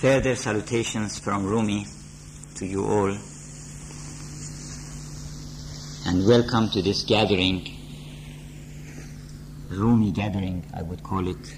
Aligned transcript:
Further 0.00 0.36
salutations 0.36 1.18
from 1.18 1.44
Rumi 1.44 1.84
to 2.54 2.64
you 2.64 2.84
all, 2.84 3.16
and 6.06 6.24
welcome 6.24 6.68
to 6.70 6.80
this 6.82 7.02
gathering, 7.02 7.66
Rumi 9.68 10.12
gathering, 10.12 10.64
I 10.72 10.82
would 10.82 11.02
call 11.02 11.26
it, 11.26 11.52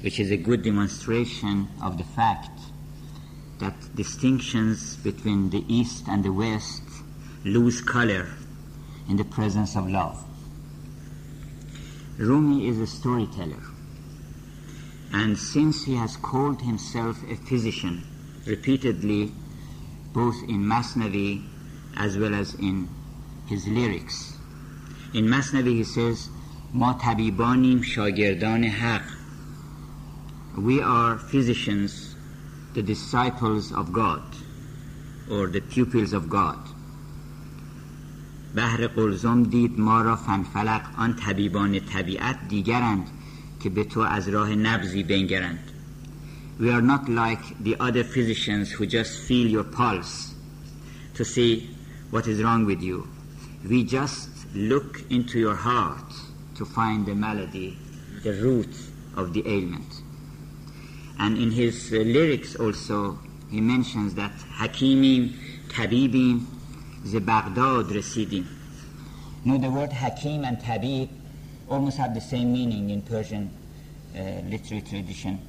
which 0.00 0.18
is 0.18 0.32
a 0.32 0.36
good 0.36 0.64
demonstration 0.64 1.68
of 1.80 1.96
the 1.96 2.02
fact 2.02 2.58
that 3.60 3.94
distinctions 3.94 4.96
between 4.96 5.50
the 5.50 5.64
East 5.68 6.08
and 6.08 6.24
the 6.24 6.32
West 6.32 6.82
lose 7.44 7.80
color 7.80 8.30
in 9.08 9.16
the 9.16 9.24
presence 9.24 9.76
of 9.76 9.88
love. 9.88 10.24
Rumi 12.18 12.66
is 12.66 12.80
a 12.80 12.86
storyteller. 12.88 13.62
And 15.11 15.37
since 15.37 15.85
he 15.85 15.95
has 15.95 16.17
called 16.17 16.61
himself 16.61 17.23
a 17.29 17.35
physician 17.35 18.03
repeatedly, 18.45 19.31
both 20.13 20.35
in 20.47 20.63
Masnavi 20.65 21.43
as 21.95 22.17
well 22.17 22.33
as 22.33 22.55
in 22.55 22.89
his 23.47 23.67
lyrics, 23.67 24.37
in 25.13 25.25
Masnavi 25.27 25.75
he 25.75 25.83
says, 25.83 26.29
ما 26.73 26.93
طبیبانیم 26.93 27.81
شاگردان 27.83 28.63
حق 28.63 29.03
We 30.57 30.81
are 30.81 31.17
physicians, 31.17 32.15
the 32.73 32.81
disciples 32.81 33.71
of 33.71 33.93
God, 33.93 34.23
or 35.29 35.47
the 35.47 35.61
pupils 35.61 36.13
of 36.13 36.29
God. 36.29 36.57
بحر 38.55 38.87
قلزم 38.87 39.43
دید 39.43 39.79
ما 39.79 40.01
را 40.01 40.15
فنفلق 40.15 40.81
آن 40.97 41.13
طبیبان 41.13 41.79
طبیعت 41.79 42.47
دیگرند 42.47 43.07
که 43.59 43.69
به 43.69 43.83
تو 43.83 43.99
از 43.99 44.27
راه 44.29 44.55
نبزی 44.55 45.03
بنگرند 45.03 45.59
We 46.59 46.69
are 46.69 46.81
not 46.81 47.09
like 47.09 47.63
the 47.63 47.75
other 47.79 48.03
physicians 48.03 48.71
who 48.71 48.85
just 48.85 49.19
feel 49.27 49.47
your 49.47 49.63
pulse 49.63 50.35
to 51.15 51.25
see 51.25 51.69
what 52.11 52.27
is 52.27 52.43
wrong 52.43 52.65
with 52.65 52.81
you. 52.81 53.07
We 53.67 53.83
just 53.83 54.29
look 54.53 55.01
into 55.09 55.39
your 55.39 55.55
heart 55.55 56.13
to 56.57 56.65
find 56.65 57.07
the 57.07 57.15
malady, 57.15 57.77
the 58.21 58.33
root 58.33 58.75
of 59.17 59.33
the 59.33 59.43
ailment. 59.47 60.01
And 61.19 61.37
in 61.37 61.51
his 61.51 61.91
uh, 61.91 61.97
lyrics 61.97 62.55
also, 62.55 63.17
he 63.49 63.59
mentions 63.61 64.13
that 64.15 64.31
Hakimim, 64.59 65.33
Tabibim, 65.69 66.45
ze 67.05 67.19
Baghdad 67.19 67.85
رسیدیم. 67.85 68.45
Now 69.45 69.57
the 69.57 69.69
word 69.69 69.91
Hakim 69.91 70.45
and 70.45 70.57
Tabib 70.59 71.09
almost 71.68 71.98
have 71.98 72.14
the 72.14 72.20
same 72.20 72.52
meaning 72.52 72.90
in 72.90 73.02
Persian 73.02 73.50
uh, 74.14 74.20
literary 74.48 74.82
tradition 74.82 75.40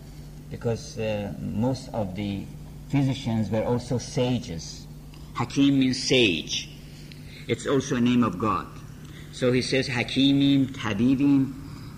because 0.49 0.97
uh, 0.97 1.33
most 1.39 1.89
of 1.93 2.15
the 2.15 2.43
physicians 2.89 3.49
were 3.49 3.63
also 3.63 3.97
sages. 3.97 4.87
Hakim 5.35 5.79
means 5.79 6.07
sage. 6.07 6.69
It's 7.47 7.67
also 7.67 7.95
a 7.95 8.01
name 8.01 8.23
of 8.23 8.39
God. 8.39 8.67
So 9.31 9.51
he 9.51 9.61
says, 9.61 9.87
Hakimim, 9.87 10.67
Tabibim, 10.67 11.53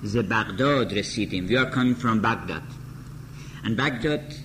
ze 0.06 0.22
Baghdad 0.22 0.90
residim. 0.90 1.48
We 1.48 1.58
are 1.58 1.70
coming 1.70 1.96
from 1.96 2.22
Baghdad. 2.22 2.64
And 3.64 3.78
Baghdad 3.78 4.36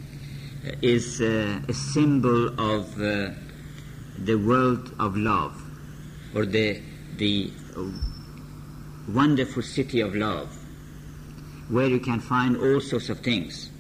is 0.83 1.21
uh, 1.21 1.61
a 1.69 1.73
symbol 1.73 2.49
of 2.61 3.01
uh, 3.01 3.31
the 4.19 4.37
world 4.37 4.95
of 4.99 5.17
love, 5.17 5.61
or 6.35 6.47
the, 6.47 6.81
the 7.17 7.51
wonderful 9.09 9.63
city 9.63 10.01
of 10.01 10.15
love, 10.15 10.57
where 11.69 11.87
you 11.87 12.01
can 12.01 12.21
find 12.21 12.57
all 12.57 12.81
sorts 12.81 13.09
of 13.09 13.21
things, 13.21 13.71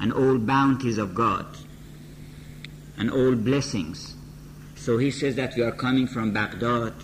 and 0.00 0.12
all 0.12 0.38
bounties 0.38 0.98
of 0.98 1.14
God, 1.14 1.46
and 2.96 3.10
all 3.10 3.34
blessings. 3.34 4.14
So 4.76 4.98
he 4.98 5.10
says 5.10 5.36
that 5.36 5.54
we 5.56 5.62
are 5.62 5.72
coming 5.72 6.06
from 6.06 6.32
Baghdad, 6.32 6.94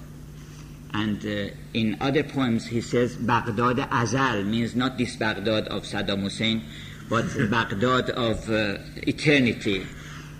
and 0.92 1.24
uh, 1.24 1.54
in 1.72 1.96
other 2.00 2.24
poems 2.24 2.66
he 2.66 2.80
says 2.80 3.16
Baghdad 3.16 3.76
Azal 3.90 4.44
means 4.46 4.74
not 4.74 4.98
this 4.98 5.16
Baghdad 5.16 5.68
of 5.68 5.84
Saddam 5.84 6.22
Hussein, 6.22 6.62
but 7.08 7.24
Baghdad 7.50 8.10
of 8.10 8.48
uh, 8.50 8.78
eternity. 9.06 9.86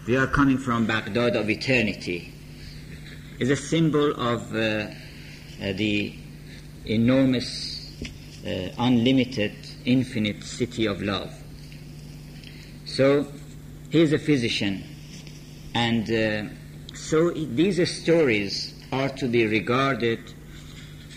We 0.06 0.16
are 0.16 0.26
coming 0.26 0.58
from 0.58 0.86
Baghdad 0.86 1.36
of 1.36 1.48
eternity. 1.48 2.32
It's 3.38 3.50
a 3.50 3.56
symbol 3.56 4.12
of 4.12 4.54
uh, 4.54 4.88
the 5.60 6.14
enormous, 6.84 7.90
uh, 8.46 8.68
unlimited, 8.78 9.52
infinite 9.84 10.42
city 10.42 10.86
of 10.86 11.02
love. 11.02 11.32
So, 12.84 13.26
he 13.90 14.00
is 14.02 14.12
a 14.12 14.18
physician, 14.18 14.84
and 15.74 16.10
uh, 16.10 16.94
so 16.94 17.30
these 17.30 18.02
stories 18.02 18.74
are 18.92 19.08
to 19.08 19.28
be 19.28 19.46
regarded 19.46 20.32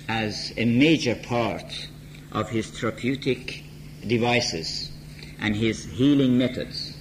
as 0.07 0.53
a 0.57 0.65
major 0.65 1.15
part 1.15 1.87
of 2.31 2.49
his 2.49 2.69
therapeutic 2.69 3.63
devices 4.07 4.91
and 5.39 5.55
his 5.55 5.85
healing 5.85 6.37
methods. 6.37 6.97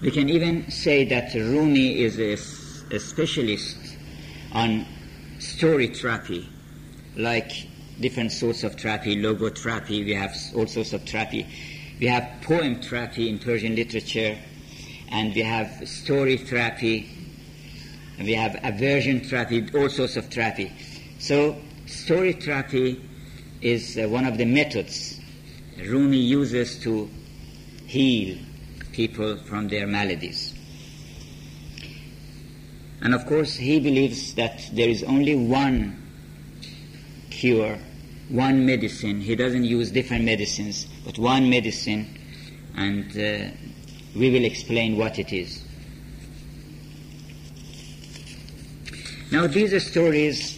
We 0.00 0.10
can 0.10 0.28
even 0.28 0.70
say 0.70 1.04
that 1.06 1.34
Rumi 1.34 2.00
is 2.00 2.18
a, 2.18 2.94
a 2.94 3.00
specialist 3.00 3.76
on 4.52 4.86
story 5.48 5.86
therapy, 5.88 6.48
like 7.16 7.66
different 8.00 8.30
sorts 8.30 8.64
of 8.64 8.74
therapy, 8.74 9.16
logotherapy, 9.16 10.04
we 10.04 10.14
have 10.14 10.36
all 10.54 10.66
sorts 10.66 10.92
of 10.92 11.02
therapy. 11.02 11.46
We 11.98 12.06
have 12.06 12.42
poem 12.42 12.80
therapy 12.80 13.28
in 13.28 13.38
Persian 13.38 13.74
literature, 13.74 14.38
and 15.10 15.34
we 15.34 15.40
have 15.40 15.88
story 15.88 16.36
therapy, 16.36 17.08
and 18.18 18.26
we 18.26 18.34
have 18.34 18.60
aversion 18.62 19.20
therapy, 19.20 19.66
all 19.74 19.88
sorts 19.88 20.16
of 20.16 20.26
therapy. 20.26 20.70
So, 21.18 21.56
story 21.86 22.34
therapy 22.34 23.02
is 23.60 23.98
uh, 23.98 24.08
one 24.08 24.26
of 24.26 24.38
the 24.38 24.44
methods 24.44 25.18
Rumi 25.78 26.18
uses 26.18 26.78
to 26.80 27.08
heal 27.86 28.36
people 28.92 29.36
from 29.36 29.68
their 29.68 29.86
maladies. 29.86 30.57
And 33.00 33.14
of 33.14 33.26
course, 33.26 33.54
he 33.54 33.78
believes 33.78 34.34
that 34.34 34.68
there 34.72 34.88
is 34.88 35.04
only 35.04 35.34
one 35.34 36.02
cure, 37.30 37.78
one 38.28 38.66
medicine. 38.66 39.20
He 39.20 39.36
doesn't 39.36 39.64
use 39.64 39.90
different 39.90 40.24
medicines, 40.24 40.86
but 41.04 41.18
one 41.18 41.48
medicine, 41.48 42.18
and 42.76 43.10
uh, 43.16 43.50
we 44.16 44.30
will 44.30 44.44
explain 44.44 44.96
what 44.96 45.18
it 45.18 45.32
is. 45.32 45.62
Now, 49.30 49.46
these 49.46 49.86
stories 49.86 50.56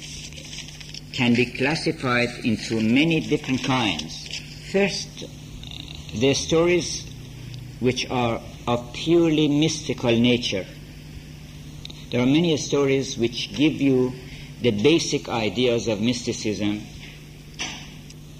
can 1.12 1.34
be 1.34 1.44
classified 1.44 2.30
into 2.44 2.80
many 2.80 3.20
different 3.20 3.64
kinds. 3.64 4.40
First, 4.72 5.24
the 6.14 6.32
stories 6.34 7.04
which 7.80 8.08
are 8.10 8.40
of 8.66 8.92
purely 8.94 9.48
mystical 9.48 10.16
nature. 10.16 10.66
There 12.10 12.20
are 12.20 12.26
many 12.26 12.56
stories 12.56 13.16
which 13.16 13.54
give 13.54 13.80
you 13.80 14.12
the 14.62 14.72
basic 14.72 15.28
ideas 15.28 15.86
of 15.86 16.00
mysticism. 16.00 16.82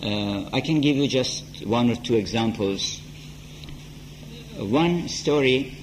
Uh, 0.03 0.51
I 0.53 0.61
can 0.61 0.81
give 0.81 0.97
you 0.97 1.07
just 1.07 1.65
one 1.65 1.89
or 1.89 1.95
two 1.95 2.17
examples. 2.17 3.01
One 4.59 5.09
story, 5.09 5.79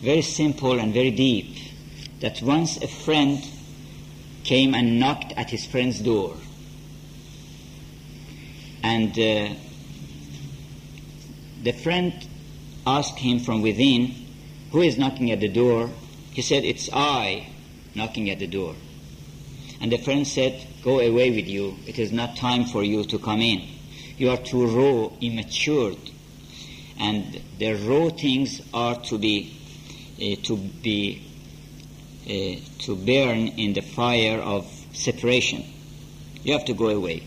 very 0.00 0.22
simple 0.22 0.78
and 0.80 0.94
very 0.94 1.10
deep, 1.10 1.58
that 2.20 2.40
once 2.40 2.82
a 2.82 2.88
friend 2.88 3.46
came 4.44 4.74
and 4.74 4.98
knocked 4.98 5.34
at 5.36 5.50
his 5.50 5.66
friend's 5.66 6.00
door. 6.00 6.34
And 8.82 9.10
uh, 9.10 9.54
the 11.62 11.72
friend 11.72 12.26
asked 12.86 13.18
him 13.18 13.38
from 13.40 13.60
within, 13.60 14.14
Who 14.72 14.80
is 14.80 14.96
knocking 14.96 15.30
at 15.30 15.40
the 15.40 15.48
door? 15.48 15.90
He 16.36 16.42
said, 16.42 16.66
It's 16.66 16.90
I 16.92 17.46
knocking 17.94 18.28
at 18.28 18.38
the 18.38 18.46
door. 18.46 18.74
And 19.80 19.90
the 19.90 19.96
friend 19.96 20.28
said, 20.28 20.66
Go 20.82 21.00
away 21.00 21.30
with 21.30 21.48
you. 21.48 21.76
It 21.86 21.98
is 21.98 22.12
not 22.12 22.36
time 22.36 22.66
for 22.66 22.84
you 22.84 23.04
to 23.04 23.18
come 23.18 23.40
in. 23.40 23.66
You 24.18 24.28
are 24.28 24.36
too 24.36 24.66
raw, 24.66 25.08
immatured. 25.18 25.96
And 27.00 27.40
the 27.58 27.72
raw 27.72 28.10
things 28.10 28.60
are 28.74 28.96
to 29.04 29.16
be, 29.16 29.56
uh, 30.20 30.36
to 30.42 30.58
be, 30.58 31.22
uh, 32.26 32.60
to 32.80 32.96
burn 32.96 33.48
in 33.56 33.72
the 33.72 33.80
fire 33.80 34.38
of 34.38 34.66
separation. 34.92 35.64
You 36.42 36.52
have 36.52 36.66
to 36.66 36.74
go 36.74 36.88
away. 36.88 37.22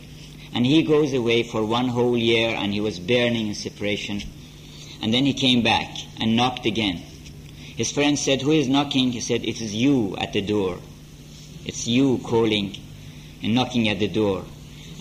And 0.53 0.67
he 0.67 0.83
goes 0.83 1.13
away 1.13 1.41
for 1.41 1.65
one 1.65 1.87
whole 1.87 2.15
year 2.15 2.55
and 2.55 2.71
he 2.71 2.79
was 2.79 2.99
burning 2.99 3.47
in 3.47 3.55
separation. 3.55 4.21
And 5.01 5.11
then 5.11 5.25
he 5.25 5.33
came 5.33 5.63
back 5.63 5.97
and 6.19 6.35
knocked 6.35 6.67
again. 6.67 7.01
His 7.79 7.93
friend 7.93 8.19
said, 8.19 8.41
Who 8.41 8.51
is 8.51 8.67
knocking? 8.67 9.13
He 9.13 9.21
said, 9.21 9.45
It 9.45 9.61
is 9.61 9.73
you 9.73 10.17
at 10.17 10.33
the 10.33 10.41
door. 10.41 10.79
It's 11.63 11.87
you 11.87 12.17
calling 12.25 12.75
and 13.41 13.55
knocking 13.55 13.87
at 13.87 13.99
the 13.99 14.09
door. 14.09 14.43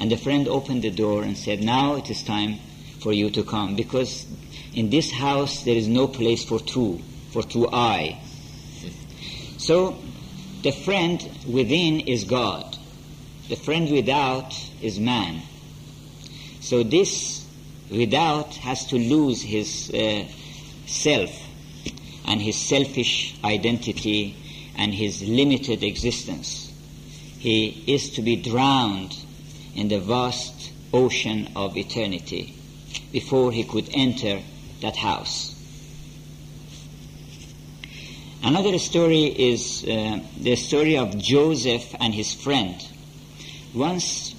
And 0.01 0.13
the 0.13 0.17
friend 0.17 0.47
opened 0.47 0.83
the 0.83 0.93
door 0.93 1.25
and 1.25 1.37
said, 1.37 1.61
Now 1.61 1.97
it 1.97 2.09
is 2.09 2.23
time 2.23 2.61
for 3.01 3.13
you 3.13 3.31
to 3.31 3.43
come 3.43 3.75
because 3.75 4.27
in 4.75 4.91
this 4.91 5.11
house 5.11 5.65
there 5.65 5.75
is 5.75 5.89
no 5.89 6.07
place 6.07 6.45
for 6.45 6.61
two, 6.61 7.01
for 7.33 7.43
two 7.43 7.69
I. 7.69 8.21
So 9.57 9.99
the 10.63 10.71
friend 10.71 11.29
within 11.49 11.99
is 11.99 12.23
God. 12.23 12.79
The 13.49 13.57
friend 13.57 13.91
without 13.91 14.55
is 14.81 15.01
man. 15.01 15.43
So 16.61 16.85
this 16.85 17.45
without 17.91 18.55
has 18.59 18.87
to 18.87 18.97
lose 18.99 19.43
his 19.43 19.91
uh, 19.93 20.29
self 20.87 21.48
and 22.29 22.43
his 22.43 22.57
selfish 22.57 23.35
identity 23.43 24.37
and 24.77 24.93
his 24.93 25.27
limited 25.27 25.83
existence. 25.83 26.71
He 27.39 27.85
is 27.87 28.11
to 28.11 28.23
be 28.23 28.37
drowned 28.37 29.17
in 29.75 29.89
the 29.89 29.99
vast 29.99 30.73
ocean 30.93 31.49
of 31.57 31.77
eternity 31.77 32.55
before 33.13 33.51
he 33.51 33.65
could 33.65 33.89
enter 33.93 34.43
that 34.83 34.97
house. 34.97 35.55
Another 38.43 38.79
story 38.79 39.25
is 39.25 39.85
uh, 39.85 40.21
the 40.39 40.55
story 40.57 40.99
of 40.99 41.17
Joseph 41.17 41.95
and 41.99 42.15
his 42.15 42.35
friend. 42.35 42.77
Once, 43.75 44.35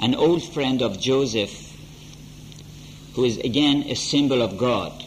an 0.00 0.14
old 0.14 0.42
friend 0.42 0.80
of 0.80 0.98
Joseph, 0.98 1.76
who 3.14 3.24
is 3.24 3.36
again 3.38 3.82
a 3.88 3.94
symbol 3.94 4.40
of 4.40 4.56
God 4.56 5.04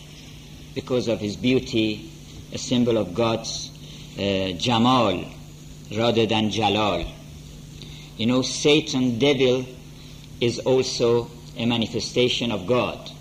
because 0.76 1.08
of 1.08 1.20
his 1.20 1.36
beauty, 1.36 2.12
a 2.52 2.58
symbol 2.58 2.98
of 2.98 3.14
God's 3.14 3.72
uh, 4.18 4.52
Jamal 4.58 5.26
rather 5.96 6.26
than 6.26 6.50
Jalal. 6.50 7.06
You 8.18 8.26
know, 8.28 8.42
Satan, 8.42 9.20
devil, 9.20 9.66
is 10.40 10.60
also 10.60 11.30
a 11.58 11.66
manifestation 11.66 12.52
of 12.52 12.68
God, 12.68 13.12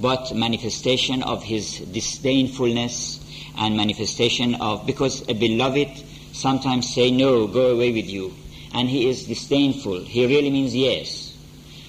but 0.00 0.34
manifestation 0.34 1.22
of 1.22 1.42
his 1.42 1.78
disdainfulness 1.80 3.20
and 3.58 3.76
manifestation 3.76 4.54
of, 4.56 4.86
because 4.86 5.28
a 5.28 5.34
beloved 5.34 5.90
sometimes 6.32 6.92
say, 6.92 7.10
no, 7.10 7.46
go 7.46 7.72
away 7.72 7.92
with 7.92 8.08
you. 8.08 8.34
And 8.74 8.88
he 8.88 9.08
is 9.08 9.26
disdainful. 9.26 10.00
He 10.00 10.26
really 10.26 10.50
means 10.50 10.74
yes. 10.74 11.36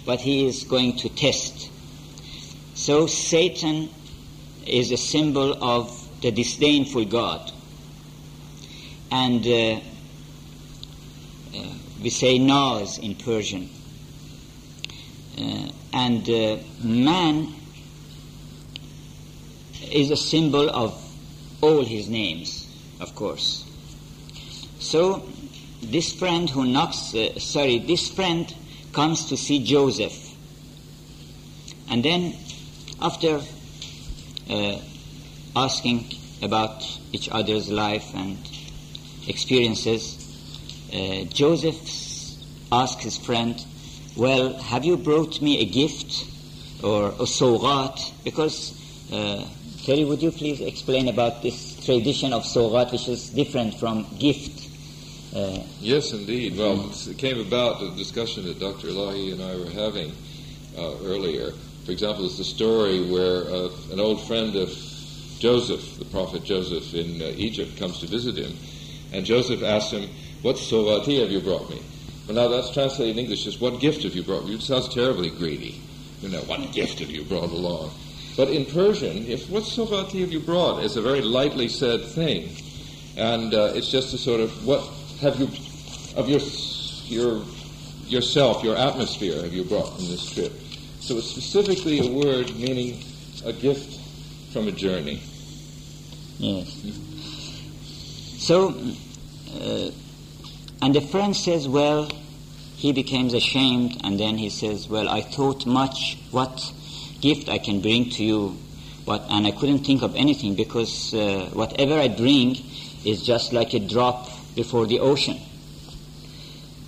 But 0.05 0.19
he 0.19 0.45
is 0.45 0.65
going 0.65 0.97
to 0.97 1.09
test. 1.09 1.69
So 2.73 3.07
Satan 3.07 3.89
is 4.67 4.91
a 4.91 4.97
symbol 4.97 5.63
of 5.63 6.21
the 6.21 6.31
disdainful 6.31 7.05
God. 7.05 7.51
And 9.11 9.45
uh, 9.45 9.79
uh, 11.55 11.67
we 12.01 12.09
say 12.09 12.39
Naz 12.39 12.97
in 12.97 13.15
Persian. 13.15 13.69
Uh, 15.37 15.69
and 15.93 16.29
uh, 16.29 16.57
man 16.83 17.53
is 19.91 20.09
a 20.11 20.17
symbol 20.17 20.69
of 20.69 20.99
all 21.61 21.83
his 21.83 22.09
names, 22.09 22.67
of 22.99 23.13
course. 23.15 23.69
So 24.79 25.27
this 25.81 26.13
friend 26.13 26.49
who 26.49 26.65
knocks, 26.65 27.13
uh, 27.13 27.37
sorry, 27.39 27.79
this 27.79 28.09
friend 28.09 28.53
comes 28.91 29.25
to 29.29 29.37
see 29.37 29.63
Joseph. 29.63 30.35
And 31.89 32.03
then 32.03 32.35
after 33.01 33.41
uh, 34.49 34.77
asking 35.55 36.11
about 36.41 36.83
each 37.11 37.29
other's 37.29 37.69
life 37.69 38.13
and 38.13 38.37
experiences, 39.27 40.19
uh, 40.93 41.23
Joseph 41.25 41.79
asked 42.71 43.01
his 43.01 43.17
friend, 43.17 43.63
well, 44.15 44.53
have 44.57 44.85
you 44.85 44.97
brought 44.97 45.41
me 45.41 45.59
a 45.59 45.65
gift 45.65 46.25
or 46.83 47.09
a 47.09 47.25
sogat? 47.25 48.13
Because 48.23 48.79
uh, 49.11 49.47
Terry, 49.85 50.05
would 50.05 50.21
you 50.21 50.31
please 50.31 50.61
explain 50.61 51.07
about 51.07 51.41
this 51.41 51.83
tradition 51.85 52.31
of 52.31 52.43
sogat, 52.43 52.91
which 52.91 53.07
is 53.09 53.29
different 53.29 53.73
from 53.75 54.05
gift? 54.17 54.69
Uh, 55.35 55.59
yes, 55.79 56.13
indeed. 56.13 56.57
Well, 56.57 56.89
it 57.07 57.17
came 57.17 57.39
about 57.39 57.79
the 57.79 57.89
discussion 57.91 58.45
that 58.45 58.59
Dr. 58.59 58.87
Elahi 58.87 59.33
and 59.33 59.41
I 59.41 59.55
were 59.55 59.69
having 59.69 60.13
uh, 60.77 60.97
earlier. 61.03 61.51
For 61.85 61.91
example, 61.91 62.23
there's 62.23 62.37
the 62.37 62.43
story 62.43 63.03
where 63.11 63.43
uh, 63.43 63.69
an 63.91 63.99
old 63.99 64.25
friend 64.25 64.55
of 64.55 64.69
Joseph, 65.39 65.99
the 65.99 66.05
prophet 66.05 66.43
Joseph 66.43 66.93
in 66.93 67.21
uh, 67.21 67.25
Egypt, 67.35 67.77
comes 67.77 67.99
to 67.99 68.07
visit 68.07 68.37
him, 68.37 68.57
and 69.11 69.25
Joseph 69.25 69.61
asks 69.63 69.91
him, 69.91 70.09
"What 70.41 70.55
sovati 70.55 71.19
have 71.19 71.31
you 71.31 71.41
brought 71.41 71.69
me?" 71.69 71.81
Well, 72.27 72.35
now 72.35 72.47
that's 72.47 72.71
translated 72.71 73.17
in 73.17 73.23
English 73.23 73.45
as 73.47 73.59
"What 73.59 73.79
gift 73.81 74.03
have 74.03 74.15
you 74.15 74.23
brought 74.23 74.45
me?" 74.45 74.55
It 74.55 74.61
sounds 74.61 74.93
terribly 74.93 75.29
greedy. 75.29 75.81
You 76.21 76.29
know, 76.29 76.39
what 76.41 76.71
gift 76.71 76.99
have 76.99 77.11
you 77.11 77.23
brought 77.25 77.51
along? 77.51 77.91
But 78.37 78.49
in 78.49 78.65
Persian, 78.65 79.27
if 79.27 79.49
what 79.49 79.63
sovati 79.63 80.21
have 80.21 80.31
you 80.31 80.39
brought 80.39 80.83
is 80.83 80.95
a 80.95 81.01
very 81.01 81.21
lightly 81.21 81.67
said 81.67 82.03
thing. 82.05 82.49
And 83.15 83.53
uh, 83.53 83.73
it's 83.75 83.91
just 83.91 84.13
a 84.13 84.17
sort 84.17 84.39
of, 84.39 84.65
what 84.65 84.81
have 85.21 85.39
you, 85.39 85.45
of 86.15 86.27
your, 86.27 86.39
your, 87.05 87.43
yourself, 88.07 88.63
your 88.63 88.75
atmosphere 88.75 89.41
have 89.43 89.53
you 89.53 89.63
brought 89.63 89.95
from 89.95 90.07
this 90.07 90.33
trip? 90.33 90.51
So 91.03 91.17
it's 91.17 91.31
specifically 91.31 91.99
a 91.99 92.09
word 92.09 92.55
meaning 92.55 93.03
a 93.43 93.51
gift 93.51 93.99
from 94.53 94.69
a 94.69 94.71
journey. 94.71 95.21
Yes. 96.39 96.81
So, 98.39 98.69
uh, 99.59 99.91
and 100.81 100.95
the 100.95 101.01
friend 101.01 101.35
says, 101.35 101.67
well, 101.67 102.09
he 102.77 102.93
becomes 102.93 103.33
ashamed, 103.33 103.99
and 104.05 104.17
then 104.17 104.37
he 104.37 104.49
says, 104.49 104.87
well, 104.87 105.09
I 105.09 105.19
thought 105.19 105.65
much 105.65 106.17
what 106.31 106.71
gift 107.19 107.49
I 107.49 107.57
can 107.57 107.81
bring 107.81 108.09
to 108.11 108.23
you, 108.23 108.57
but 109.05 109.25
and 109.29 109.45
I 109.45 109.51
couldn't 109.51 109.79
think 109.79 110.03
of 110.03 110.15
anything 110.15 110.55
because 110.55 111.13
uh, 111.13 111.49
whatever 111.51 111.95
I 111.99 112.07
bring 112.07 112.55
is 113.03 113.23
just 113.23 113.51
like 113.51 113.73
a 113.73 113.79
drop 113.79 114.29
before 114.55 114.85
the 114.85 115.01
ocean. 115.01 115.37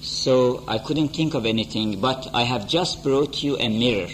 So 0.05 0.63
I 0.67 0.77
couldn't 0.77 1.09
think 1.09 1.33
of 1.33 1.45
anything, 1.45 1.99
but 1.99 2.29
I 2.33 2.43
have 2.43 2.67
just 2.67 3.03
brought 3.03 3.43
you 3.43 3.57
a 3.57 3.69
mirror 3.69 4.07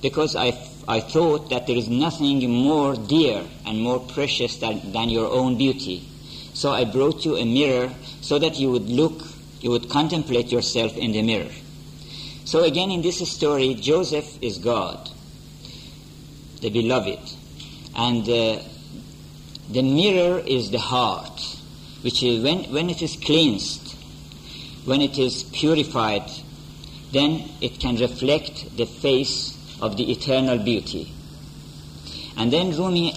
because 0.00 0.36
I, 0.36 0.58
I 0.86 1.00
thought 1.00 1.50
that 1.50 1.66
there 1.66 1.76
is 1.76 1.88
nothing 1.88 2.48
more 2.50 2.94
dear 2.94 3.44
and 3.66 3.80
more 3.80 4.00
precious 4.00 4.58
than, 4.58 4.92
than 4.92 5.08
your 5.08 5.30
own 5.30 5.58
beauty. 5.58 6.06
So 6.52 6.70
I 6.70 6.84
brought 6.84 7.24
you 7.24 7.36
a 7.36 7.44
mirror 7.44 7.92
so 8.20 8.38
that 8.38 8.58
you 8.58 8.70
would 8.70 8.88
look, 8.88 9.22
you 9.60 9.70
would 9.70 9.88
contemplate 9.88 10.52
yourself 10.52 10.96
in 10.96 11.12
the 11.12 11.22
mirror. 11.22 11.50
So 12.44 12.62
again, 12.62 12.90
in 12.90 13.02
this 13.02 13.18
story, 13.30 13.74
Joseph 13.74 14.42
is 14.42 14.58
God 14.58 15.10
the 16.64 16.70
beloved. 16.70 17.20
And 17.94 18.22
uh, 18.22 18.58
the 19.70 19.82
mirror 19.82 20.38
is 20.40 20.70
the 20.70 20.78
heart, 20.78 21.40
which 22.02 22.22
is 22.22 22.42
when, 22.42 22.64
when 22.72 22.90
it 22.90 23.02
is 23.02 23.16
cleansed, 23.16 23.83
when 24.85 25.01
it 25.01 25.17
is 25.17 25.43
purified, 25.43 26.29
then 27.11 27.49
it 27.61 27.79
can 27.79 27.95
reflect 27.97 28.77
the 28.77 28.85
face 28.85 29.57
of 29.81 29.97
the 29.97 30.11
eternal 30.11 30.57
beauty. 30.57 31.11
And 32.37 32.51
then 32.53 32.71
Rumi, 32.71 33.13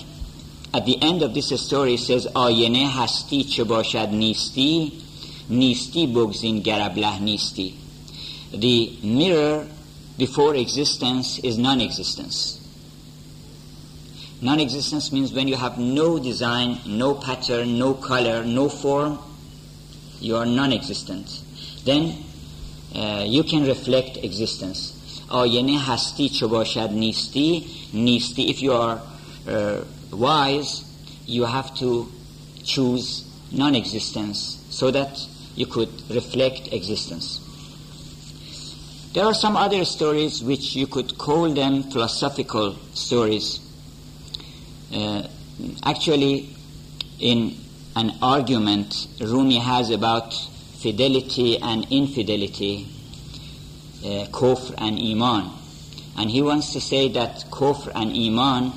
at 0.75 0.87
the 0.87 1.01
end 1.03 1.23
of 1.23 1.35
this 1.35 1.49
story, 1.61 1.97
says, 1.97 2.27
آینه 2.27 2.89
هستی 2.89 3.45
چه 3.45 3.65
باشد 3.65 4.09
نیستی 4.13 4.93
نیستی 5.51 6.07
بگزین 6.07 6.61
گربله 6.61 7.19
نیستی. 7.19 7.75
The 8.53 8.91
mirror 9.03 9.67
before 10.19 10.55
existence 10.55 11.39
is 11.39 11.57
non-existence. 11.59 12.61
Non-existence 14.43 15.13
means 15.13 15.33
when 15.33 15.49
you 15.49 15.57
have 15.57 15.79
no 15.79 16.19
design, 16.19 16.79
no 16.85 17.15
pattern, 17.15 17.79
no 17.79 17.95
color, 17.95 18.45
no 18.45 18.69
form, 18.69 19.19
you 20.21 20.37
are 20.37 20.47
non-existent. 20.47 21.41
Then 21.87 22.25
uh, 22.95 23.25
you 23.27 23.45
can 23.45 23.67
reflect 23.67 24.19
existence. 24.19 24.93
آینه 25.29 25.81
هستی 25.81 26.29
چه 26.29 26.47
باشد 26.47 26.91
نیستی 26.93 27.65
نیستی 27.93 28.55
if 28.55 28.57
you 28.63 28.73
are 28.73 28.99
uh, 29.47 29.85
wise 30.13 30.85
you 31.27 31.45
have 31.45 31.75
to 31.75 32.07
choose 32.65 33.25
non-existence 33.53 34.59
so 34.71 34.91
that 34.91 35.27
you 35.57 35.67
could 35.67 35.89
reflect 36.11 36.73
existence 36.73 37.41
there 39.15 39.25
are 39.25 39.35
some 39.35 39.57
other 39.57 39.85
stories 39.87 40.43
which 40.43 40.77
you 40.77 40.87
could 40.87 41.17
call 41.17 41.49
them 41.55 41.83
philosophical 41.85 42.77
stories 42.93 43.61
uh, 44.93 45.27
actually, 45.85 46.51
in 47.19 47.57
an 47.97 48.13
argument 48.21 49.07
Rumi 49.21 49.59
has 49.59 49.91
about 49.91 50.35
fidelity 50.82 51.58
and 51.58 51.88
infidelity, 51.90 52.88
uh, 54.04 54.26
kufr 54.32 54.76
and 54.78 55.00
iman. 55.00 55.52
And 56.18 56.30
he 56.30 56.42
wants 56.42 56.74
to 56.74 56.82
say 56.82 57.10
that 57.10 57.46
kufr 57.52 57.92
and 57.96 58.12
iman, 58.12 58.74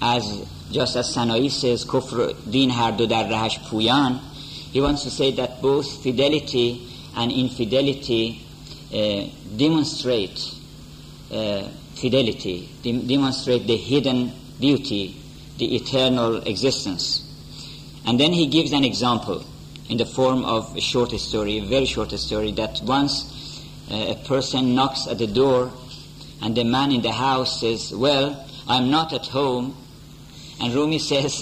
as 0.00 0.46
just 0.70 0.96
as 0.96 1.14
Sanai 1.14 1.50
says, 1.50 1.84
kufr 1.84 2.34
din 2.50 2.70
har 2.70 2.92
do 2.92 3.06
dar 3.06 3.24
rahash 3.24 3.58
puyan, 3.68 4.20
he 4.72 4.80
wants 4.80 5.02
to 5.04 5.10
say 5.10 5.32
that 5.32 5.62
both 5.62 6.02
fidelity 6.02 6.88
and 7.16 7.32
infidelity 7.32 8.42
uh, 8.92 9.24
demonstrate 9.56 10.54
uh, 11.32 11.62
fidelity, 11.94 12.68
de- 12.82 13.02
demonstrate 13.06 13.66
the 13.66 13.76
hidden 13.76 14.32
beauty, 14.60 15.16
the 15.58 15.76
eternal 15.76 16.36
existence. 16.42 17.22
And 18.06 18.20
then 18.20 18.32
he 18.32 18.46
gives 18.46 18.72
an 18.72 18.84
example 18.84 19.44
in 19.88 19.98
the 19.98 20.06
form 20.06 20.44
of 20.44 20.76
a 20.76 20.80
short 20.80 21.10
story, 21.12 21.58
a 21.58 21.64
very 21.64 21.86
short 21.86 22.10
story, 22.12 22.52
that 22.52 22.80
once 22.82 23.64
uh, 23.90 23.94
a 23.94 24.14
person 24.26 24.74
knocks 24.74 25.06
at 25.06 25.18
the 25.18 25.26
door 25.26 25.72
and 26.42 26.56
the 26.56 26.64
man 26.64 26.92
in 26.92 27.02
the 27.02 27.12
house 27.12 27.60
says, 27.60 27.94
Well, 27.94 28.44
I'm 28.68 28.90
not 28.90 29.12
at 29.12 29.26
home. 29.26 29.76
And 30.60 30.74
Rumi 30.74 30.98
says, 31.10 31.40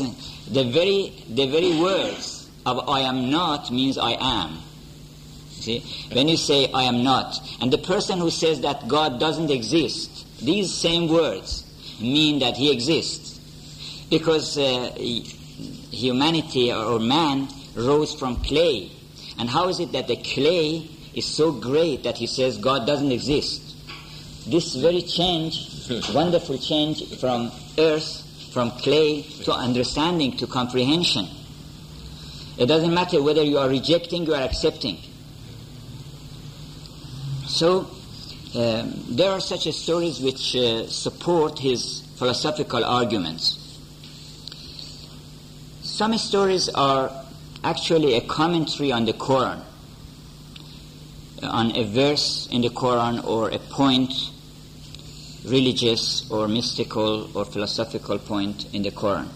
the 0.50 0.64
very, 0.64 1.12
the 1.28 1.46
very 1.46 1.78
words 1.80 2.50
of 2.66 2.88
I 2.88 3.00
am 3.00 3.30
not 3.30 3.70
means 3.70 3.96
I 3.98 4.12
am. 4.12 4.58
See? 5.50 5.80
When 6.12 6.28
you 6.28 6.36
say 6.36 6.70
I 6.72 6.82
am 6.82 7.02
not, 7.02 7.40
and 7.60 7.72
the 7.72 7.78
person 7.78 8.18
who 8.18 8.30
says 8.30 8.60
that 8.60 8.86
God 8.86 9.18
doesn't 9.18 9.50
exist, 9.50 10.26
these 10.44 10.72
same 10.72 11.08
words 11.08 11.64
mean 12.00 12.40
that 12.40 12.56
he 12.56 12.70
exists. 12.70 13.40
Because 14.10 14.58
uh, 14.58 14.90
humanity 15.90 16.70
or 16.72 16.98
man 16.98 17.48
rose 17.74 18.14
from 18.14 18.36
clay. 18.36 18.90
And 19.38 19.48
how 19.48 19.68
is 19.68 19.80
it 19.80 19.92
that 19.92 20.08
the 20.08 20.16
clay 20.16 20.88
is 21.14 21.26
so 21.26 21.52
great 21.52 22.04
that 22.04 22.16
he 22.16 22.26
says 22.26 22.58
God 22.58 22.86
doesn't 22.86 23.12
exist? 23.12 23.62
This 24.48 24.74
very 24.76 25.02
change, 25.02 25.90
wonderful 26.14 26.58
change 26.58 27.18
from 27.18 27.50
earth, 27.78 28.50
from 28.52 28.70
clay 28.72 29.22
to 29.44 29.52
understanding, 29.52 30.36
to 30.36 30.46
comprehension. 30.46 31.26
It 32.56 32.66
doesn't 32.66 32.94
matter 32.94 33.20
whether 33.22 33.42
you 33.42 33.58
are 33.58 33.68
rejecting 33.68 34.30
or 34.30 34.36
accepting. 34.36 34.98
So, 37.46 37.90
um, 38.54 38.94
there 39.08 39.30
are 39.32 39.40
such 39.40 39.68
stories 39.72 40.20
which 40.20 40.54
uh, 40.54 40.86
support 40.86 41.58
his 41.58 42.02
philosophical 42.16 42.84
arguments. 42.84 43.58
Some 45.82 46.16
stories 46.18 46.68
are 46.68 47.23
actually 47.63 48.15
a 48.15 48.21
commentary 48.21 48.91
on 48.91 49.05
the 49.05 49.13
Quran, 49.13 49.61
on 51.43 51.75
a 51.75 51.83
verse 51.83 52.47
in 52.51 52.61
the 52.61 52.69
Quran 52.69 53.23
or 53.25 53.49
a 53.49 53.59
point, 53.59 54.13
religious 55.45 56.29
or 56.29 56.47
mystical 56.47 57.29
or 57.37 57.45
philosophical 57.45 58.19
point 58.19 58.73
in 58.73 58.81
the 58.83 58.91
Quran. 58.91 59.27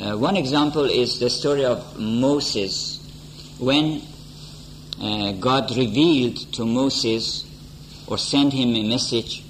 Uh, 0.00 0.16
one 0.16 0.36
example 0.36 0.84
is 0.84 1.18
the 1.18 1.28
story 1.28 1.64
of 1.64 1.98
Moses 1.98 3.00
when 3.58 4.00
uh, 5.00 5.32
God 5.32 5.76
revealed 5.76 6.36
to 6.52 6.64
Moses 6.64 7.44
or 8.06 8.18
sent 8.18 8.52
him 8.52 8.76
a 8.76 8.88
message 8.88 9.42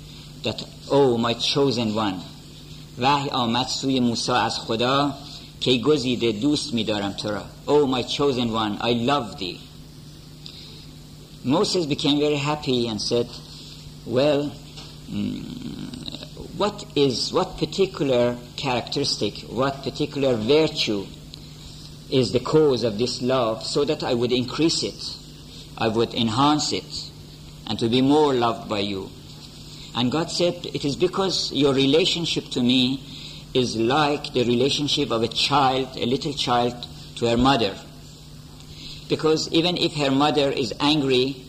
that, 0.43 0.62
oh, 0.91 1.19
my 1.19 1.35
chosen 1.35 1.95
one, 1.95 2.23
وحی 2.99 3.29
آمد 3.29 3.67
سوی 3.69 4.00
موسی 4.00 4.33
از 4.33 4.59
خدا 4.59 5.15
که 5.62 5.79
گزیده 5.79 6.33
دوست 6.33 6.75
می‌دارم 6.75 7.12
تو 7.12 7.29
را 7.29 7.45
oh 7.67 7.87
my 7.87 8.03
chosen 8.03 8.50
one 8.53 8.79
I 8.81 8.93
love 8.93 9.38
thee 9.38 9.59
Moses 11.45 11.87
became 11.87 12.19
very 12.19 12.37
happy 12.37 12.88
and 12.88 13.00
said 13.00 13.29
well 14.07 14.50
mm, 15.11 15.45
what 16.57 16.85
is 16.95 17.33
what 17.33 17.57
particular 17.59 18.37
characteristic 18.57 19.35
what 19.61 19.83
particular 19.83 20.35
virtue 20.35 21.07
is 22.11 22.33
the 22.33 22.41
cause 22.41 22.83
of 22.85 22.99
this 22.99 23.23
love 23.23 23.65
so 23.65 23.85
that 23.85 24.03
I 24.03 24.15
would 24.15 24.33
increase 24.33 24.83
it 24.83 25.17
I 25.77 25.88
would 25.88 26.15
enhance 26.15 26.73
it 26.73 27.11
and 27.67 27.79
to 27.79 27.88
be 27.88 28.03
more 28.03 28.35
loved 28.35 28.69
by 28.69 28.81
you 28.81 29.11
and 29.95 30.11
God 30.11 30.31
said 30.31 30.55
it 30.65 30.85
is 30.85 30.97
because 30.97 31.53
your 31.53 31.75
relationship 31.75 32.47
to 32.50 32.62
me 32.62 33.00
is 33.54 33.76
like 33.78 34.34
the 34.34 34.44
relationship 34.46 35.12
of 35.12 35.22
a 35.22 35.28
child, 35.28 35.90
a 35.96 36.06
little 36.06 36.34
child, 36.34 36.88
to 37.18 37.28
her 37.28 37.38
mother. 37.38 37.76
Because 39.10 39.52
even 39.52 39.78
if 39.78 39.94
her 39.96 40.10
mother 40.12 40.50
is 40.50 40.74
angry 40.80 41.44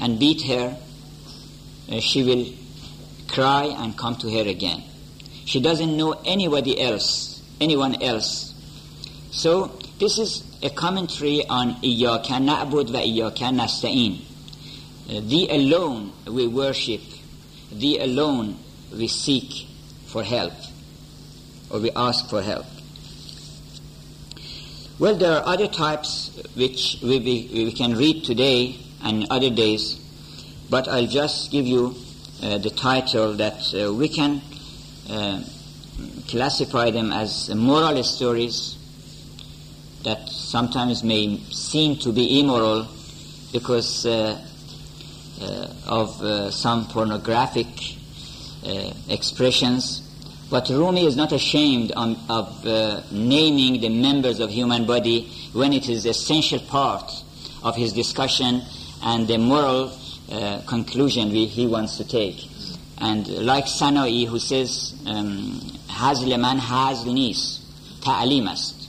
and 0.00 0.18
beat 0.18 0.42
her, 0.42 0.76
uh, 1.90 2.00
she 2.00 2.22
will 2.22 2.46
cry 3.28 3.64
and 3.64 3.96
come 3.96 4.16
to 4.16 4.30
her 4.30 4.48
again. 4.48 4.82
She 5.46 5.60
doesn't 5.60 5.96
know 5.96 6.12
anybody 6.24 6.80
else, 6.80 7.42
anyone 7.60 8.02
else. 8.02 8.54
So 9.30 9.78
this 9.98 10.18
is 10.18 10.44
a 10.62 10.70
commentary 10.70 11.46
on 11.48 11.74
إِيَّاكَ 11.76 12.26
نَعْبُدْ 12.26 13.36
kana 13.36 13.64
نَسْتَعِينَ 13.64 14.18
Thee 15.28 15.48
alone 15.50 16.12
we 16.26 16.46
worship, 16.46 17.00
thee 17.72 17.98
alone 17.98 18.56
we 18.92 19.08
seek 19.08 19.66
for 20.06 20.22
help 20.22 20.52
or 21.70 21.80
we 21.80 21.90
ask 21.94 22.28
for 22.28 22.42
help. 22.42 22.66
Well, 24.98 25.16
there 25.16 25.32
are 25.32 25.46
other 25.46 25.66
types 25.66 26.30
which 26.54 26.98
we, 27.02 27.18
we, 27.20 27.64
we 27.64 27.72
can 27.72 27.96
read 27.96 28.24
today 28.24 28.76
and 29.02 29.26
other 29.30 29.48
days, 29.48 29.98
but 30.68 30.88
I'll 30.88 31.06
just 31.06 31.50
give 31.50 31.66
you 31.66 31.94
uh, 32.42 32.58
the 32.58 32.70
title 32.70 33.34
that 33.34 33.74
uh, 33.74 33.94
we 33.94 34.08
can 34.08 34.42
uh, 35.08 35.42
classify 36.28 36.90
them 36.90 37.12
as 37.12 37.54
moral 37.54 38.02
stories 38.02 38.76
that 40.02 40.28
sometimes 40.28 41.02
may 41.02 41.38
seem 41.50 41.96
to 41.96 42.12
be 42.12 42.40
immoral 42.40 42.86
because 43.52 44.06
uh, 44.06 44.38
uh, 45.40 45.66
of 45.86 46.20
uh, 46.22 46.50
some 46.50 46.86
pornographic 46.86 47.66
expressions 49.08 50.09
but 50.50 50.68
Rumi 50.68 51.06
is 51.06 51.16
not 51.16 51.30
ashamed 51.32 51.92
on, 51.92 52.16
of 52.28 52.66
uh, 52.66 53.02
naming 53.12 53.80
the 53.80 53.88
members 53.88 54.40
of 54.40 54.50
human 54.50 54.84
body 54.84 55.30
when 55.52 55.72
it 55.72 55.88
is 55.88 56.06
essential 56.06 56.58
part 56.58 57.10
of 57.62 57.76
his 57.76 57.92
discussion 57.92 58.62
and 59.02 59.28
the 59.28 59.38
moral 59.38 59.96
uh, 60.30 60.60
conclusion 60.66 61.30
we, 61.30 61.46
he 61.46 61.66
wants 61.68 61.98
to 61.98 62.04
take. 62.04 62.48
And 62.98 63.28
like 63.46 63.64
Sanai 63.66 64.26
who 64.26 64.40
says, 64.40 64.94
hazl 65.04 66.40
man 66.40 66.58
hazl 66.58 67.06
nist, 67.06 67.60
ta'alim 68.02 68.48
ast. 68.48 68.88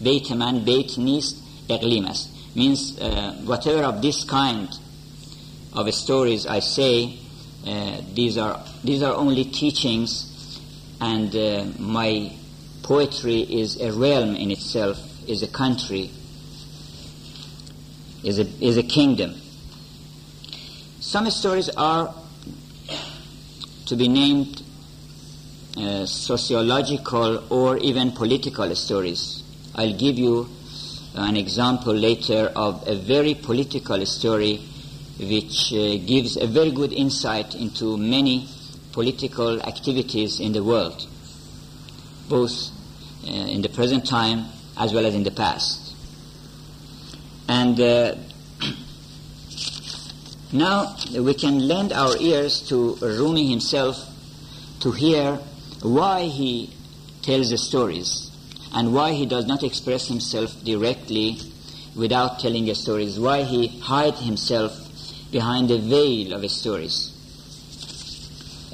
Beit 0.00 0.30
man 0.30 0.64
beit 0.64 0.88
iqlim 0.88 2.08
ast. 2.08 2.30
Means 2.56 3.00
uh, 3.00 3.32
whatever 3.44 3.82
of 3.82 4.00
this 4.00 4.22
kind 4.22 4.68
of 5.72 5.92
stories 5.92 6.46
I 6.46 6.60
say, 6.60 7.18
uh, 7.66 8.00
these 8.14 8.38
are 8.38 8.62
these 8.84 9.02
are 9.02 9.14
only 9.14 9.44
teachings 9.44 10.33
and 11.00 11.34
uh, 11.34 11.64
my 11.78 12.32
poetry 12.82 13.40
is 13.40 13.80
a 13.80 13.92
realm 13.92 14.36
in 14.36 14.50
itself, 14.50 14.98
is 15.28 15.42
a 15.42 15.48
country, 15.48 16.10
is 18.22 18.38
a, 18.38 18.46
is 18.64 18.76
a 18.76 18.82
kingdom. 18.82 19.34
Some 21.00 21.30
stories 21.30 21.68
are 21.70 22.14
to 23.86 23.96
be 23.96 24.08
named 24.08 24.62
uh, 25.76 26.06
sociological 26.06 27.44
or 27.52 27.78
even 27.78 28.12
political 28.12 28.74
stories. 28.74 29.42
I'll 29.74 29.96
give 29.96 30.18
you 30.18 30.48
an 31.14 31.36
example 31.36 31.94
later 31.94 32.52
of 32.56 32.86
a 32.86 32.94
very 32.94 33.34
political 33.34 34.04
story 34.06 34.60
which 35.18 35.72
uh, 35.72 35.96
gives 36.06 36.36
a 36.36 36.46
very 36.46 36.70
good 36.70 36.92
insight 36.92 37.54
into 37.54 37.96
many 37.96 38.48
political 38.94 39.60
activities 39.62 40.38
in 40.38 40.52
the 40.52 40.62
world, 40.62 41.06
both 42.28 42.70
uh, 43.26 43.30
in 43.30 43.60
the 43.60 43.68
present 43.68 44.06
time 44.06 44.46
as 44.78 44.94
well 44.94 45.04
as 45.04 45.14
in 45.14 45.24
the 45.24 45.32
past. 45.32 45.96
And 47.48 47.78
uh, 47.80 48.14
now 50.52 50.94
we 51.12 51.34
can 51.34 51.66
lend 51.66 51.92
our 51.92 52.16
ears 52.18 52.60
to 52.68 52.94
Rumi 53.02 53.50
himself 53.50 53.98
to 54.80 54.92
hear 54.92 55.40
why 55.82 56.26
he 56.26 56.70
tells 57.22 57.50
the 57.50 57.58
stories 57.58 58.30
and 58.74 58.94
why 58.94 59.12
he 59.12 59.26
does 59.26 59.46
not 59.46 59.64
express 59.64 60.06
himself 60.06 60.62
directly 60.62 61.38
without 61.96 62.38
telling 62.38 62.64
the 62.66 62.74
stories, 62.76 63.18
why 63.18 63.42
he 63.42 63.66
hides 63.80 64.20
himself 64.20 64.72
behind 65.32 65.68
the 65.68 65.78
veil 65.78 66.32
of 66.32 66.42
his 66.42 66.52
stories. 66.52 67.13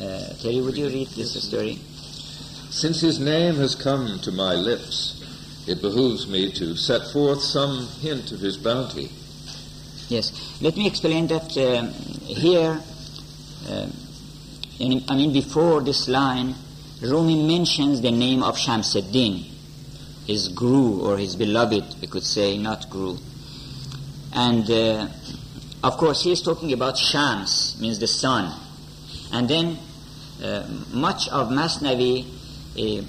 Uh, 0.00 0.32
Terry, 0.40 0.62
would 0.62 0.78
you 0.78 0.88
read 0.88 1.08
this 1.08 1.42
story? 1.42 1.78
Since 2.70 3.02
his 3.02 3.18
name 3.20 3.56
has 3.56 3.74
come 3.74 4.18
to 4.20 4.32
my 4.32 4.54
lips, 4.54 5.20
it 5.66 5.82
behooves 5.82 6.26
me 6.26 6.50
to 6.52 6.74
set 6.74 7.12
forth 7.12 7.42
some 7.42 7.86
hint 8.00 8.32
of 8.32 8.40
his 8.40 8.56
bounty. 8.56 9.10
Yes. 10.08 10.58
Let 10.62 10.76
me 10.76 10.86
explain 10.86 11.26
that 11.26 11.54
uh, 11.56 11.86
here, 12.24 12.80
uh, 13.68 13.88
in, 14.78 15.04
I 15.06 15.16
mean, 15.16 15.34
before 15.34 15.82
this 15.82 16.08
line, 16.08 16.54
Rumi 17.02 17.46
mentions 17.46 18.00
the 18.00 18.10
name 18.10 18.42
of 18.42 18.56
Shamsuddin, 18.56 19.44
his 20.26 20.48
guru 20.48 21.02
or 21.02 21.18
his 21.18 21.36
beloved, 21.36 22.00
we 22.00 22.06
could 22.06 22.24
say, 22.24 22.56
not 22.56 22.88
guru. 22.88 23.18
And 24.32 24.70
uh, 24.70 25.08
of 25.82 25.96
course, 25.98 26.24
he 26.24 26.32
is 26.32 26.40
talking 26.40 26.72
about 26.72 26.96
Shams, 26.96 27.78
means 27.80 27.98
the 27.98 28.06
sun. 28.06 28.58
And 29.32 29.48
then 29.48 29.78
much 30.92 31.28
of 31.28 31.48
Masnavi, 31.48 32.24
uh, 32.78 33.04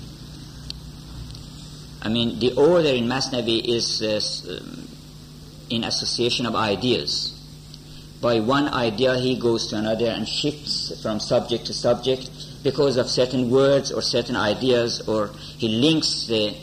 I 2.04 2.10
mean, 2.10 2.40
the 2.40 2.54
order 2.54 2.90
in 2.90 3.06
Masnavi 3.06 3.64
is 3.64 4.02
uh, 4.02 4.58
um, 4.58 4.88
in 5.70 5.84
association 5.84 6.46
of 6.46 6.56
ideas. 6.56 7.38
By 8.20 8.40
one 8.40 8.68
idea, 8.68 9.18
he 9.18 9.36
goes 9.36 9.68
to 9.68 9.78
another 9.78 10.08
and 10.08 10.28
shifts 10.28 11.02
from 11.02 11.20
subject 11.20 11.66
to 11.68 11.74
subject 11.74 12.30
because 12.64 12.98
of 12.98 13.10
certain 13.10 13.50
words 13.50 13.92
or 13.92 14.02
certain 14.02 14.36
ideas, 14.36 15.08
or 15.08 15.30
he 15.58 15.70
links 15.70 16.28
the, 16.28 16.56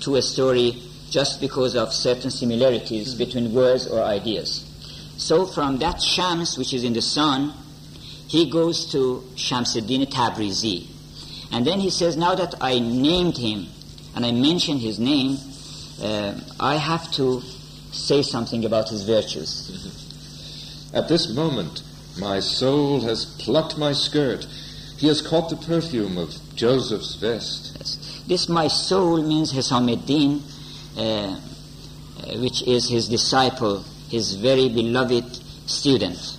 to 0.00 0.16
a 0.16 0.22
story 0.22 0.82
just 1.10 1.40
because 1.40 1.74
of 1.76 1.92
certain 1.92 2.30
similarities 2.30 3.14
between 3.14 3.52
words 3.52 3.86
or 3.86 4.02
ideas. 4.02 4.64
So 5.16 5.46
from 5.46 5.78
that 5.78 6.00
Shams, 6.00 6.56
which 6.58 6.72
is 6.72 6.84
in 6.84 6.92
the 6.92 7.02
sun, 7.02 7.52
he 8.28 8.50
goes 8.50 8.90
to 8.92 9.22
Shamsuddin 9.36 10.06
Tabrizi. 10.06 10.88
And 11.52 11.66
then 11.66 11.80
he 11.80 11.90
says, 11.90 12.16
now 12.16 12.34
that 12.34 12.54
I 12.60 12.78
named 12.78 13.36
him 13.36 13.66
and 14.14 14.26
I 14.26 14.32
mentioned 14.32 14.80
his 14.80 14.98
name, 14.98 15.38
uh, 16.02 16.34
I 16.58 16.76
have 16.76 17.10
to 17.12 17.40
say 17.92 18.22
something 18.22 18.64
about 18.64 18.88
his 18.88 19.04
virtues. 19.04 20.90
At 20.92 21.08
this 21.08 21.32
moment, 21.32 21.82
my 22.18 22.40
soul 22.40 23.00
has 23.02 23.24
plucked 23.24 23.78
my 23.78 23.92
skirt. 23.92 24.46
He 24.98 25.08
has 25.08 25.20
caught 25.20 25.50
the 25.50 25.56
perfume 25.56 26.18
of 26.18 26.34
Joseph's 26.54 27.14
vest. 27.16 27.76
Yes. 27.78 28.22
This 28.26 28.48
my 28.48 28.68
soul 28.68 29.22
means 29.22 29.52
Hisamuddin, 29.52 30.40
uh, 30.96 31.36
which 32.40 32.62
is 32.62 32.88
his 32.88 33.08
disciple, 33.08 33.84
his 34.10 34.34
very 34.34 34.68
beloved 34.68 35.36
student. 35.68 36.35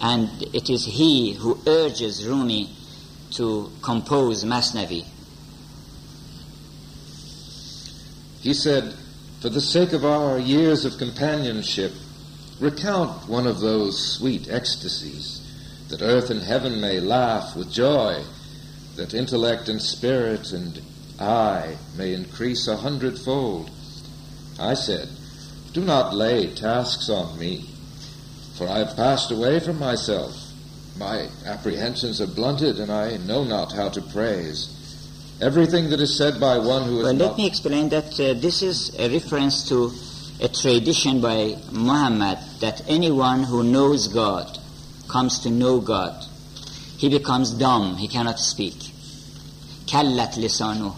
And 0.00 0.30
it 0.54 0.70
is 0.70 0.84
he 0.84 1.32
who 1.32 1.58
urges 1.66 2.24
Rumi 2.26 2.70
to 3.32 3.70
compose 3.82 4.44
Masnavi. 4.44 5.04
He 8.40 8.54
said, 8.54 8.94
For 9.40 9.48
the 9.48 9.60
sake 9.60 9.92
of 9.92 10.04
our 10.04 10.38
years 10.38 10.84
of 10.84 10.98
companionship, 10.98 11.92
recount 12.60 13.28
one 13.28 13.46
of 13.46 13.60
those 13.60 14.16
sweet 14.16 14.48
ecstasies, 14.48 15.44
that 15.88 16.02
earth 16.02 16.30
and 16.30 16.42
heaven 16.42 16.80
may 16.80 17.00
laugh 17.00 17.56
with 17.56 17.72
joy, 17.72 18.22
that 18.96 19.14
intellect 19.14 19.68
and 19.68 19.80
spirit 19.82 20.52
and 20.52 20.80
I 21.18 21.76
may 21.96 22.14
increase 22.14 22.68
a 22.68 22.76
hundredfold. 22.76 23.70
I 24.60 24.74
said, 24.74 25.08
Do 25.72 25.80
not 25.80 26.14
lay 26.14 26.54
tasks 26.54 27.08
on 27.10 27.38
me, 27.38 27.68
for 28.58 28.68
I 28.68 28.78
have 28.78 28.96
passed 28.96 29.30
away 29.30 29.60
from 29.60 29.78
myself. 29.78 30.34
My 30.98 31.28
apprehensions 31.46 32.20
are 32.20 32.26
blunted, 32.26 32.80
and 32.80 32.90
I 32.90 33.16
know 33.18 33.44
not 33.44 33.72
how 33.72 33.88
to 33.90 34.02
praise. 34.02 34.74
Everything 35.40 35.90
that 35.90 36.00
is 36.00 36.18
said 36.18 36.40
by 36.40 36.58
one 36.58 36.82
who 36.82 36.98
is 36.98 37.04
Well, 37.04 37.14
let 37.14 37.36
me 37.38 37.46
explain 37.46 37.88
that 37.90 38.18
uh, 38.18 38.34
this 38.34 38.60
is 38.62 38.92
a 38.98 39.08
reference 39.08 39.68
to 39.68 39.92
a 40.40 40.48
tradition 40.48 41.20
by 41.20 41.56
Muhammad 41.70 42.38
that 42.60 42.82
anyone 42.88 43.44
who 43.44 43.62
knows 43.62 44.08
God, 44.08 44.58
comes 45.08 45.38
to 45.40 45.50
know 45.50 45.80
God, 45.80 46.24
he 46.98 47.08
becomes 47.08 47.52
dumb, 47.52 47.96
he 47.96 48.08
cannot 48.08 48.40
speak. 48.40 48.74
Kallat 49.86 50.34
lisanu. 50.34 50.94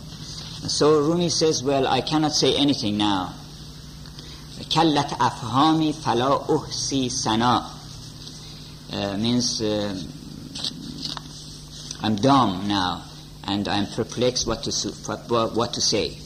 So 0.68 1.00
Rumi 1.00 1.28
says, 1.28 1.62
well, 1.62 1.86
I 1.86 2.00
cannot 2.00 2.32
say 2.32 2.56
anything 2.56 2.96
now. 2.96 3.34
Kallat 4.68 5.10
afhami 5.18 5.94
fala 5.94 6.38
uhsi 6.46 7.10
sana. 7.10 7.70
Uh, 8.92 9.16
means 9.16 9.62
uh, 9.62 9.94
I'm 12.02 12.16
dumb 12.16 12.66
now 12.66 13.04
and 13.44 13.68
I'm 13.68 13.86
perplexed 13.86 14.46
what 14.46 14.64
to, 14.64 14.88
what, 15.28 15.72
to 15.74 15.80
say. 15.80 16.18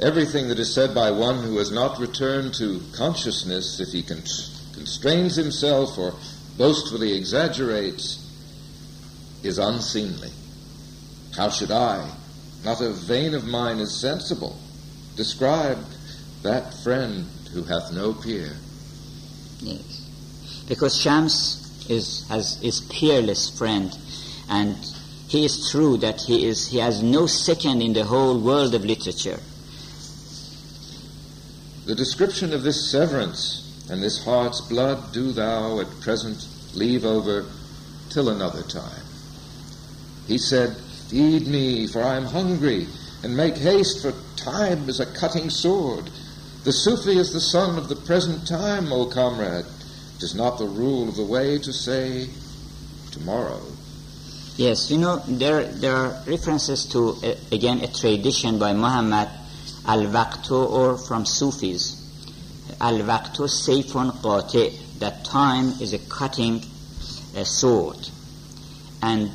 Everything 0.00 0.48
that 0.48 0.58
is 0.58 0.74
said 0.74 0.94
by 0.94 1.10
one 1.10 1.42
who 1.42 1.58
has 1.58 1.70
not 1.70 1.98
returned 1.98 2.54
to 2.54 2.80
consciousness, 2.94 3.78
if 3.78 3.88
he 3.88 4.02
con- 4.02 4.22
constrains 4.74 5.36
himself 5.36 5.96
or 5.98 6.14
boastfully 6.56 7.16
exaggerates, 7.16 8.18
is 9.42 9.58
unseemly. 9.58 10.30
How 11.36 11.50
should 11.50 11.70
I, 11.70 12.10
not 12.64 12.80
a 12.80 12.90
vein 12.90 13.34
of 13.34 13.44
mine 13.44 13.78
is 13.78 13.94
sensible, 13.94 14.58
describe 15.16 15.78
that 16.42 16.72
friend 16.82 17.26
who 17.52 17.62
hath 17.62 17.92
no 17.92 18.14
peer? 18.14 18.50
Yes. 19.60 20.64
Because 20.68 21.00
Shams 21.00 21.86
is, 21.88 22.26
has, 22.28 22.62
is 22.62 22.80
peerless 22.82 23.56
friend 23.56 23.96
and 24.48 24.76
he 25.28 25.44
is 25.44 25.70
true 25.70 25.96
that 25.96 26.20
he 26.20 26.46
is 26.46 26.68
he 26.68 26.78
has 26.78 27.02
no 27.02 27.26
second 27.26 27.80
in 27.80 27.94
the 27.94 28.04
whole 28.04 28.38
world 28.38 28.74
of 28.74 28.84
literature. 28.84 29.40
The 31.86 31.94
description 31.94 32.52
of 32.52 32.62
this 32.62 32.90
severance 32.90 33.88
and 33.90 34.02
this 34.02 34.22
heart's 34.24 34.60
blood 34.60 35.12
do 35.12 35.32
thou 35.32 35.80
at 35.80 36.00
present 36.00 36.46
leave 36.74 37.04
over 37.04 37.46
till 38.10 38.28
another 38.28 38.62
time. 38.62 39.02
He 40.26 40.38
said, 40.38 40.76
Feed 41.08 41.46
me, 41.46 41.86
for 41.86 42.02
I 42.02 42.16
am 42.16 42.24
hungry, 42.24 42.86
and 43.22 43.36
make 43.36 43.56
haste, 43.56 44.02
for 44.02 44.12
time 44.36 44.88
is 44.88 45.00
a 45.00 45.06
cutting 45.14 45.50
sword. 45.50 46.10
The 46.64 46.72
Sufi 46.72 47.18
is 47.18 47.32
the 47.32 47.40
son 47.40 47.78
of 47.78 47.88
the 47.88 47.96
present 47.96 48.46
time, 48.46 48.92
O 48.92 49.06
comrade. 49.06 49.64
It 50.16 50.22
is 50.22 50.34
not 50.34 50.58
the 50.58 50.66
rule 50.66 51.08
of 51.08 51.16
the 51.16 51.24
way 51.24 51.58
to 51.58 51.72
say 51.72 52.28
tomorrow. 53.10 53.60
Yes, 54.56 54.90
you 54.90 54.98
know 54.98 55.16
there 55.26 55.64
there 55.64 55.96
are 55.96 56.22
references 56.26 56.86
to 56.92 57.16
again 57.50 57.80
a 57.80 57.88
tradition 57.88 58.58
by 58.58 58.72
Muhammad 58.74 59.28
al-waqtu 59.86 60.70
or 60.70 60.98
from 60.98 61.24
Sufis 61.24 61.98
al-waqtu 62.80 63.48
sayfun 63.48 64.12
qati 64.20 64.98
that 64.98 65.24
time 65.24 65.68
is 65.80 65.92
a 65.92 65.98
cutting 65.98 66.62
uh, 67.36 67.44
sword 67.44 67.96
and 69.02 69.30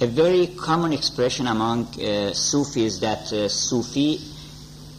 a 0.00 0.06
very 0.06 0.46
common 0.46 0.94
expression 0.94 1.46
among 1.46 1.86
uh, 2.00 2.32
Sufis 2.32 3.00
that 3.00 3.30
uh, 3.32 3.48
Sufi 3.48 4.18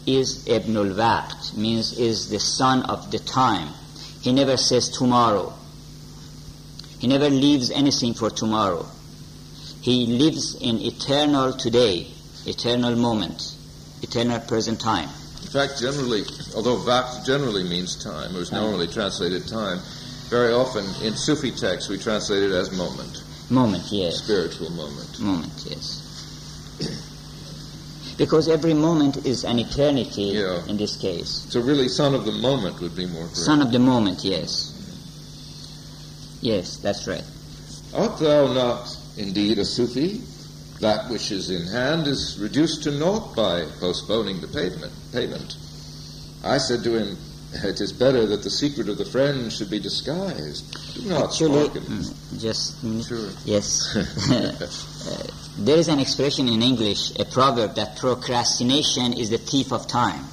is 0.06 0.48
Ibn 0.48 0.78
al-Waqt 0.78 1.58
means 1.58 1.98
is 1.98 2.30
the 2.30 2.40
son 2.40 2.84
of 2.84 3.10
the 3.10 3.18
time. 3.18 3.70
He 4.22 4.32
never 4.32 4.58
says 4.58 4.90
tomorrow. 4.90 5.54
He 7.00 7.08
never 7.08 7.32
leaves 7.32 7.72
anything 7.72 8.14
for 8.14 8.30
tomorrow. 8.30 8.86
He 9.82 10.06
lives 10.06 10.54
in 10.62 10.78
eternal 10.78 11.54
today, 11.54 12.06
eternal 12.46 12.96
moment, 12.96 13.56
eternal 14.04 14.40
present 14.42 14.80
time. 14.80 15.10
In 15.42 15.48
fact, 15.48 15.80
generally, 15.80 16.22
although 16.56 16.78
vakt 16.78 17.26
generally 17.26 17.64
means 17.64 17.96
time, 17.96 18.36
or 18.36 18.42
is 18.42 18.52
normally 18.52 18.88
translated 18.88 19.48
time, 19.48 19.80
very 20.30 20.54
often 20.54 20.86
in 21.04 21.16
Sufi 21.16 21.50
texts 21.50 21.90
we 21.90 21.98
translate 21.98 22.44
it 22.44 22.52
as 22.52 22.72
moment, 22.72 23.21
Moment, 23.52 23.84
yes. 23.92 24.24
spiritual 24.24 24.70
moment. 24.72 25.20
Moment, 25.20 25.52
yes. 25.70 26.08
Because 28.18 28.48
every 28.48 28.74
moment 28.74 29.26
is 29.26 29.44
an 29.44 29.60
eternity 29.60 30.32
Yeah. 30.40 30.66
in 30.68 30.78
this 30.78 30.96
case. 30.96 31.46
So 31.50 31.60
really, 31.60 31.90
son 31.90 32.16
of 32.16 32.24
the 32.24 32.32
moment 32.32 32.80
would 32.80 32.96
be 32.96 33.06
more 33.06 33.24
correct. 33.24 33.36
Son 33.38 33.62
of 33.62 33.74
the 33.74 33.80
moment, 33.80 34.24
yes. 34.24 34.72
Yes, 36.40 36.78
that's 36.78 37.08
right. 37.08 37.26
Art 37.94 38.20
thou 38.20 38.54
not 38.54 38.96
indeed 39.18 39.60
a 39.60 39.66
Sufi? 39.66 40.22
That 40.80 41.10
which 41.12 41.30
is 41.32 41.50
in 41.50 41.68
hand 41.68 42.08
is 42.08 42.40
reduced 42.40 42.84
to 42.84 42.92
naught 42.92 43.36
by 43.36 43.66
postponing 43.82 44.40
the 44.40 44.48
payment. 44.48 44.94
payment. 45.12 45.58
I 46.44 46.58
said 46.58 46.84
to 46.86 46.98
him, 46.98 47.18
It 47.54 47.82
is 47.82 47.92
better 47.92 48.26
that 48.28 48.44
the 48.44 48.50
secret 48.50 48.88
of 48.88 48.98
the 48.98 49.06
friend 49.06 49.52
should 49.52 49.70
be 49.70 49.80
disguised. 49.80 50.64
Do 50.96 51.10
not 51.10 51.30
Actually, 51.32 51.68
mm, 51.68 52.40
just. 52.40 52.82
Sure. 53.08 53.30
Yes. 53.46 53.96
Uh, 55.02 55.18
there 55.58 55.78
is 55.78 55.88
an 55.88 56.00
expression 56.00 56.48
in 56.48 56.62
English, 56.62 57.12
a 57.18 57.26
proverb 57.26 57.74
that 57.74 57.98
procrastination 57.98 59.14
is 59.14 59.32
the 59.32 59.40
thief 59.40 59.72
of 59.74 59.88
time. 59.88 60.24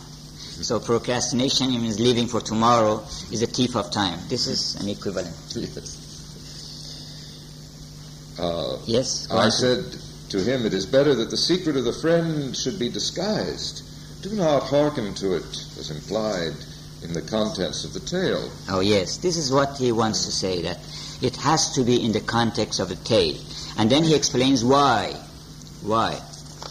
So 0.60 0.78
procrastination 0.78 1.70
means 1.70 1.98
living 1.98 2.26
for 2.26 2.42
tomorrow 2.42 3.02
is 3.32 3.40
the 3.40 3.46
thief 3.46 3.76
of 3.76 3.90
time. 3.90 4.18
This 4.28 4.46
is 4.46 4.74
an 4.78 4.90
equivalent. 4.90 5.34
Yes. 5.54 5.96
Uh, 8.38 8.78
Yes. 8.84 9.30
I 9.30 9.48
said 9.48 9.84
to 10.28 10.38
him, 10.42 10.66
It 10.66 10.74
is 10.74 10.84
better 10.84 11.14
that 11.14 11.30
the 11.30 11.36
secret 11.38 11.76
of 11.76 11.84
the 11.84 11.94
friend 11.94 12.54
should 12.54 12.78
be 12.78 12.90
disguised. 12.90 13.82
Do 14.22 14.30
not 14.34 14.64
hearken 14.64 15.14
to 15.14 15.36
it 15.36 15.66
as 15.78 15.90
implied 15.90 16.52
in 17.02 17.12
the 17.12 17.22
contents 17.22 17.84
of 17.84 17.92
the 17.92 18.00
tale. 18.00 18.50
Oh 18.68 18.80
yes, 18.80 19.18
this 19.18 19.36
is 19.36 19.52
what 19.52 19.76
he 19.76 19.92
wants 19.92 20.24
to 20.26 20.32
say 20.32 20.62
that 20.62 20.78
it 21.22 21.36
has 21.36 21.72
to 21.74 21.84
be 21.84 22.04
in 22.04 22.12
the 22.12 22.20
context 22.20 22.80
of 22.80 22.88
the 22.88 22.96
tale, 22.96 23.36
and 23.76 23.90
then 23.90 24.04
he 24.04 24.14
explains 24.14 24.64
why. 24.64 25.14
Why? 25.82 26.20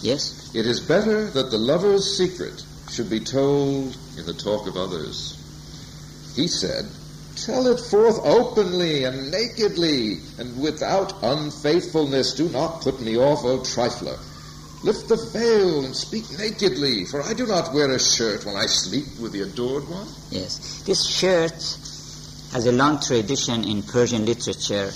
Yes. 0.02 0.52
It 0.54 0.66
is 0.66 0.80
better 0.80 1.30
that 1.32 1.50
the 1.50 1.58
lover's 1.58 2.18
secret 2.18 2.63
should 2.90 3.10
be 3.10 3.20
told 3.20 3.98
in 4.18 4.26
the 4.26 4.34
talk 4.34 4.68
of 4.68 4.76
others. 4.76 5.38
He 6.36 6.48
said, 6.48 6.86
Tell 7.36 7.68
it 7.68 7.80
forth 7.80 8.20
openly 8.24 9.04
and 9.04 9.32
nakedly, 9.32 10.22
and 10.40 10.60
without 10.60 11.13
unfaithfulness. 11.24 12.34
Do 12.34 12.50
not 12.50 12.82
put 12.82 13.00
me 13.00 13.18
off, 13.18 13.44
O 13.44 13.60
trifler. 13.60 14.18
Lift 14.84 15.10
the 15.10 15.18
veil 15.34 15.86
and 15.86 15.96
speak 15.96 16.24
nakedly, 16.38 17.06
for 17.06 17.24
I 17.24 17.34
do 17.34 17.48
not 17.48 17.74
wear 17.74 17.92
a 17.92 18.00
shirt 18.00 18.46
when 18.46 18.56
I 18.56 18.68
sleep 18.68 19.06
with 19.20 19.32
the 19.32 19.42
adored 19.42 19.90
one. 19.90 20.08
Yes, 20.30 20.84
this 20.86 21.04
shirt 21.04 21.52
has 22.54 22.66
a 22.68 22.72
long 22.72 23.00
tradition 23.02 23.63
in 23.63 23.82
Persian 23.82 24.26
literature 24.26 24.92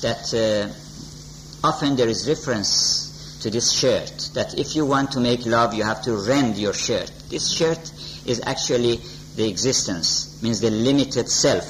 that 0.00 0.32
uh, 0.32 1.66
often 1.66 1.96
there 1.96 2.08
is 2.08 2.26
reference 2.26 3.38
to 3.42 3.50
this 3.50 3.70
shirt, 3.70 4.30
that 4.34 4.58
if 4.58 4.74
you 4.74 4.86
want 4.86 5.12
to 5.12 5.20
make 5.20 5.44
love, 5.44 5.74
you 5.74 5.84
have 5.84 6.02
to 6.02 6.16
rend 6.26 6.56
your 6.56 6.72
shirt. 6.72 7.12
This 7.28 7.52
shirt 7.52 7.92
is 8.26 8.40
actually 8.46 8.96
the 9.36 9.48
existence, 9.48 10.42
means 10.42 10.60
the 10.60 10.70
limited 10.70 11.28
self. 11.28 11.64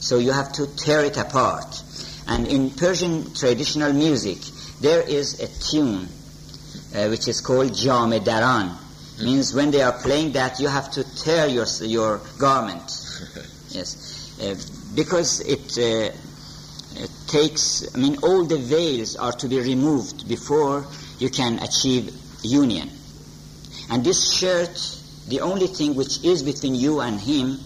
So 0.00 0.18
you 0.18 0.32
have 0.32 0.52
to 0.52 0.66
tear 0.76 1.04
it 1.04 1.16
apart. 1.16 1.82
And 2.28 2.46
in 2.46 2.70
Persian 2.70 3.34
traditional 3.34 3.92
music, 3.92 4.38
there 4.80 5.00
is 5.00 5.40
a 5.40 5.48
tune 5.70 6.08
uh, 6.94 7.08
which 7.08 7.28
is 7.28 7.40
called 7.40 7.70
Jame 7.72 8.20
Daran. 8.20 8.76
Means 9.22 9.54
when 9.54 9.70
they 9.70 9.82
are 9.82 9.92
playing 9.92 10.32
that, 10.32 10.58
you 10.58 10.68
have 10.68 10.90
to 10.92 11.04
tear 11.16 11.46
your, 11.46 11.66
your 11.82 12.20
garment. 12.38 12.82
yes. 13.68 14.38
Uh, 14.40 14.54
because 14.94 15.40
it, 15.40 15.78
uh, 15.78 17.02
it 17.02 17.10
takes, 17.28 17.94
I 17.94 17.98
mean, 17.98 18.18
all 18.22 18.44
the 18.44 18.58
veils 18.58 19.16
are 19.16 19.32
to 19.32 19.48
be 19.48 19.60
removed 19.60 20.28
before 20.28 20.86
you 21.18 21.30
can 21.30 21.58
achieve 21.60 22.14
union. 22.42 22.90
And 23.90 24.04
this 24.04 24.32
shirt, 24.34 24.98
the 25.28 25.40
only 25.40 25.66
thing 25.66 25.94
which 25.94 26.24
is 26.24 26.42
between 26.42 26.74
you 26.74 27.00
and 27.00 27.20
him 27.20 27.58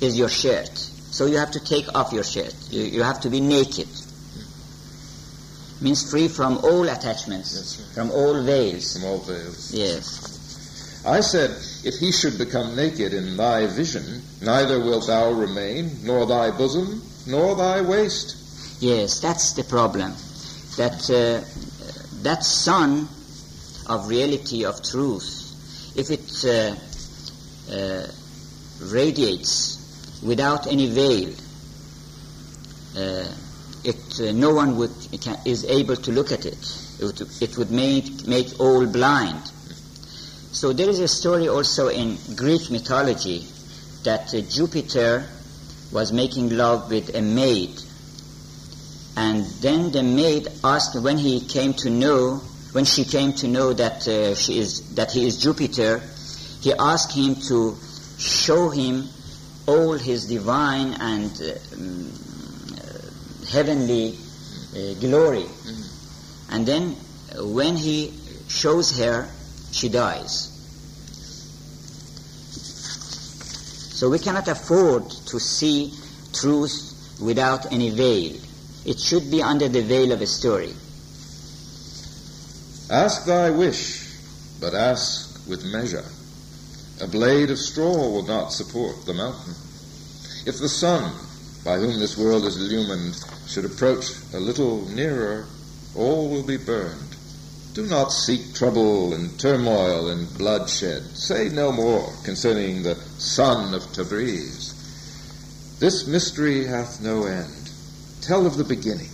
is 0.00 0.18
your 0.18 0.28
shirt. 0.28 0.76
So 0.76 1.26
you 1.26 1.38
have 1.38 1.52
to 1.52 1.60
take 1.60 1.94
off 1.94 2.12
your 2.12 2.24
shirt. 2.24 2.54
You, 2.70 2.82
you 2.82 3.02
have 3.02 3.20
to 3.22 3.30
be 3.30 3.40
naked. 3.40 3.88
Means 5.80 6.10
free 6.10 6.26
from 6.28 6.58
all 6.58 6.88
attachments, 6.88 7.54
Yes, 7.54 7.94
from 7.94 8.10
all 8.10 8.42
veils. 8.42 8.94
From 8.94 9.04
all 9.04 9.18
veils. 9.18 9.72
Yes. 9.72 11.04
I 11.06 11.20
said, 11.20 11.50
If 11.84 11.98
he 12.00 12.10
should 12.10 12.36
become 12.36 12.74
naked 12.74 13.14
in 13.14 13.36
thy 13.36 13.66
vision, 13.68 14.22
neither 14.42 14.80
wilt 14.80 15.06
thou 15.06 15.30
remain, 15.32 15.90
nor 16.02 16.26
thy 16.26 16.50
bosom, 16.50 17.00
nor 17.26 17.54
thy 17.54 17.80
waist. 17.80 18.36
Yes, 18.80 19.20
that's 19.20 19.52
the 19.52 19.64
problem. 19.64 20.12
That 20.76 21.08
uh, 21.10 21.44
that 22.22 22.44
sun 22.44 23.08
of 23.88 24.08
reality 24.08 24.64
of 24.64 24.82
truth, 24.82 25.94
if 25.96 26.10
it 26.10 26.44
uh, 26.44 26.74
uh, 27.72 28.06
radiates 28.92 30.20
without 30.22 30.66
any 30.66 30.88
veil, 30.90 31.32
uh, 32.96 33.32
it 33.88 34.20
uh, 34.20 34.32
no 34.32 34.54
one 34.54 34.76
would 34.76 34.92
can, 35.20 35.38
is 35.44 35.64
able 35.64 35.96
to 35.96 36.12
look 36.12 36.30
at 36.32 36.44
it. 36.44 36.62
It 37.00 37.04
would, 37.04 37.20
it 37.42 37.56
would 37.58 37.70
make 37.70 38.26
make 38.26 38.60
all 38.60 38.86
blind. 38.86 39.42
So 40.52 40.72
there 40.72 40.88
is 40.88 41.00
a 41.00 41.08
story 41.08 41.48
also 41.48 41.88
in 41.88 42.16
Greek 42.36 42.70
mythology 42.70 43.46
that 44.04 44.34
uh, 44.34 44.40
Jupiter 44.42 45.26
was 45.92 46.12
making 46.12 46.56
love 46.56 46.90
with 46.90 47.14
a 47.14 47.22
maid 47.22 47.80
and 49.18 49.44
then 49.60 49.90
the 49.90 50.04
maid 50.04 50.46
asked 50.62 50.94
when 51.02 51.18
he 51.18 51.40
came 51.40 51.72
to 51.82 51.90
know, 51.90 52.36
when 52.70 52.84
she 52.84 53.04
came 53.04 53.32
to 53.32 53.48
know 53.48 53.72
that 53.72 54.06
uh, 54.06 54.36
she 54.36 54.60
is 54.60 54.94
that 54.94 55.10
he 55.10 55.26
is 55.26 55.42
Jupiter, 55.42 56.00
he 56.60 56.72
asked 56.72 57.16
him 57.16 57.34
to 57.48 57.76
show 58.16 58.68
him 58.68 59.08
all 59.66 59.94
his 59.94 60.28
divine 60.28 60.94
and 61.00 61.32
uh, 61.42 62.27
heavenly 63.48 64.18
uh, 64.74 64.94
glory. 65.00 65.46
And 66.50 66.66
then 66.66 66.96
uh, 67.36 67.46
when 67.46 67.76
he 67.76 68.12
shows 68.48 68.98
her, 68.98 69.28
she 69.72 69.88
dies. 69.88 70.54
So 73.98 74.08
we 74.10 74.18
cannot 74.18 74.46
afford 74.48 75.10
to 75.10 75.40
see 75.40 75.92
truth 76.32 77.18
without 77.20 77.72
any 77.72 77.90
veil. 77.90 78.36
It 78.86 78.98
should 78.98 79.30
be 79.30 79.42
under 79.42 79.68
the 79.68 79.82
veil 79.82 80.12
of 80.12 80.22
a 80.22 80.26
story. 80.26 80.72
Ask 82.90 83.26
thy 83.26 83.50
wish, 83.50 84.08
but 84.60 84.74
ask 84.74 85.46
with 85.48 85.64
measure. 85.64 86.04
A 87.00 87.06
blade 87.06 87.50
of 87.50 87.58
straw 87.58 88.08
will 88.08 88.26
not 88.26 88.52
support 88.52 89.04
the 89.04 89.14
mountain. 89.14 89.54
If 90.46 90.58
the 90.58 90.68
sun, 90.68 91.12
by 91.64 91.76
whom 91.76 91.98
this 91.98 92.16
world 92.16 92.44
is 92.44 92.56
illumined, 92.56 93.16
should 93.46 93.64
approach 93.64 94.06
a 94.34 94.40
little 94.40 94.86
nearer, 94.88 95.46
all 95.96 96.28
will 96.28 96.42
be 96.42 96.56
burned. 96.56 97.16
Do 97.74 97.86
not 97.86 98.12
seek 98.12 98.54
trouble 98.54 99.14
and 99.14 99.38
turmoil 99.38 100.08
and 100.10 100.26
bloodshed. 100.36 101.02
Say 101.16 101.48
no 101.48 101.70
more 101.70 102.12
concerning 102.24 102.82
the 102.82 102.96
Sun 103.18 103.74
of 103.74 103.82
Tabriz. 103.92 104.74
This 105.78 106.06
mystery 106.06 106.66
hath 106.66 107.00
no 107.00 107.24
end. 107.24 107.70
Tell 108.20 108.46
of 108.46 108.56
the 108.56 108.64
beginning. 108.64 109.10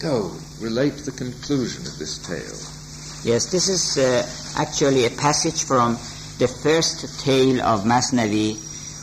Go, 0.00 0.32
relate 0.60 0.96
the 1.04 1.12
conclusion 1.12 1.86
of 1.86 1.98
this 1.98 2.18
tale. 2.18 3.30
Yes, 3.30 3.46
this 3.46 3.68
is 3.68 3.98
uh, 3.98 4.26
actually 4.60 5.04
a 5.04 5.10
passage 5.10 5.64
from 5.64 5.94
the 6.38 6.48
first 6.48 7.20
tale 7.20 7.60
of 7.62 7.84
Masnavi, 7.84 8.56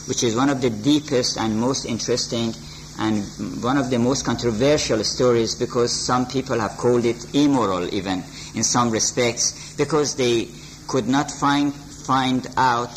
which 0.06 0.22
is 0.22 0.34
one 0.34 0.48
of 0.48 0.60
the 0.60 0.70
deepest 0.70 1.38
and 1.38 1.58
most 1.58 1.84
interesting 1.84 2.52
and 2.98 3.24
one 3.62 3.78
of 3.78 3.90
the 3.90 3.98
most 3.98 4.24
controversial 4.24 5.02
stories 5.02 5.54
because 5.54 5.92
some 5.92 6.26
people 6.26 6.58
have 6.58 6.76
called 6.76 7.04
it 7.04 7.34
immoral 7.34 7.92
even 7.94 8.22
in 8.54 8.62
some 8.62 8.90
respects 8.90 9.74
because 9.76 10.16
they 10.16 10.48
could 10.88 11.08
not 11.08 11.30
find 11.30 11.72
find 11.74 12.46
out 12.56 12.90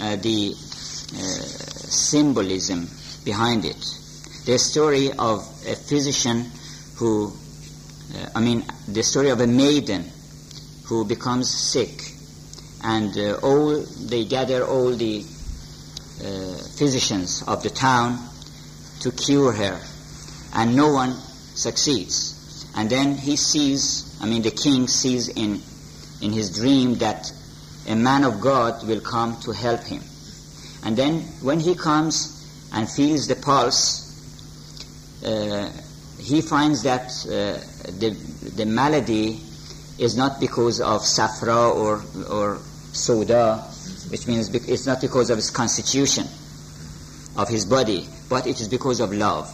uh, 0.00 0.16
the 0.16 0.52
uh, 0.52 1.16
symbolism 1.16 2.88
behind 3.24 3.64
it. 3.64 3.76
The 4.46 4.58
story 4.58 5.10
of 5.12 5.40
a 5.66 5.74
physician 5.76 6.50
who, 6.96 7.32
uh, 8.14 8.28
I 8.34 8.40
mean, 8.40 8.64
the 8.88 9.02
story 9.02 9.30
of 9.30 9.40
a 9.40 9.46
maiden 9.46 10.04
who 10.84 11.04
becomes 11.04 11.50
sick, 11.50 12.12
and 12.82 13.16
uh, 13.18 13.38
all 13.42 13.82
they 14.08 14.24
gather 14.24 14.64
all 14.64 14.90
the 14.90 15.24
physicians 16.18 17.42
of 17.46 17.62
the 17.62 17.70
town 17.70 18.18
to 19.00 19.12
cure 19.12 19.52
her, 19.52 19.80
and 20.54 20.74
no 20.74 20.92
one 20.92 21.12
succeeds. 21.12 22.66
And 22.76 22.90
then 22.90 23.14
he 23.16 23.36
sees, 23.36 24.18
I 24.20 24.26
mean, 24.26 24.42
the 24.42 24.50
king 24.50 24.88
sees 24.88 25.28
in 25.28 25.60
in 26.22 26.32
his 26.32 26.58
dream 26.58 26.96
that 26.96 27.30
a 27.88 27.94
man 27.94 28.24
of 28.24 28.40
God 28.40 28.86
will 28.86 29.00
come 29.00 29.38
to 29.40 29.52
help 29.52 29.82
him. 29.82 30.02
And 30.84 30.96
then 30.96 31.20
when 31.42 31.60
he 31.60 31.74
comes 31.74 32.68
and 32.72 32.88
feels 32.88 33.26
the 33.26 33.36
pulse, 33.36 34.02
uh, 35.24 35.70
he 36.18 36.40
finds 36.40 36.82
that 36.82 37.06
uh, 37.26 37.60
the 37.98 38.10
the 38.56 38.66
malady 38.66 39.40
is 39.98 40.16
not 40.16 40.40
because 40.40 40.80
of 40.80 41.02
safra 41.02 41.74
or 41.74 42.02
or 42.30 42.58
soda, 42.92 43.64
which 44.10 44.26
means 44.26 44.54
it's 44.54 44.86
not 44.86 45.00
because 45.00 45.30
of 45.30 45.36
his 45.36 45.50
constitution 45.50 46.26
of 47.36 47.48
his 47.48 47.64
body, 47.64 48.06
but 48.28 48.46
it 48.46 48.60
is 48.60 48.68
because 48.68 49.00
of 49.00 49.12
love. 49.12 49.50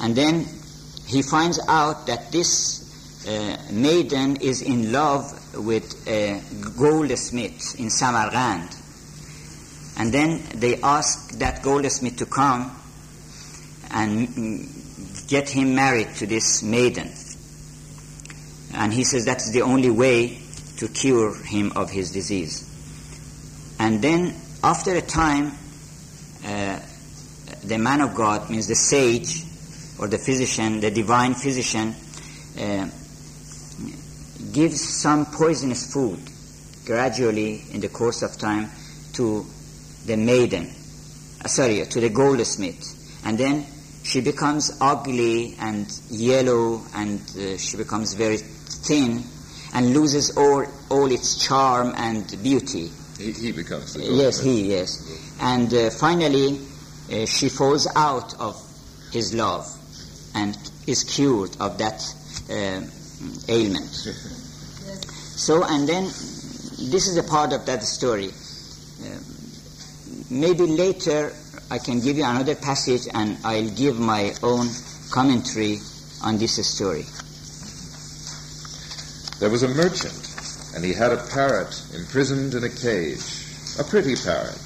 And 0.00 0.16
then 0.16 0.46
he 1.06 1.22
finds 1.22 1.60
out 1.68 2.06
that 2.06 2.32
this 2.32 3.26
uh, 3.28 3.56
maiden 3.70 4.36
is 4.36 4.62
in 4.62 4.92
love 4.92 5.56
with 5.56 6.08
a 6.08 6.40
goldsmith 6.78 7.78
in 7.78 7.90
Samarkand. 7.90 8.76
And 9.98 10.12
then 10.12 10.42
they 10.54 10.80
ask 10.80 11.38
that 11.38 11.62
goldsmith 11.62 12.16
to 12.18 12.26
come 12.26 12.74
and 13.90 14.28
mm, 14.28 15.28
get 15.28 15.48
him 15.48 15.74
married 15.74 16.14
to 16.16 16.26
this 16.26 16.62
maiden. 16.62 17.10
And 18.72 18.92
he 18.92 19.04
says 19.04 19.24
that's 19.24 19.50
the 19.50 19.62
only 19.62 19.90
way 19.90 20.38
to 20.78 20.88
cure 20.88 21.34
him 21.34 21.72
of 21.76 21.90
his 21.90 22.12
disease. 22.12 22.69
And 23.80 24.02
then, 24.02 24.34
after 24.62 24.94
a 24.94 25.00
time, 25.00 25.52
uh, 26.44 26.78
the 27.64 27.78
man 27.78 28.02
of 28.02 28.14
God, 28.14 28.50
means 28.50 28.68
the 28.68 28.74
sage 28.74 29.42
or 29.98 30.06
the 30.06 30.18
physician, 30.18 30.80
the 30.80 30.90
divine 30.90 31.32
physician, 31.32 31.94
uh, 32.60 32.90
gives 34.52 34.86
some 34.86 35.24
poisonous 35.24 35.94
food 35.94 36.20
gradually 36.84 37.62
in 37.72 37.80
the 37.80 37.88
course 37.88 38.20
of 38.20 38.36
time 38.36 38.68
to 39.14 39.46
the 40.04 40.16
maiden, 40.18 40.70
uh, 41.42 41.48
sorry, 41.48 41.86
to 41.86 42.00
the 42.00 42.10
goldsmith. 42.10 43.22
And 43.24 43.38
then 43.38 43.64
she 44.02 44.20
becomes 44.20 44.76
ugly 44.78 45.56
and 45.58 45.90
yellow 46.10 46.82
and 46.94 47.18
uh, 47.18 47.56
she 47.56 47.78
becomes 47.78 48.12
very 48.12 48.36
thin 48.36 49.22
and 49.72 49.94
loses 49.94 50.36
all, 50.36 50.66
all 50.90 51.10
its 51.10 51.46
charm 51.46 51.94
and 51.96 52.26
beauty. 52.42 52.90
He, 53.20 53.32
he 53.32 53.52
becomes 53.52 53.94
the 53.94 54.02
Yes, 54.02 54.40
he, 54.40 54.70
yes. 54.70 55.36
And 55.40 55.72
uh, 55.72 55.90
finally, 55.90 56.58
uh, 57.12 57.26
she 57.26 57.48
falls 57.48 57.86
out 57.94 58.34
of 58.40 58.56
his 59.12 59.34
love 59.34 59.66
and 60.34 60.56
is 60.86 61.04
cured 61.04 61.56
of 61.60 61.78
that 61.78 62.02
uh, 62.50 62.82
ailment. 63.48 64.08
So, 65.40 65.64
and 65.64 65.88
then 65.88 66.04
this 66.04 67.08
is 67.08 67.16
a 67.16 67.22
part 67.22 67.54
of 67.54 67.64
that 67.64 67.82
story. 67.82 68.28
Uh, 68.28 69.18
maybe 70.30 70.66
later 70.66 71.32
I 71.70 71.78
can 71.78 72.00
give 72.00 72.18
you 72.18 72.24
another 72.24 72.54
passage 72.54 73.08
and 73.14 73.38
I'll 73.42 73.70
give 73.70 73.98
my 73.98 74.34
own 74.42 74.68
commentary 75.10 75.78
on 76.22 76.36
this 76.36 76.56
story. 76.68 77.06
There 79.40 79.48
was 79.48 79.62
a 79.62 79.68
merchant, 79.68 80.29
and 80.74 80.84
he 80.84 80.92
had 80.92 81.12
a 81.12 81.26
parrot 81.32 81.82
imprisoned 81.94 82.54
in 82.54 82.64
a 82.64 82.68
cage, 82.68 83.44
a 83.78 83.84
pretty 83.84 84.16
parrot. 84.16 84.58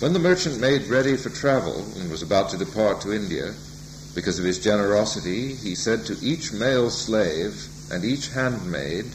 When 0.00 0.12
the 0.12 0.18
merchant 0.18 0.60
made 0.60 0.88
ready 0.88 1.16
for 1.16 1.30
travel 1.30 1.84
and 1.96 2.10
was 2.10 2.22
about 2.22 2.50
to 2.50 2.58
depart 2.58 3.00
to 3.02 3.12
India, 3.12 3.54
because 4.14 4.38
of 4.38 4.44
his 4.44 4.58
generosity, 4.58 5.54
he 5.54 5.74
said 5.74 6.04
to 6.06 6.18
each 6.20 6.52
male 6.52 6.90
slave 6.90 7.68
and 7.90 8.04
each 8.04 8.28
handmaid, 8.28 9.06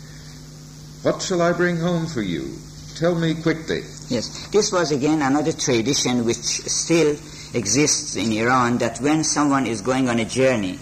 What 1.04 1.21
shall 1.21 1.41
I 1.41 1.52
bring 1.52 1.78
home 1.78 2.08
for 2.08 2.21
you? 2.21 2.58
Tell 2.95 3.13
me 3.13 3.36
quickly. 3.36 3.84
Yes, 4.10 4.47
this 4.47 4.71
was 4.71 4.91
again 4.91 5.21
another 5.21 5.52
tradition 5.52 6.26
which 6.26 6.38
still 6.38 7.15
exists 7.54 8.15
in 8.15 8.32
Iran 8.32 8.80
that 8.80 9.00
when 9.00 9.23
someone 9.23 9.67
is 9.67 9.82
going 9.82 10.10
on 10.10 10.19
a 10.19 10.26
journey, 10.26 10.80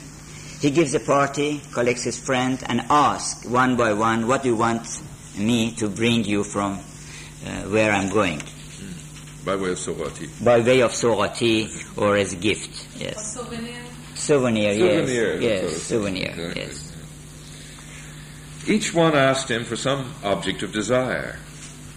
he 0.61 0.71
gives 0.71 0.93
a 0.93 0.99
party, 0.99 1.61
collects 1.73 2.03
his 2.03 2.17
friends, 2.19 2.63
and 2.63 2.81
asks 2.89 3.45
one 3.47 3.75
by 3.75 3.93
one, 3.93 4.27
What 4.27 4.43
do 4.43 4.49
you 4.49 4.55
want 4.55 4.87
me 5.37 5.71
to 5.75 5.89
bring 5.89 6.23
you 6.23 6.43
from 6.43 6.79
uh, 7.45 7.61
where 7.63 7.91
I'm 7.91 8.09
going? 8.09 8.41
By 9.45 9.55
way 9.57 9.71
of 9.71 9.77
Sawati. 9.77 10.43
By 10.43 10.59
way 10.61 10.81
of 10.81 10.91
Sogati 10.91 11.97
or 11.97 12.15
as 12.17 12.33
a 12.33 12.35
gift, 12.35 12.87
yes. 12.97 13.33
souvenir. 13.35 13.81
Souvenir, 14.15 14.71
yes. 14.73 15.07
Souvenir, 15.07 15.41
Yes, 15.41 15.61
that's 15.61 15.83
souvenir, 15.83 16.29
exactly. 16.29 16.61
yes. 16.63 16.91
Each 18.67 18.93
one 18.93 19.15
asked 19.15 19.51
him 19.51 19.63
for 19.63 19.75
some 19.75 20.15
object 20.23 20.63
of 20.63 20.71
desire. 20.71 21.37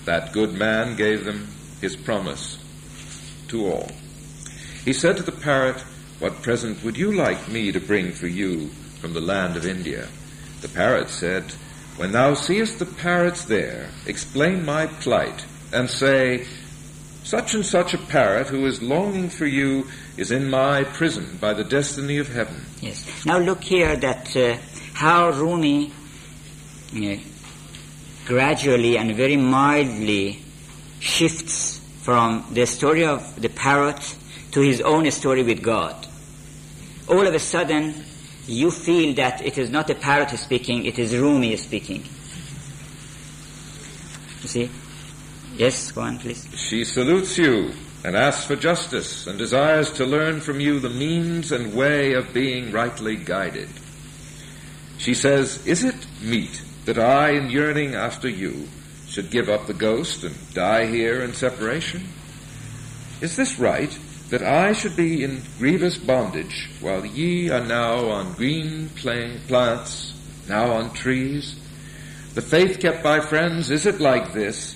That 0.05 0.33
good 0.33 0.53
man 0.53 0.97
gave 0.97 1.25
them 1.25 1.49
his 1.81 1.97
promise 1.97 2.59
to 3.49 3.67
all. 3.73 3.89
He 4.85 4.93
said 4.93 5.17
to 5.17 5.23
the 5.23 5.33
parrot, 5.33 5.83
What 6.19 6.43
present 6.43 6.83
would 6.83 6.97
you 6.97 7.13
like 7.13 7.49
me 7.49 7.71
to 7.71 7.79
bring 7.79 8.11
for 8.11 8.27
you 8.27 8.69
from 9.01 9.13
the 9.13 9.21
land 9.21 9.57
of 9.57 9.65
India? 9.65 10.09
The 10.63 10.69
parrot 10.69 11.11
said, 11.11 11.53
When 11.97 12.11
thou 12.11 12.35
seest 12.35 12.81
the 12.81 12.87
parrots 12.87 13.45
there, 13.45 13.91
explain 14.05 14.65
my 14.65 14.87
plight, 14.87 15.45
and 15.73 15.89
say, 15.89 16.45
Such 17.23 17.55
and 17.55 17.65
such 17.65 17.95
a 17.95 17.99
parrot 17.99 18.49
who 18.49 18.67
is 18.67 18.83
longing 18.83 19.29
for 19.29 19.47
you 19.47 19.87
is 20.17 20.33
in 20.33 20.51
my 20.51 20.83
prison 20.83 21.39
by 21.41 21.55
the 21.55 21.63
destiny 21.63 22.19
of 22.19 22.29
heaven. 22.29 22.65
Yes. 22.81 23.25
Now 23.25 23.39
look 23.39 23.63
here 23.63 23.95
that 23.95 24.37
uh, 24.37 24.57
how 24.95 25.31
Rumi 25.31 25.93
uh, 26.97 27.17
gradually 28.27 28.99
and 28.99 29.15
very 29.15 29.37
mildly 29.37 30.43
shifts 30.99 31.79
from 32.03 32.45
the 32.51 32.67
story 32.67 33.05
of 33.05 33.41
the 33.41 33.49
parrot 33.49 34.17
to 34.51 34.61
his 34.61 34.81
own 34.81 35.09
story 35.13 35.45
with 35.45 35.63
God. 35.63 36.08
All 37.09 37.27
of 37.27 37.35
a 37.35 37.39
sudden, 37.39 38.05
you 38.47 38.71
feel 38.71 39.15
that 39.15 39.45
it 39.45 39.59
is 39.59 39.71
not 39.71 39.91
a 39.91 39.95
parrot 39.95 40.31
speaking, 40.39 40.85
it 40.85 40.99
is 40.99 41.17
Rumi 41.17 41.57
speaking. 41.57 42.03
You 44.43 44.49
see? 44.49 44.71
Yes, 45.57 45.91
go 45.93 46.03
on, 46.03 46.19
please. 46.19 46.47
She 46.55 46.85
salutes 46.85 47.37
you 47.39 47.73
and 48.05 48.17
asks 48.17 48.45
for 48.45 48.57
justice 48.57 49.27
and 49.27 49.39
desires 49.39 49.93
to 49.95 50.07
learn 50.07 50.41
from 50.41 50.61
you 50.61 50.81
the 50.81 50.91
means 50.91 51.51
and 51.51 51.75
way 51.75 52.13
of 52.13 52.33
being 52.33 52.71
rightly 52.73 53.17
guided. 53.17 53.69
She 54.99 55.15
says, 55.15 55.67
Is 55.67 55.85
it 55.85 56.07
meet 56.23 56.63
that 56.85 56.99
I, 56.99 57.31
in 57.31 57.51
yearning 57.51 57.95
after 57.95 58.29
you, 58.29 58.69
should 59.07 59.31
give 59.31 59.49
up 59.49 59.67
the 59.67 59.75
ghost 59.75 60.25
and 60.25 60.35
die 60.55 60.87
here 60.87 61.23
in 61.23 61.33
separation? 61.33 62.07
Is 63.21 63.35
this 63.35 63.59
right 63.59 63.97
that 64.31 64.43
I 64.43 64.73
should 64.73 64.97
be 64.97 65.25
in 65.25 65.43
grievous 65.59 65.97
bondage 65.97 66.71
while 66.81 67.05
ye 67.05 67.51
are 67.51 67.65
now 67.65 68.09
on 68.11 68.35
green 68.35 68.91
pla- 68.91 69.39
plants, 69.47 70.13
now 70.49 70.73
on 70.73 70.93
trees? 70.93 71.59
The 72.35 72.43
faith 72.43 72.81
kept 72.81 73.03
by 73.03 73.21
friends, 73.21 73.71
is 73.71 73.87
it 73.87 74.01
like 74.01 74.33
this? 74.33 74.75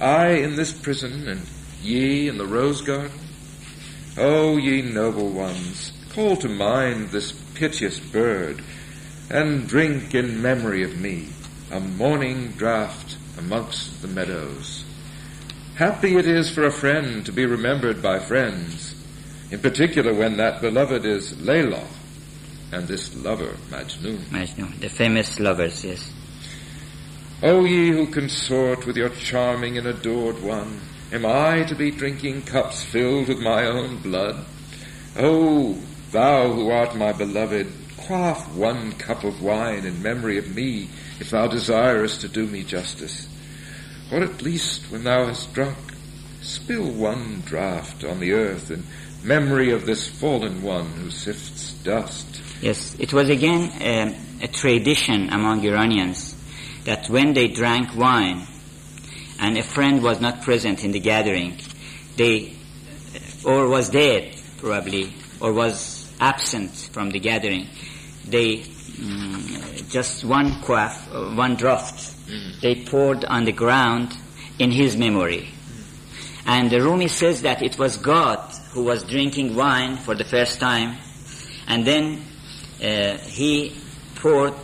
I 0.00 0.28
in 0.28 0.56
this 0.56 0.72
prison, 0.72 1.28
and 1.28 1.46
ye 1.82 2.28
in 2.28 2.38
the 2.38 2.46
rose 2.46 2.80
garden? 2.80 3.18
O 4.16 4.56
ye 4.56 4.82
noble 4.82 5.30
ones, 5.30 5.92
call 6.14 6.36
to 6.36 6.48
mind 6.48 7.10
this 7.10 7.32
piteous 7.54 7.98
bird, 7.98 8.62
and 9.30 9.68
drink 9.68 10.14
in 10.14 10.42
memory 10.42 10.82
of 10.82 10.98
me 10.98 11.28
a 11.72 11.80
morning 11.80 12.52
draught 12.52 13.16
amongst 13.38 14.02
the 14.02 14.08
meadows. 14.08 14.84
Happy 15.76 16.16
it 16.16 16.26
is 16.26 16.50
for 16.50 16.64
a 16.64 16.70
friend 16.70 17.24
to 17.24 17.32
be 17.32 17.46
remembered 17.46 18.02
by 18.02 18.18
friends, 18.18 18.91
in 19.52 19.60
particular 19.60 20.14
when 20.14 20.38
that 20.38 20.62
beloved 20.62 21.04
is 21.04 21.34
Layla, 21.34 21.84
and 22.72 22.88
this 22.88 23.14
lover 23.14 23.54
Majnun. 23.68 24.16
Majnun, 24.30 24.80
the 24.80 24.88
famous 24.88 25.38
lovers, 25.38 25.84
yes. 25.84 26.10
O 27.42 27.66
ye 27.66 27.90
who 27.90 28.06
consort 28.06 28.86
with 28.86 28.96
your 28.96 29.10
charming 29.10 29.76
and 29.76 29.86
adored 29.86 30.42
one, 30.42 30.80
am 31.12 31.26
I 31.26 31.64
to 31.64 31.74
be 31.74 31.90
drinking 31.90 32.42
cups 32.42 32.82
filled 32.82 33.28
with 33.28 33.40
my 33.40 33.66
own 33.66 33.98
blood? 33.98 34.42
O 35.18 35.74
thou 36.12 36.50
who 36.50 36.70
art 36.70 36.96
my 36.96 37.12
beloved, 37.12 37.70
quaff 37.98 38.50
one 38.54 38.92
cup 38.92 39.22
of 39.22 39.42
wine 39.42 39.84
in 39.84 40.02
memory 40.02 40.38
of 40.38 40.56
me, 40.56 40.88
if 41.20 41.28
thou 41.28 41.46
desirest 41.46 42.22
to 42.22 42.28
do 42.28 42.46
me 42.46 42.62
justice. 42.62 43.28
Or 44.10 44.20
at 44.20 44.40
least, 44.40 44.90
when 44.90 45.04
thou 45.04 45.26
hast 45.26 45.52
drunk, 45.52 45.76
spill 46.40 46.90
one 46.90 47.42
draught 47.44 48.02
on 48.02 48.18
the 48.18 48.32
earth 48.32 48.70
in 48.70 48.84
memory 49.24 49.70
of 49.70 49.86
this 49.86 50.08
fallen 50.08 50.62
one 50.62 50.86
who 50.86 51.10
sifts 51.10 51.72
dust. 51.84 52.40
Yes, 52.60 52.96
it 52.98 53.12
was 53.12 53.28
again 53.28 53.70
um, 53.82 54.14
a 54.40 54.48
tradition 54.48 55.30
among 55.30 55.64
Iranians 55.64 56.36
that 56.84 57.08
when 57.08 57.32
they 57.32 57.48
drank 57.48 57.94
wine 57.96 58.46
and 59.40 59.56
a 59.56 59.62
friend 59.62 60.02
was 60.02 60.20
not 60.20 60.42
present 60.42 60.84
in 60.84 60.92
the 60.92 61.00
gathering, 61.00 61.58
they, 62.16 62.54
or 63.44 63.68
was 63.68 63.90
dead 63.90 64.36
probably, 64.58 65.12
or 65.40 65.52
was 65.52 66.12
absent 66.20 66.70
from 66.92 67.10
the 67.10 67.18
gathering, 67.18 67.66
they 68.28 68.58
mm, 68.58 69.90
just 69.90 70.24
one 70.24 70.60
quaff, 70.62 71.08
uh, 71.12 71.34
one 71.34 71.56
draught, 71.56 72.14
they 72.60 72.76
poured 72.84 73.24
on 73.24 73.44
the 73.44 73.52
ground 73.52 74.16
in 74.58 74.70
his 74.70 74.96
memory. 74.96 75.48
And 76.46 76.70
the 76.70 76.80
Rumi 76.80 77.08
says 77.08 77.42
that 77.42 77.62
it 77.62 77.78
was 77.78 77.96
God 77.96 78.51
who 78.72 78.82
was 78.82 79.04
drinking 79.04 79.54
wine 79.54 79.96
for 79.96 80.14
the 80.14 80.24
first 80.24 80.58
time, 80.58 80.96
and 81.66 81.86
then 81.86 82.22
uh, 82.82 83.18
he 83.18 83.74
poured 84.16 84.54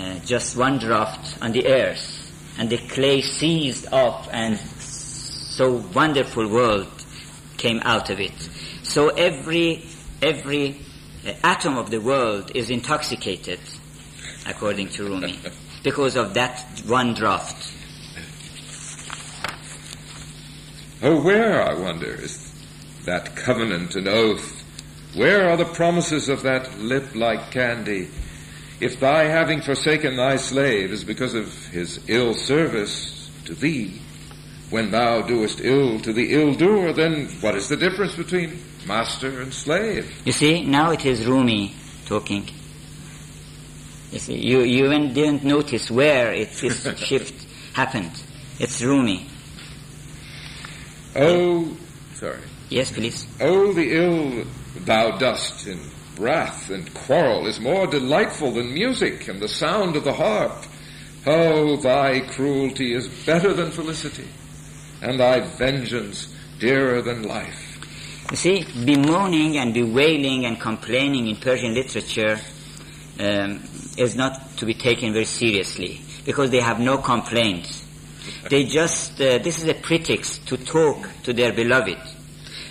uh, 0.00 0.18
just 0.20 0.56
one 0.56 0.78
draught 0.78 1.38
on 1.42 1.52
the 1.52 1.66
earth, 1.66 2.56
and 2.58 2.70
the 2.70 2.78
clay 2.78 3.20
seized 3.20 3.86
up, 3.92 4.26
and 4.32 4.58
so 4.58 5.84
wonderful 5.94 6.48
world 6.48 6.88
came 7.56 7.80
out 7.84 8.10
of 8.10 8.20
it. 8.20 8.38
So 8.82 9.08
every 9.08 9.84
every 10.22 10.80
uh, 11.26 11.32
atom 11.44 11.76
of 11.76 11.90
the 11.90 11.98
world 11.98 12.52
is 12.54 12.70
intoxicated, 12.70 13.60
according 14.46 14.88
to 14.90 15.04
Rumi, 15.04 15.38
because 15.82 16.16
of 16.16 16.34
that 16.34 16.82
one 16.86 17.14
draught. 17.14 17.72
Oh, 21.02 21.20
where, 21.22 21.62
I 21.62 21.74
wonder, 21.74 22.06
is 22.06 22.45
that 23.06 23.34
covenant 23.34 23.96
and 23.96 24.06
oath? 24.06 24.62
Where 25.14 25.48
are 25.48 25.56
the 25.56 25.64
promises 25.64 26.28
of 26.28 26.42
that 26.42 26.78
lip 26.78 27.14
like 27.14 27.50
candy? 27.50 28.10
If 28.80 29.00
thy 29.00 29.24
having 29.24 29.62
forsaken 29.62 30.16
thy 30.16 30.36
slave 30.36 30.92
is 30.92 31.04
because 31.04 31.34
of 31.34 31.66
his 31.68 32.00
ill 32.08 32.34
service 32.34 33.30
to 33.46 33.54
thee, 33.54 34.00
when 34.68 34.90
thou 34.90 35.22
doest 35.22 35.60
ill 35.62 35.98
to 36.00 36.12
the 36.12 36.34
ill 36.34 36.52
doer, 36.54 36.92
then 36.92 37.28
what 37.40 37.54
is 37.54 37.68
the 37.68 37.76
difference 37.76 38.14
between 38.14 38.58
master 38.86 39.40
and 39.40 39.54
slave? 39.54 40.22
You 40.26 40.32
see, 40.32 40.64
now 40.64 40.90
it 40.90 41.06
is 41.06 41.24
Rumi 41.24 41.74
talking. 42.04 42.48
You 44.12 44.18
see, 44.18 44.36
you, 44.36 44.60
you 44.60 44.84
even 44.84 45.14
didn't 45.14 45.44
notice 45.44 45.90
where 45.90 46.32
it, 46.32 46.52
this 46.52 46.98
shift 46.98 47.46
happened. 47.74 48.12
It's 48.58 48.82
Rumi. 48.82 49.26
Oh, 51.14 51.76
sorry. 52.14 52.40
Yes, 52.68 52.90
please. 52.90 53.26
Oh, 53.40 53.72
the 53.72 53.92
ill 53.92 54.44
thou 54.84 55.16
dost 55.18 55.66
in 55.66 55.78
wrath 56.18 56.70
and 56.70 56.92
quarrel 56.94 57.46
is 57.46 57.60
more 57.60 57.86
delightful 57.86 58.52
than 58.52 58.72
music 58.72 59.28
and 59.28 59.40
the 59.40 59.48
sound 59.48 59.96
of 59.96 60.04
the 60.04 60.12
harp. 60.12 60.64
Oh, 61.26 61.76
thy 61.76 62.20
cruelty 62.20 62.92
is 62.92 63.08
better 63.26 63.52
than 63.52 63.70
felicity, 63.70 64.28
and 65.02 65.18
thy 65.18 65.40
vengeance 65.40 66.34
dearer 66.60 67.02
than 67.02 67.22
life. 67.24 68.26
You 68.30 68.36
see, 68.36 68.64
bemoaning 68.84 69.56
and 69.58 69.74
bewailing 69.74 70.46
and 70.46 70.60
complaining 70.60 71.28
in 71.28 71.36
Persian 71.36 71.74
literature 71.74 72.38
um, 73.20 73.62
is 73.96 74.16
not 74.16 74.56
to 74.58 74.66
be 74.66 74.74
taken 74.74 75.12
very 75.12 75.24
seriously 75.24 76.00
because 76.24 76.50
they 76.50 76.60
have 76.60 76.80
no 76.80 76.98
complaints. 76.98 77.84
They 78.50 78.64
just, 78.64 79.20
uh, 79.20 79.38
this 79.38 79.58
is 79.58 79.68
a 79.68 79.74
pretext 79.74 80.48
to 80.48 80.56
talk 80.56 81.08
to 81.24 81.32
their 81.32 81.52
beloved. 81.52 81.98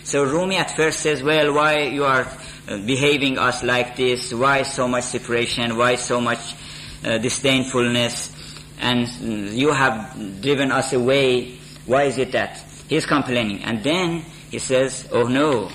So 0.06 0.24
Rumi 0.24 0.58
at 0.58 0.70
first 0.70 1.00
says, 1.00 1.24
well, 1.24 1.52
why 1.52 1.80
you 1.80 2.06
are 2.06 2.28
uh, 2.68 2.78
behaving 2.78 3.40
us 3.40 3.64
like 3.64 3.96
this? 3.96 4.32
Why 4.32 4.62
so 4.62 4.88
much 4.88 5.06
separation? 5.06 5.78
Why 5.78 5.96
so 5.96 6.22
much 6.22 6.54
uh, 7.04 7.18
disdainfulness? 7.18 8.32
And 8.80 9.08
you 9.52 9.72
have 9.72 10.42
driven 10.42 10.72
us 10.72 10.94
away. 10.94 11.58
Why 11.88 12.04
is 12.04 12.20
it 12.20 12.34
that? 12.34 12.64
He's 12.88 13.08
complaining. 13.08 13.64
And 13.64 13.84
then 13.84 14.24
he 14.52 14.60
says, 14.60 15.10
oh 15.12 15.24
no, 15.24 15.72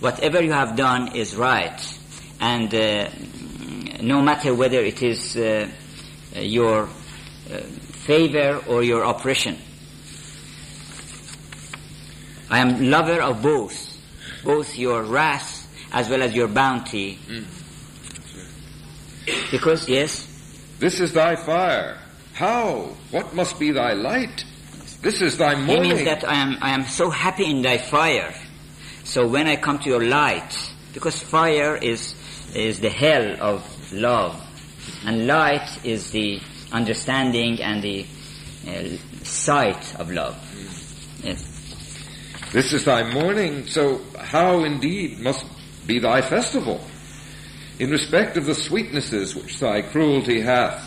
whatever 0.00 0.42
you 0.42 0.50
have 0.50 0.74
done 0.74 1.14
is 1.14 1.36
right. 1.36 1.78
And 2.40 2.74
uh, 2.74 3.08
no 4.02 4.22
matter 4.22 4.56
whether 4.56 4.80
it 4.80 5.04
is 5.04 5.36
uh, 5.36 5.68
your 6.34 6.82
uh, 6.82 7.58
favor 8.08 8.60
or 8.66 8.82
your 8.82 9.04
oppression. 9.04 9.56
I 12.50 12.60
am 12.60 12.90
lover 12.90 13.20
of 13.20 13.42
both, 13.42 13.96
both 14.44 14.76
your 14.78 15.02
wrath 15.02 15.66
as 15.92 16.08
well 16.08 16.22
as 16.22 16.34
your 16.34 16.48
bounty. 16.48 17.18
Mm. 17.26 17.44
Because, 19.50 19.88
yes. 19.88 20.26
This 20.78 21.00
is 21.00 21.12
thy 21.12 21.36
fire. 21.36 21.98
How? 22.34 22.96
What 23.10 23.34
must 23.34 23.58
be 23.58 23.72
thy 23.72 23.92
light? 23.92 24.44
This 25.02 25.20
is 25.22 25.36
thy 25.38 25.54
morning. 25.54 25.84
He 25.84 25.92
means 25.94 26.04
that 26.04 26.28
I 26.28 26.34
am, 26.34 26.58
I 26.60 26.70
am 26.70 26.84
so 26.84 27.10
happy 27.10 27.44
in 27.44 27.62
thy 27.62 27.78
fire. 27.78 28.34
So 29.04 29.26
when 29.26 29.46
I 29.46 29.56
come 29.56 29.78
to 29.80 29.88
your 29.88 30.04
light, 30.04 30.72
because 30.92 31.20
fire 31.22 31.76
is, 31.76 32.14
is 32.54 32.80
the 32.80 32.90
hell 32.90 33.36
of 33.40 33.92
love, 33.92 34.40
and 35.04 35.26
light 35.26 35.84
is 35.84 36.10
the 36.10 36.40
understanding 36.72 37.60
and 37.62 37.82
the 37.82 38.06
uh, 38.66 38.96
sight 39.24 39.94
of 39.98 40.10
love. 40.10 40.36
This 42.52 42.72
is 42.72 42.86
thy 42.86 43.02
morning, 43.12 43.66
so 43.66 44.00
how 44.18 44.64
indeed 44.64 45.18
must 45.18 45.44
be 45.86 45.98
thy 45.98 46.22
festival? 46.22 46.80
In 47.78 47.90
respect 47.90 48.38
of 48.38 48.46
the 48.46 48.54
sweetnesses 48.54 49.36
which 49.36 49.60
thy 49.60 49.82
cruelty 49.82 50.40
hath, 50.40 50.82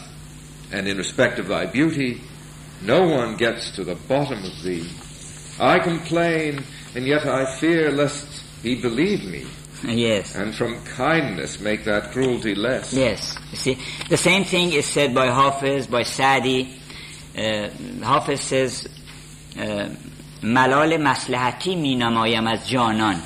and 0.72 0.88
in 0.88 0.98
respect 0.98 1.38
of 1.38 1.48
thy 1.48 1.68
beauty, 1.68 2.22
no 2.82 3.08
one 3.08 3.38
gets 3.38 3.72
to 3.76 3.84
the 3.84 3.94
bottom 3.94 4.44
of 4.44 4.64
thee. 4.64 4.90
I 5.60 5.78
complain, 5.78 6.64
and 6.96 7.06
yet 7.06 7.28
I 7.28 7.56
fear 7.60 7.92
lest 7.92 8.44
he 8.64 8.82
believe 8.82 9.24
me. 9.26 9.46
Yes. 9.84 10.36
And 10.36 10.56
from 10.56 10.84
kindness 10.84 11.60
make 11.60 11.86
that 11.86 12.12
cruelty 12.12 12.56
less. 12.56 12.92
Yes. 12.92 13.38
You 13.52 13.58
see, 13.58 13.78
the 14.10 14.18
same 14.18 14.44
thing 14.46 14.74
is 14.74 14.86
said 14.86 15.14
by 15.14 15.28
Hafiz, 15.28 15.86
by 15.86 16.04
Sadi. 16.04 16.74
Uh, 17.38 17.70
Hafiz 18.04 18.42
says, 18.42 18.88
uh, 19.60 19.90
ملال 20.43 20.97
مسلحتی 20.97 21.75
می 21.75 21.97
نمایم 21.97 22.47
از 22.47 22.69
جانان 22.69 23.17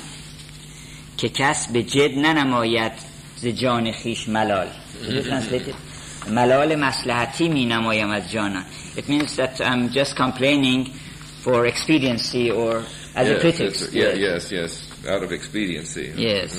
که 1.17 1.29
کس 1.29 1.67
به 1.71 1.83
جد 1.83 2.17
ننماید 2.17 2.91
ز 3.35 3.47
جان 3.47 3.91
خیش 3.91 4.29
ملال 4.29 4.67
ملال 6.29 6.75
مسلحتی 6.75 7.49
می 7.49 7.65
نمایم 7.65 8.09
از 8.09 8.31
جانان 8.31 8.63
it 8.97 9.09
means 9.09 9.35
that 9.35 9.61
I'm 9.61 9.89
just 9.89 10.15
complaining 10.15 10.89
for 11.43 11.65
expediency 11.65 12.51
or 12.51 12.83
as 13.15 13.27
yes, 13.27 13.37
a 13.37 13.39
pretext 13.39 13.93
yeah, 13.93 14.13
yes 14.13 14.51
yes 14.51 14.71
out 15.07 15.23
of 15.23 15.31
expediency 15.31 16.13
yes 16.17 16.51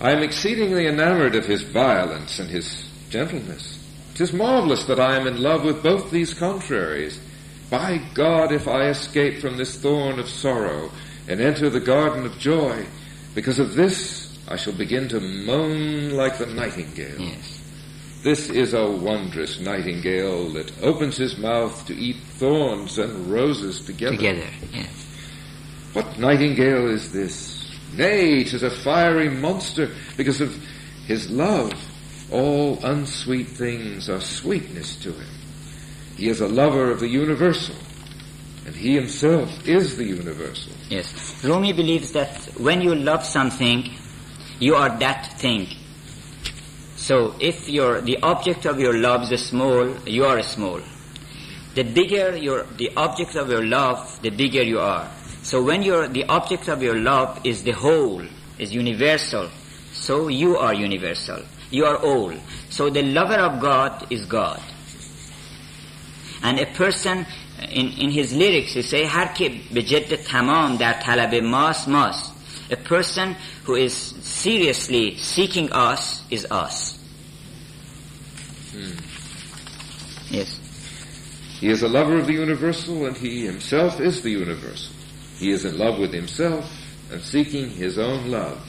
I 0.00 0.12
am 0.12 0.22
exceedingly 0.22 0.86
enamored 0.86 1.34
of 1.34 1.44
his 1.46 1.62
violence 1.62 2.38
and 2.38 2.48
his 2.48 2.88
gentleness. 3.10 3.84
It 4.14 4.20
is 4.20 4.32
marvelous 4.32 4.84
that 4.84 5.00
I 5.00 5.16
am 5.16 5.26
in 5.26 5.42
love 5.42 5.64
with 5.64 5.82
both 5.82 6.12
these 6.12 6.34
contraries. 6.34 7.20
By 7.73 7.99
God, 8.13 8.51
if 8.51 8.67
I 8.67 8.89
escape 8.89 9.39
from 9.39 9.57
this 9.57 9.79
thorn 9.79 10.19
of 10.19 10.29
sorrow 10.29 10.91
and 11.27 11.41
enter 11.41 11.71
the 11.71 11.79
garden 11.79 12.23
of 12.23 12.37
joy, 12.37 12.85
because 13.33 13.57
of 13.57 13.73
this 13.73 14.37
I 14.47 14.57
shall 14.57 14.73
begin 14.73 15.07
to 15.07 15.19
moan 15.19 16.11
like 16.11 16.37
the 16.37 16.45
nightingale. 16.45 17.19
Yes. 17.19 17.63
This 18.21 18.51
is 18.51 18.75
a 18.75 18.85
wondrous 18.85 19.59
nightingale 19.59 20.49
that 20.49 20.71
opens 20.83 21.17
his 21.17 21.39
mouth 21.39 21.83
to 21.87 21.95
eat 21.95 22.17
thorns 22.37 22.99
and 22.99 23.31
roses 23.31 23.83
together. 23.83 24.17
Together, 24.17 24.47
yes. 24.71 25.07
What 25.93 26.19
nightingale 26.19 26.91
is 26.91 27.11
this? 27.11 27.75
Nay, 27.97 28.43
'tis 28.43 28.61
a 28.61 28.69
fiery 28.69 29.29
monster 29.29 29.89
because 30.15 30.41
of 30.41 30.55
his 31.07 31.31
love. 31.31 31.73
All 32.29 32.77
unsweet 32.83 33.47
things 33.47 34.11
are 34.11 34.21
sweetness 34.21 34.95
to 34.97 35.11
him. 35.11 35.42
He 36.17 36.29
is 36.29 36.41
a 36.41 36.47
lover 36.47 36.91
of 36.91 36.99
the 36.99 37.07
universal, 37.07 37.75
and 38.65 38.75
he 38.75 38.95
himself 38.95 39.67
is 39.67 39.97
the 39.97 40.05
universal. 40.05 40.73
Yes. 40.89 41.43
Rumi 41.43 41.73
believes 41.73 42.11
that 42.13 42.29
when 42.57 42.81
you 42.81 42.93
love 42.95 43.25
something, 43.25 43.89
you 44.59 44.75
are 44.75 44.97
that 44.99 45.39
thing. 45.39 45.67
So 46.95 47.35
if 47.39 47.67
your 47.67 47.99
the 48.01 48.17
object 48.21 48.65
of 48.65 48.79
your 48.79 48.97
love 48.97 49.31
is 49.31 49.45
small, 49.45 49.97
you 50.07 50.23
are 50.25 50.41
small. 50.43 50.79
The 51.75 51.83
bigger 51.83 52.37
your 52.37 52.63
the 52.77 52.91
object 52.95 53.35
of 53.35 53.49
your 53.49 53.65
love, 53.65 54.21
the 54.21 54.29
bigger 54.29 54.61
you 54.61 54.79
are. 54.79 55.09
So 55.41 55.61
when 55.61 55.81
your 55.81 56.07
the 56.07 56.23
object 56.25 56.69
of 56.69 56.81
your 56.81 56.95
love 56.95 57.41
is 57.43 57.63
the 57.63 57.71
whole, 57.71 58.21
is 58.57 58.73
universal, 58.73 59.49
so 59.91 60.27
you 60.29 60.57
are 60.57 60.73
universal. 60.73 61.41
You 61.71 61.85
are 61.85 61.97
all. 61.97 62.33
So 62.69 62.89
the 62.89 63.01
lover 63.01 63.41
of 63.41 63.59
God 63.59 64.07
is 64.11 64.25
God 64.25 64.61
And 66.42 66.58
a 66.58 66.66
person 66.66 67.26
in, 67.70 67.88
in 67.92 68.10
his 68.10 68.32
lyrics 68.32 68.74
he 68.74 68.82
say 68.82 69.04
هر 69.06 69.26
که 69.34 69.50
به 69.72 69.82
جد 69.82 70.14
تمام 70.14 70.76
در 70.76 70.92
طلب 70.92 71.34
ماست 71.34 71.88
ماست 71.88 72.32
a 72.70 72.76
person 72.76 73.34
who 73.66 73.74
is 73.74 73.92
seriously 74.22 75.16
seeking 75.16 75.72
us 75.72 76.22
is 76.30 76.44
us 76.50 76.98
Hmm. 78.72 78.92
yes 80.30 80.60
He 81.60 81.68
is 81.68 81.82
a 81.82 81.88
lover 81.88 82.18
of 82.18 82.26
the 82.26 82.34
universal, 82.34 83.06
and 83.06 83.16
he 83.16 83.44
himself 83.44 84.00
is 84.00 84.22
the 84.22 84.30
universal. 84.30 84.94
He 85.38 85.50
is 85.50 85.64
in 85.64 85.76
love 85.76 85.98
with 85.98 86.12
himself 86.12 86.70
and 87.10 87.20
seeking 87.20 87.70
his 87.70 87.98
own 87.98 88.30
love. 88.30 88.60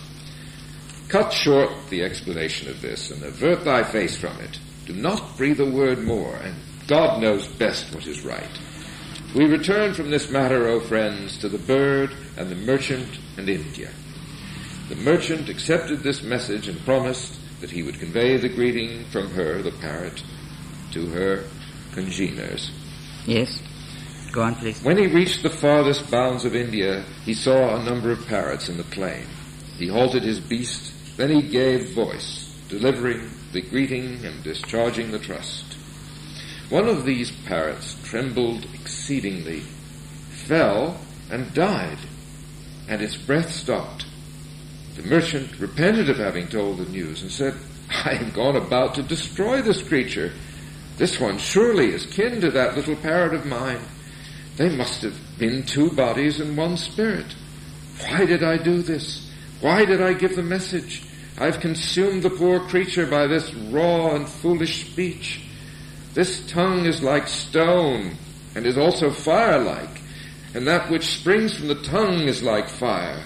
Cut 1.08 1.32
short 1.32 1.70
the 1.90 2.02
explanation 2.04 2.68
of 2.70 2.82
this 2.82 3.12
and 3.12 3.24
avert 3.24 3.64
thy 3.64 3.84
face 3.84 4.18
from 4.18 4.40
it. 4.40 4.60
Do 4.88 4.94
not 4.94 5.38
breathe 5.38 5.60
a 5.60 5.70
word 5.70 6.00
more, 6.04 6.36
and 6.38 6.56
God 6.87 7.21
knows 7.21 7.47
best 7.47 7.95
what 7.95 8.07
is 8.07 8.25
right. 8.25 8.51
We 9.35 9.47
return 9.47 9.95
from 9.95 10.11
this 10.11 10.31
matter, 10.31 10.69
O 10.69 10.81
friends, 10.81 11.39
to 11.39 11.49
the 11.49 11.59
bird 11.59 12.11
and 12.37 12.51
the 12.51 12.55
merchant 12.55 13.19
and 13.37 13.49
India. 13.49 13.91
The 14.89 14.97
merchant 14.97 15.49
accepted 15.49 16.03
this 16.03 16.23
message 16.23 16.69
and 16.69 16.79
promised 16.85 17.41
that 17.61 17.71
he 17.71 17.83
would 17.83 17.99
convey 17.99 18.37
the 18.37 18.51
greeting 18.51 19.07
from 19.11 19.31
her, 19.31 19.63
the 19.63 19.73
parrot, 19.73 20.23
to 20.93 21.07
her 21.07 21.45
congeners. 21.93 22.71
yes 23.27 23.63
go 24.33 24.43
on 24.43 24.55
please 24.57 24.83
When 24.83 24.99
he 24.99 25.07
reached 25.07 25.43
the 25.43 25.51
farthest 25.51 26.11
bounds 26.11 26.45
of 26.45 26.55
India, 26.55 27.05
he 27.25 27.35
saw 27.35 27.77
a 27.77 27.85
number 27.85 28.11
of 28.11 28.27
parrots 28.27 28.69
in 28.69 28.77
the 28.77 28.85
plain. 28.85 29.27
He 29.79 29.89
halted 29.89 30.23
his 30.23 30.41
beast, 30.41 31.17
then 31.17 31.31
he 31.31 31.43
gave 31.49 31.95
voice, 31.95 32.53
delivering 32.69 33.31
the 33.53 33.63
greeting 33.63 34.25
and 34.25 34.43
discharging 34.43 35.13
the 35.13 35.19
trust. 35.19 35.74
One 36.71 36.89
of 36.89 37.05
these 37.05 37.31
parrots 37.31 37.97
trembled 38.05 38.67
exceedingly, 38.73 39.61
fell, 40.31 40.99
and 41.31 41.53
died, 41.53 41.99
and 42.89 43.03
its 43.03 43.17
breath 43.17 43.53
stopped. 43.53 44.07
The 44.97 45.03
merchant 45.03 45.59
repented 45.61 46.09
of 46.09 46.19
having 46.19 46.49
told 46.49 46.79
the 46.79 46.91
news 46.91 47.23
and 47.23 47.31
said, 47.31 47.55
I 47.91 48.15
have 48.15 48.33
gone 48.33 48.57
about 48.57 48.95
to 48.95 49.03
destroy 49.03 49.61
this 49.61 49.87
creature. 49.87 50.33
This 50.97 51.21
one 51.21 51.39
surely 51.39 51.93
is 51.93 52.07
kin 52.07 52.41
to 52.41 52.51
that 52.53 52.77
little 52.77 52.97
parrot 52.97 53.35
of 53.35 53.45
mine. 53.45 53.81
They 54.57 54.75
must 54.75 55.03
have 55.03 55.19
been 55.39 55.65
two 55.65 55.91
bodies 55.91 56.41
and 56.41 56.57
one 56.57 56.77
spirit. 56.77 57.35
Why 58.01 58.25
did 58.25 58.43
I 58.43 58.57
do 58.57 58.83
this? 58.83 59.31
Why 59.61 59.85
did 59.85 60.01
I 60.01 60.13
give 60.13 60.37
the 60.37 60.43
message? 60.43 61.03
I've 61.39 61.61
consumed 61.61 62.23
the 62.23 62.31
poor 62.31 62.61
creature 62.61 63.07
by 63.07 63.27
this 63.27 63.53
raw 63.53 64.15
and 64.15 64.29
foolish 64.29 64.91
speech. 64.91 65.44
This 66.15 66.49
tongue 66.49 66.87
is 66.87 67.03
like 67.03 67.27
stone 67.27 68.13
and 68.55 68.67
is 68.67 68.79
also 68.79 69.11
fire-like, 69.11 70.01
and 70.55 70.65
that 70.69 70.89
which 70.89 71.07
springs 71.07 71.57
from 71.57 71.67
the 71.67 71.83
tongue 71.83 72.29
is 72.29 72.41
like 72.41 72.69
fire. 72.69 73.25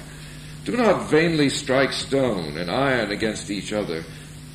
Do 0.65 0.75
not 0.75 1.11
vainly 1.11 1.51
strike 1.51 1.93
stone 1.93 2.57
and 2.57 2.71
iron 2.71 3.11
against 3.11 3.51
each 3.51 3.75
other, 3.75 4.05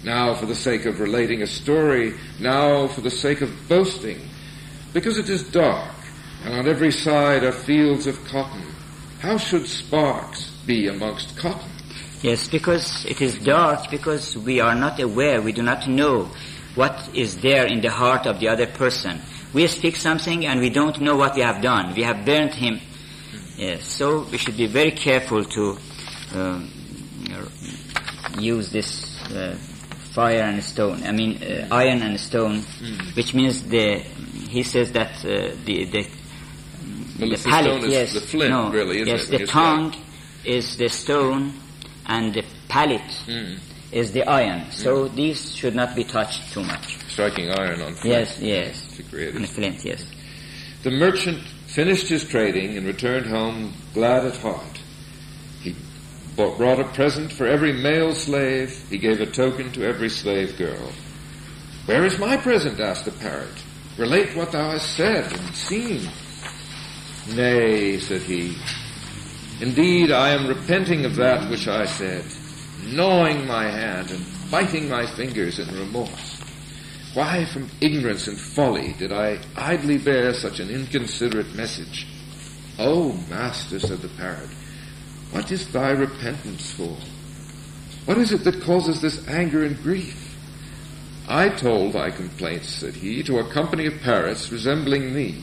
now 0.04 0.34
for 0.34 0.48
the 0.48 0.56
sake 0.56 0.86
of 0.86 1.00
relating 1.00 1.44
a 1.44 1.48
story, 1.48 2.16
now 2.40 2.88
for 2.88 3.02
the 3.02 3.12
sake 3.12 3.42
of 3.42 3.52
boasting, 3.70 4.20
because 4.94 5.20
it 5.20 5.30
is 5.30 5.44
dark, 5.52 5.94
and 6.44 6.56
on 6.56 6.68
every 6.68 6.92
side 6.92 7.44
are 7.44 7.52
fields 7.52 8.08
of 8.08 8.24
cotton. 8.26 8.64
How 9.20 9.38
should 9.38 9.68
sparks 9.68 10.50
be 10.66 10.88
amongst 10.88 11.38
cotton? 11.38 11.70
Yes, 12.24 12.48
because 12.48 13.06
it 13.06 13.22
is 13.22 13.38
dark, 13.38 13.92
because 13.92 14.36
we 14.36 14.60
are 14.60 14.76
not 14.76 15.00
aware, 15.00 15.40
we 15.42 15.52
do 15.52 15.62
not 15.62 15.88
know 15.88 16.32
what 16.76 17.09
is 17.13 17.38
there 17.41 17.65
in 17.65 17.82
the 17.82 17.89
heart 17.91 18.26
of 18.26 18.39
the 18.39 18.47
other 18.47 18.65
person. 18.67 19.19
We 19.53 19.67
speak 19.67 19.95
something 19.95 20.45
and 20.45 20.59
we 20.59 20.69
don't 20.69 20.99
know 20.99 21.15
what 21.15 21.36
we 21.36 21.41
have 21.41 21.61
done. 21.61 21.93
We 21.95 22.03
have 22.03 22.26
burnt 22.26 22.53
him. 22.55 22.80
Yes, 23.57 23.86
so 23.86 24.26
we 24.32 24.38
should 24.39 24.57
be 24.57 24.65
very 24.65 24.91
careful 24.91 25.43
to 25.45 25.78
um, 26.34 26.69
use 28.39 28.71
this 28.71 29.21
uh, 29.32 29.55
fire 30.13 30.41
and 30.41 30.63
stone. 30.63 31.03
I 31.03 31.11
mean, 31.11 31.41
uh, 31.43 31.67
iron 31.71 32.01
and 32.01 32.19
stone, 32.19 32.61
Mm. 32.82 33.15
which 33.15 33.34
means 33.34 33.63
the. 33.63 33.97
He 34.49 34.63
says 34.63 34.91
that 34.93 35.11
uh, 35.26 35.53
the 35.65 35.86
the, 35.86 36.07
Well, 37.19 37.30
the 37.30 37.34
it's 37.34 37.43
the 37.43 37.49
palate, 37.49 37.71
stone 37.71 37.84
is 37.86 37.91
yes, 37.91 38.13
the 38.13 38.21
flint, 38.21 38.49
no, 38.51 38.71
really, 38.71 38.95
isn't 39.01 39.07
yes, 39.07 39.30
it, 39.30 39.38
the 39.39 39.45
tongue 39.47 39.95
is 40.43 40.78
the 40.78 40.89
stone, 40.89 41.53
and 42.07 42.34
the 42.34 42.43
palate 42.67 43.01
Mm. 43.28 43.59
Is 43.94 44.12
the 44.12 44.24
iron. 44.28 44.70
So 44.72 45.08
these 45.08 45.56
should 45.56 45.76
not 45.76 45.96
be 45.96 46.04
touched 46.04 46.52
too 46.52 46.64
much. 46.64 46.98
Striking 47.10 47.50
iron 47.52 47.82
on 47.82 47.94
flint 47.94 48.06
Yes, 48.06 48.39
yes, 48.39 48.98
to 48.98 49.04
create 49.04 49.36
it. 49.36 49.48
flint, 49.48 49.86
yes. 49.86 50.06
The 50.84 50.91
merchant 50.91 51.39
finished 51.68 52.08
his 52.10 52.28
trading 52.28 52.76
and 52.78 52.86
returned 52.88 53.28
home 53.28 53.74
glad 53.94 54.26
at 54.26 54.38
heart. 54.38 54.80
He 55.62 55.76
bought- 56.36 56.58
brought 56.58 56.80
a 56.80 56.86
present 56.86 57.32
for 57.32 57.46
every 57.46 57.72
male 57.72 58.14
slave. 58.16 58.76
He 58.89 58.98
gave 58.98 59.22
a 59.22 59.26
token 59.28 59.72
to 59.74 59.86
every 59.86 60.10
slave 60.10 60.58
girl. 60.58 60.91
Where 61.86 62.06
is 62.06 62.18
my 62.18 62.36
present? 62.38 62.80
asked 62.80 63.06
the 63.06 63.12
parrot. 63.12 63.58
Relate 63.98 64.36
what 64.36 64.52
thou 64.52 64.72
hast 64.72 64.96
said 64.96 65.32
and 65.32 65.56
seen. 65.56 66.10
Nay, 67.36 68.00
said 68.00 68.22
he. 68.22 68.56
Indeed, 69.62 70.12
I 70.12 70.30
am 70.32 70.48
repenting 70.48 71.06
of 71.06 71.16
that 71.18 71.50
which 71.50 71.68
I 71.68 71.86
said, 71.86 72.26
gnawing 72.86 73.48
my 73.48 73.64
hand 73.64 74.12
and 74.12 74.26
biting 74.52 74.90
my 74.90 75.06
fingers 75.06 75.60
in 75.60 75.68
remorse. 75.76 76.42
Why, 77.14 77.46
from 77.46 77.70
ignorance 77.80 78.28
and 78.28 78.40
folly, 78.40 78.94
did 78.98 79.12
I 79.12 79.40
idly 79.56 79.98
bear 80.00 80.34
such 80.34 80.60
an 80.60 80.70
inconsiderate 80.70 81.54
message? 81.56 82.08
Oh, 82.80 83.14
master, 83.30 83.80
said 83.80 84.00
the 84.00 84.10
parrot, 84.10 84.50
what 85.32 85.52
is 85.52 85.72
thy 85.72 85.92
repentance 85.92 86.74
for? 86.74 86.98
What 88.06 88.18
is 88.18 88.32
it 88.32 88.44
that 88.44 88.64
causes 88.64 89.02
this 89.02 89.28
anger 89.28 89.64
and 89.64 89.82
grief? 89.82 90.36
I 91.28 91.50
told 91.50 91.94
thy 91.94 92.12
complaints, 92.12 92.70
said 92.70 92.96
he, 92.96 93.24
to 93.24 93.40
a 93.40 93.50
company 93.52 93.86
of 93.86 94.02
parrots 94.02 94.52
resembling 94.52 95.14
thee. 95.14 95.42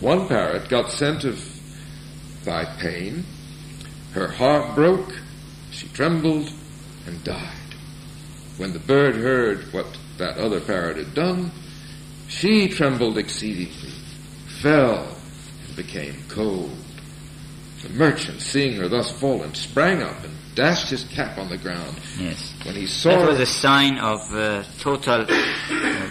One 0.00 0.28
parrot 0.28 0.68
got 0.68 0.90
scent 0.90 1.24
of 1.24 1.42
thy 2.44 2.64
pain. 2.78 3.24
Her 4.12 4.28
heart 4.28 4.74
broke, 4.74 5.12
she 5.70 5.88
trembled, 5.88 6.50
and 7.06 7.22
died. 7.24 7.74
When 8.56 8.72
the 8.72 8.78
bird 8.78 9.14
heard 9.14 9.72
what 9.72 9.86
that 10.18 10.36
other 10.36 10.60
parrot 10.60 10.96
had 10.96 11.14
done, 11.14 11.50
she 12.28 12.68
trembled 12.68 13.16
exceedingly, 13.16 13.92
fell, 14.60 15.16
and 15.66 15.76
became 15.76 16.14
cold. 16.28 16.76
The 17.82 17.90
merchant, 17.90 18.40
seeing 18.40 18.76
her 18.76 18.88
thus 18.88 19.10
fallen, 19.12 19.54
sprang 19.54 20.02
up 20.02 20.24
and 20.24 20.34
dashed 20.56 20.90
his 20.90 21.04
cap 21.04 21.38
on 21.38 21.48
the 21.48 21.56
ground. 21.56 21.96
Yes. 22.18 22.52
When 22.64 22.74
he 22.74 22.86
saw 22.86 23.10
That 23.10 23.28
was 23.28 23.38
a 23.38 23.46
sign 23.46 23.98
of 23.98 24.20
uh, 24.34 24.64
total, 24.80 25.22
uh, 25.22 25.26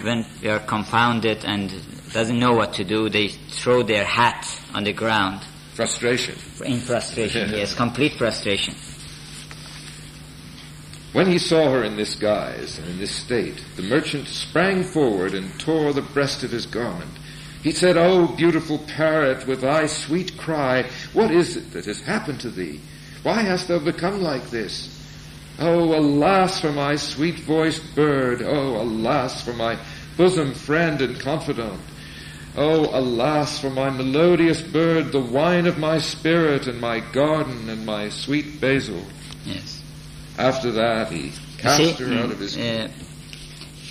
when 0.04 0.26
they 0.42 0.50
are 0.50 0.60
confounded 0.60 1.44
and 1.44 1.74
doesn't 2.14 2.40
know 2.40 2.54
what 2.54 2.74
to 2.76 2.86
do, 2.86 3.10
they 3.10 3.28
throw 3.28 3.84
their 3.84 4.06
hat 4.06 4.48
on 4.74 4.86
the 4.86 4.94
ground 4.94 5.44
frustration. 5.74 6.36
in 6.66 6.80
frustration. 6.80 7.50
yes, 7.52 7.76
complete 7.76 8.14
frustration. 8.14 8.74
When 11.14 11.28
he 11.28 11.38
saw 11.38 11.72
her 11.72 11.84
in 11.84 11.96
this 11.96 12.16
guise 12.16 12.78
and 12.78 12.88
in 12.90 13.00
this 13.00 13.16
state, 13.16 13.64
the 13.76 13.82
merchant 13.82 14.28
sprang 14.28 14.84
forward 14.84 15.34
and 15.34 15.58
tore 15.60 15.94
the 15.94 16.02
breast 16.02 16.44
of 16.44 16.52
his 16.52 16.66
garment. 16.66 17.12
He 17.64 17.72
said, 17.72 17.98
O 17.98 18.28
beautiful 18.28 18.80
parrot, 18.80 19.48
with 19.48 19.62
thy 19.62 19.88
sweet 19.88 20.38
cry, 20.38 20.86
what 21.14 21.32
is 21.32 21.58
it 21.58 21.72
that 21.72 21.86
has 21.86 22.02
happened 22.02 22.42
to 22.42 22.50
thee? 22.50 22.80
Why 23.24 23.42
hast 23.42 23.68
thou 23.68 23.80
become 23.80 24.22
like 24.22 24.50
this? 24.50 24.94
Oh, 25.60 25.98
alas 25.98 26.62
for 26.62 26.72
my 26.72 26.96
sweet 26.96 27.40
voiced 27.40 27.96
bird! 27.96 28.44
Oh, 28.44 28.82
alas 28.82 29.44
for 29.44 29.54
my 29.54 29.78
bosom 30.16 30.54
friend 30.54 31.02
and 31.02 31.20
confidant! 31.20 31.82
Oh, 32.56 32.90
alas 32.98 33.60
for 33.60 33.70
my 33.70 33.90
melodious 33.90 34.62
bird, 34.62 35.12
the 35.12 35.20
wine 35.20 35.66
of 35.66 35.80
my 35.80 35.98
spirit 35.98 36.68
and 36.68 36.80
my 36.80 37.00
garden 37.00 37.70
and 37.70 37.86
my 37.86 38.10
sweet 38.10 38.62
basil! 38.62 39.04
Yes. 39.46 39.77
After 40.38 40.72
that, 40.72 41.12
he 41.12 41.32
cast 41.58 41.78
see, 41.78 42.04
her 42.04 42.24
out 42.24 42.32
of 42.32 42.40
his. 42.40 42.58
uh, 42.58 42.90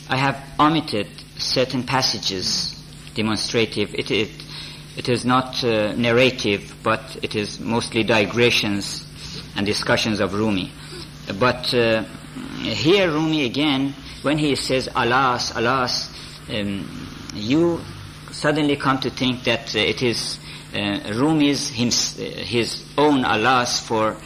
I 0.08 0.16
have 0.16 0.40
omitted 0.60 1.08
certain 1.36 1.82
passages 1.82 2.80
demonstrative. 3.14 3.94
It, 3.94 4.10
it, 4.10 4.30
it 4.96 5.08
is 5.08 5.24
not 5.24 5.62
uh, 5.64 5.92
narrative, 5.94 6.76
but 6.82 7.18
it 7.22 7.34
is 7.34 7.58
mostly 7.58 8.04
digressions 8.04 9.04
and 9.56 9.66
discussions 9.66 10.20
of 10.20 10.34
Rumi. 10.34 10.70
But 11.38 11.74
uh, 11.74 12.04
here 12.62 13.10
Rumi 13.10 13.44
again, 13.44 13.94
when 14.22 14.38
he 14.38 14.54
says 14.54 14.88
alas, 14.94 15.56
alas, 15.56 16.12
um, 16.48 17.08
you 17.34 17.80
suddenly 18.30 18.76
come 18.76 18.98
to 19.00 19.10
think 19.10 19.44
that 19.44 19.74
uh, 19.74 19.78
it 19.78 20.02
is 20.02 20.38
uh, 20.74 21.12
Rumi's 21.14 21.68
hims, 21.70 22.18
uh, 22.18 22.22
his 22.22 22.84
own 22.96 23.24
alas 23.24 23.80
for 23.86 24.16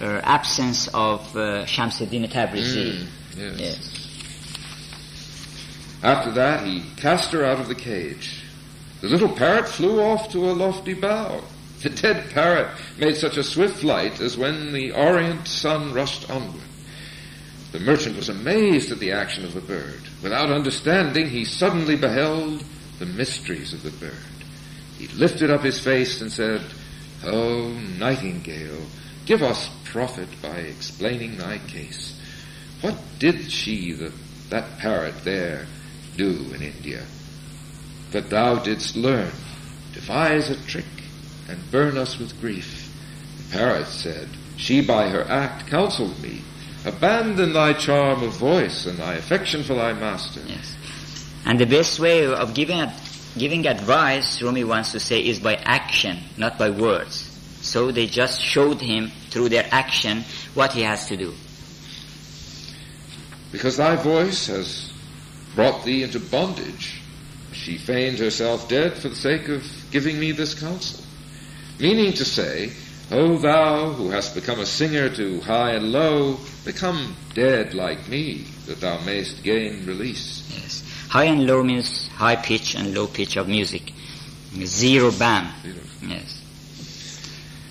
absence 0.00 0.88
of 0.88 1.20
uh, 1.36 1.64
Shamsuddin 1.64 2.30
Tabrizi. 2.30 2.92
Mm, 2.92 3.06
yes. 3.36 3.60
Yes. 3.60 4.02
After 6.02 6.30
that, 6.32 6.64
he 6.66 6.82
cast 6.96 7.32
her 7.32 7.44
out 7.44 7.58
of 7.58 7.68
the 7.68 7.74
cage. 7.74 8.42
The 9.00 9.08
little 9.08 9.28
parrot 9.28 9.68
flew 9.68 10.00
off 10.00 10.30
to 10.32 10.50
a 10.50 10.52
lofty 10.52 10.94
bough. 10.94 11.42
The 11.82 11.90
dead 11.90 12.30
parrot 12.30 12.68
made 12.98 13.16
such 13.16 13.36
a 13.36 13.42
swift 13.42 13.78
flight 13.78 14.20
as 14.20 14.38
when 14.38 14.72
the 14.72 14.92
orient 14.92 15.46
sun 15.46 15.92
rushed 15.92 16.30
onward. 16.30 16.62
The 17.72 17.80
merchant 17.80 18.16
was 18.16 18.28
amazed 18.28 18.90
at 18.90 18.98
the 18.98 19.12
action 19.12 19.44
of 19.44 19.52
the 19.52 19.60
bird. 19.60 20.00
Without 20.22 20.50
understanding, 20.50 21.28
he 21.28 21.44
suddenly 21.44 21.96
beheld 21.96 22.64
the 22.98 23.06
mysteries 23.06 23.72
of 23.74 23.82
the 23.82 23.90
bird. 23.90 24.14
He 24.98 25.08
lifted 25.08 25.50
up 25.50 25.62
his 25.62 25.78
face 25.78 26.20
and 26.22 26.32
said, 26.32 26.62
O 27.24 27.68
nightingale, 27.98 28.86
give 29.26 29.42
us 29.42 29.68
profit 29.84 30.28
by 30.40 30.56
explaining 30.56 31.36
thy 31.36 31.58
case. 31.58 32.18
What 32.80 32.96
did 33.18 33.50
she, 33.50 33.92
the, 33.92 34.12
that 34.50 34.78
parrot 34.78 35.24
there, 35.24 35.66
do 36.16 36.46
in 36.54 36.62
India? 36.62 37.04
That 38.12 38.30
thou 38.30 38.62
didst 38.62 38.96
learn, 38.96 39.32
devise 39.92 40.48
a 40.48 40.56
trick, 40.66 40.84
and 41.48 41.70
burn 41.70 41.98
us 41.98 42.18
with 42.18 42.40
grief. 42.40 42.92
The 43.38 43.58
parrot 43.58 43.88
said, 43.88 44.28
She 44.56 44.80
by 44.80 45.08
her 45.08 45.24
act 45.24 45.66
counseled 45.66 46.20
me, 46.22 46.42
abandon 46.84 47.52
thy 47.52 47.72
charm 47.72 48.22
of 48.22 48.36
voice 48.36 48.86
and 48.86 48.98
thy 48.98 49.14
affection 49.14 49.64
for 49.64 49.74
thy 49.74 49.92
master. 49.92 50.40
Yes. 50.46 50.76
And 51.44 51.58
the 51.58 51.66
best 51.66 51.98
way 51.98 52.26
of 52.26 52.54
giving 52.54 52.88
giving 53.36 53.66
advice, 53.66 54.40
Rumi 54.40 54.64
wants 54.64 54.92
to 54.92 55.00
say, 55.00 55.20
is 55.20 55.38
by 55.38 55.56
action, 55.56 56.18
not 56.38 56.58
by 56.58 56.70
words. 56.70 57.25
So 57.66 57.90
they 57.90 58.06
just 58.06 58.40
showed 58.40 58.80
him 58.80 59.10
through 59.30 59.48
their 59.48 59.66
action 59.72 60.22
what 60.54 60.70
he 60.70 60.82
has 60.82 61.08
to 61.08 61.16
do. 61.16 61.34
Because 63.50 63.76
thy 63.76 63.96
voice 63.96 64.46
has 64.46 64.92
brought 65.56 65.84
thee 65.84 66.04
into 66.04 66.20
bondage, 66.20 67.02
she 67.52 67.76
feigned 67.76 68.20
herself 68.20 68.68
dead 68.68 68.92
for 68.94 69.08
the 69.08 69.16
sake 69.16 69.48
of 69.48 69.64
giving 69.90 70.20
me 70.20 70.30
this 70.30 70.54
counsel. 70.54 71.04
Meaning 71.80 72.12
to 72.12 72.24
say, 72.24 72.70
O 73.10 73.36
thou 73.36 73.90
who 73.94 74.10
hast 74.10 74.36
become 74.36 74.60
a 74.60 74.66
singer 74.66 75.08
to 75.16 75.40
high 75.40 75.72
and 75.72 75.90
low, 75.90 76.38
become 76.64 77.16
dead 77.34 77.74
like 77.74 78.08
me, 78.08 78.44
that 78.66 78.80
thou 78.80 79.00
mayst 79.04 79.42
gain 79.42 79.84
release. 79.86 80.48
Yes. 80.54 81.08
High 81.08 81.24
and 81.24 81.48
low 81.48 81.64
means 81.64 82.06
high 82.08 82.36
pitch 82.36 82.76
and 82.76 82.94
low 82.94 83.08
pitch 83.08 83.36
of 83.36 83.48
music. 83.48 83.92
Zero 84.64 85.10
bam. 85.10 85.52
Yes. 86.06 86.35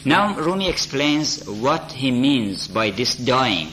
Now 0.05 0.37
Rumi 0.37 0.69
explains 0.69 1.43
what 1.47 1.91
he 1.91 2.11
means 2.11 2.67
by 2.67 2.91
this 2.91 3.15
dying. 3.15 3.69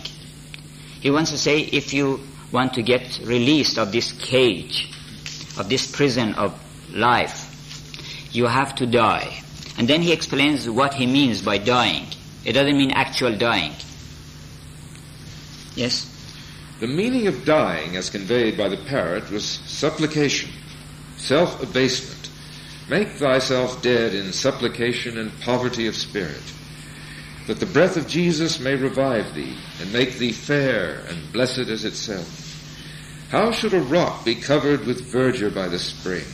He 1.00 1.10
wants 1.10 1.30
to 1.30 1.38
say 1.38 1.60
if 1.60 1.92
you 1.92 2.20
want 2.50 2.72
to 2.74 2.82
get 2.82 3.20
released 3.24 3.76
of 3.78 3.92
this 3.92 4.12
cage, 4.12 4.90
of 5.58 5.68
this 5.68 5.90
prison 5.90 6.34
of 6.34 6.58
life, 6.90 7.48
you 8.32 8.46
have 8.46 8.74
to 8.76 8.86
die. 8.86 9.42
And 9.76 9.86
then 9.86 10.00
he 10.00 10.12
explains 10.12 10.68
what 10.68 10.94
he 10.94 11.06
means 11.06 11.42
by 11.42 11.58
dying. 11.58 12.06
It 12.44 12.52
doesn't 12.54 12.78
mean 12.78 12.92
actual 12.92 13.36
dying. 13.36 13.72
Yes? 15.74 16.08
The 16.80 16.86
meaning 16.86 17.26
of 17.26 17.44
dying, 17.44 17.96
as 17.96 18.10
conveyed 18.10 18.56
by 18.56 18.68
the 18.68 18.76
parrot, 18.76 19.30
was 19.30 19.44
supplication, 19.44 20.50
self-abasement. 21.16 22.21
Make 22.92 23.12
thyself 23.12 23.80
dead 23.80 24.12
in 24.12 24.34
supplication 24.34 25.16
and 25.16 25.32
poverty 25.40 25.86
of 25.86 25.96
spirit. 25.96 26.42
that 27.46 27.58
the 27.58 27.66
breath 27.66 27.96
of 27.96 28.06
Jesus 28.06 28.60
may 28.60 28.74
revive 28.76 29.34
thee, 29.34 29.56
and 29.80 29.92
make 29.92 30.18
thee 30.18 30.32
fair 30.32 31.02
and 31.08 31.32
blessed 31.32 31.68
as 31.70 31.84
itself. 31.84 32.38
How 33.30 33.50
should 33.50 33.74
a 33.74 33.80
rock 33.80 34.24
be 34.24 34.34
covered 34.34 34.84
with 34.84 35.10
verdure 35.10 35.50
by 35.50 35.68
the 35.68 35.78
spring? 35.78 36.24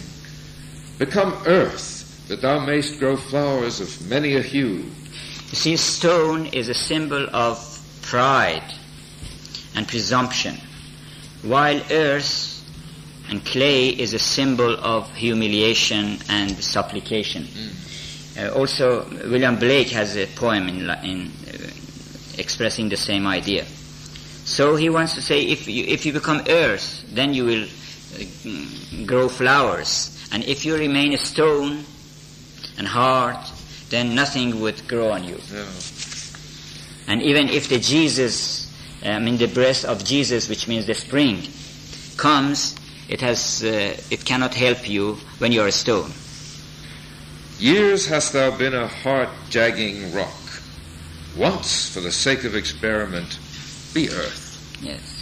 Become 0.98 1.42
earth, 1.46 2.26
that 2.28 2.42
thou 2.42 2.59
mayst 2.59 2.98
grow 2.98 3.16
flowers 3.16 3.80
of 3.80 4.11
many 4.11 4.34
a 4.34 4.42
hue. 4.42 4.84
You 5.50 5.56
see, 5.56 5.76
stone 5.76 6.46
is 6.46 6.68
a 6.68 6.74
symbol 6.74 7.28
of 7.32 7.56
pride 8.02 8.74
and 9.74 9.86
presumption, 9.86 10.56
while 11.42 11.80
earth 11.90 12.57
and 13.29 13.45
clay 13.45 13.89
is 13.89 14.14
a 14.14 14.18
symbol 14.18 14.74
of 14.81 15.12
humiliation 15.14 16.18
and 16.29 16.51
supplication. 16.57 17.47
Uh, 18.39 18.51
also, 18.55 19.05
William 19.29 19.57
Blake 19.57 19.89
has 19.91 20.16
a 20.16 20.26
poem 20.26 20.68
in, 20.68 20.89
in 21.05 21.31
uh, 21.47 21.70
expressing 22.39 22.89
the 22.89 22.97
same 22.97 23.26
idea. 23.26 23.64
So 24.45 24.76
he 24.76 24.89
wants 24.89 25.14
to 25.14 25.20
say, 25.20 25.43
if 25.43 25.68
you, 25.68 25.85
if 25.85 26.07
you 26.07 26.12
become 26.12 26.43
earth, 26.49 27.05
then 27.12 27.35
you 27.35 27.45
will 27.45 27.64
uh, 27.64 29.05
grow 29.07 29.29
flowers. 29.29 30.26
And 30.33 30.45
if 30.45 30.64
you 30.64 30.76
remain 30.76 31.12
a 31.12 31.18
stone 31.18 31.85
and 32.79 32.87
hard, 32.87 33.37
then 33.91 34.14
nothing 34.14 34.61
would 34.61 34.87
grow 34.89 35.11
on 35.11 35.24
you. 35.24 35.39
And 37.09 37.22
even 37.22 37.49
if 37.49 37.68
the 37.68 37.79
Jesus, 37.79 38.72
I 39.03 39.18
mean 39.18 39.37
the 39.37 39.49
breath 39.49 39.85
of 39.85 40.05
Jesus, 40.05 40.49
which 40.49 40.68
means 40.68 40.87
the 40.87 40.95
spring, 40.95 41.43
comes, 42.16 42.78
it 43.09 43.20
has, 43.20 43.64
uh, 43.64 43.96
it 44.11 44.24
cannot 44.24 44.54
help 44.54 44.88
you 44.88 45.14
when 45.38 45.52
you 45.52 45.62
are 45.62 45.68
a 45.68 45.72
stone. 45.72 46.12
Years 47.59 48.06
hast 48.06 48.32
thou 48.32 48.56
been 48.56 48.74
a 48.74 48.86
heart-jagging 48.86 50.14
rock. 50.14 50.34
Once, 51.36 51.92
for 51.92 52.00
the 52.00 52.12
sake 52.12 52.44
of 52.44 52.54
experiment, 52.54 53.38
be 53.94 54.09
earth. 54.11 54.78
Yes. 54.80 55.16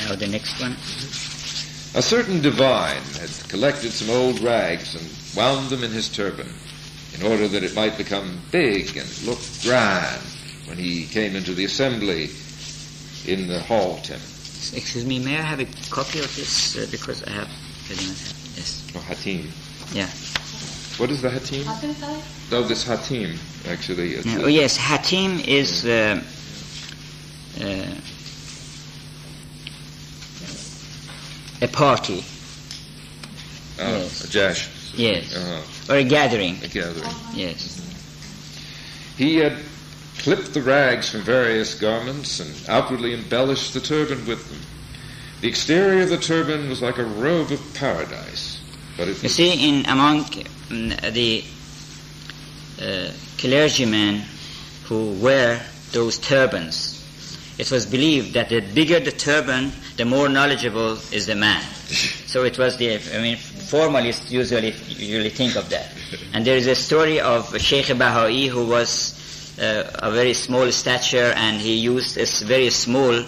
Now 0.00 0.16
the 0.16 0.26
next 0.26 0.60
one. 0.60 0.72
A 1.94 2.02
certain 2.02 2.40
divine 2.40 3.02
had 3.20 3.30
collected 3.48 3.92
some 3.92 4.10
old 4.10 4.40
rags 4.40 4.94
and 4.94 5.36
wound 5.36 5.68
them 5.68 5.84
in 5.84 5.90
his 5.90 6.08
turban 6.08 6.48
in 7.14 7.22
order 7.26 7.46
that 7.46 7.62
it 7.62 7.74
might 7.74 7.98
become 7.98 8.40
big 8.50 8.96
and 8.96 9.22
look 9.24 9.38
grand 9.62 10.22
when 10.66 10.78
he 10.78 11.06
came 11.06 11.36
into 11.36 11.54
the 11.54 11.66
assembly 11.66 12.30
in 13.26 13.46
the 13.46 13.60
hall 13.60 13.98
temple. 13.98 14.31
Excuse 14.70 15.04
me, 15.04 15.18
may 15.18 15.36
I 15.38 15.42
have 15.42 15.58
a 15.60 15.66
copy 15.90 16.20
of 16.20 16.34
this? 16.36 16.76
Uh, 16.78 16.86
because 16.90 17.24
I 17.24 17.30
have, 17.30 17.48
I 17.90 17.94
do 17.94 18.06
not 18.06 18.16
have. 18.16 18.38
Yes. 18.56 18.86
Oh, 18.94 19.00
Hatim. 19.00 19.50
Yeah. 19.92 20.06
What 20.98 21.10
is 21.10 21.20
the 21.20 21.30
Hatim? 21.30 21.64
No, 22.50 22.62
this 22.62 22.84
Hatim, 22.86 23.36
actually. 23.68 24.12
It's 24.14 24.26
Yeah, 24.26 24.38
Oh 24.42 24.46
yes, 24.46 24.76
Hatim 24.76 25.40
is 25.40 25.84
uh, 25.84 26.22
uh, 27.60 27.94
a 31.60 31.68
party. 31.68 32.20
uh, 33.80 33.98
yes. 33.98 34.24
a 34.24 34.28
jash. 34.30 34.68
Yes. 34.94 35.34
Uh-huh. 35.34 35.92
Or 35.92 35.96
a 35.98 36.04
gathering. 36.04 36.56
A 36.62 36.68
gathering. 36.68 37.10
Yes. 37.34 37.80
He 39.16 39.36
had 39.36 39.54
clipped 40.22 40.54
the 40.54 40.62
rags 40.62 41.10
from 41.10 41.20
various 41.22 41.74
garments 41.74 42.38
and 42.38 42.68
outwardly 42.68 43.12
embellished 43.12 43.74
the 43.74 43.80
turban 43.80 44.24
with 44.24 44.48
them. 44.48 44.60
The 45.40 45.48
exterior 45.48 46.02
of 46.02 46.10
the 46.10 46.18
turban 46.18 46.68
was 46.68 46.80
like 46.80 46.98
a 46.98 47.04
robe 47.04 47.50
of 47.50 47.60
paradise, 47.74 48.60
but 48.96 49.08
You 49.08 49.28
see, 49.28 49.68
in 49.68 49.84
among 49.86 50.24
mm, 50.24 51.12
the 51.12 51.42
uh, 52.80 53.10
clergymen 53.38 54.22
who 54.84 55.12
wear 55.14 55.60
those 55.90 56.18
turbans, 56.18 57.02
it 57.58 57.70
was 57.72 57.84
believed 57.84 58.34
that 58.34 58.48
the 58.48 58.60
bigger 58.60 59.00
the 59.00 59.10
turban, 59.10 59.72
the 59.96 60.04
more 60.04 60.28
knowledgeable 60.28 60.92
is 61.10 61.26
the 61.26 61.34
man. 61.34 61.62
So 62.32 62.44
it 62.44 62.56
was 62.56 62.78
the, 62.78 62.94
I 62.94 63.20
mean, 63.20 63.36
formalists 63.36 64.32
usually 64.32 64.72
usually 64.96 65.28
think 65.28 65.54
of 65.56 65.68
that. 65.68 65.92
And 66.32 66.46
there 66.46 66.56
is 66.56 66.66
a 66.66 66.74
story 66.74 67.20
of 67.20 67.60
Sheikh 67.60 67.88
Bahai 67.88 68.48
who 68.48 68.64
was 68.64 69.11
a 69.62 70.10
very 70.10 70.34
small 70.34 70.70
stature 70.72 71.32
and 71.36 71.60
he 71.60 71.76
used 71.76 72.18
a 72.18 72.26
very 72.44 72.70
small 72.70 73.24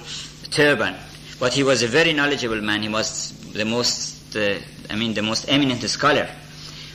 turban. 0.51 0.95
But 1.39 1.53
he 1.53 1.63
was 1.63 1.83
a 1.83 1.89
very 1.89 2.13
knowledgeable 2.13 2.61
man. 2.61 2.83
He 2.83 2.89
was 2.89 3.33
the 3.53 3.65
most, 3.65 4.37
uh, 4.37 4.59
I 4.91 4.97
mean, 4.97 5.15
the 5.15 5.23
most 5.23 5.47
eminent 5.49 5.83
scholar. 5.83 6.29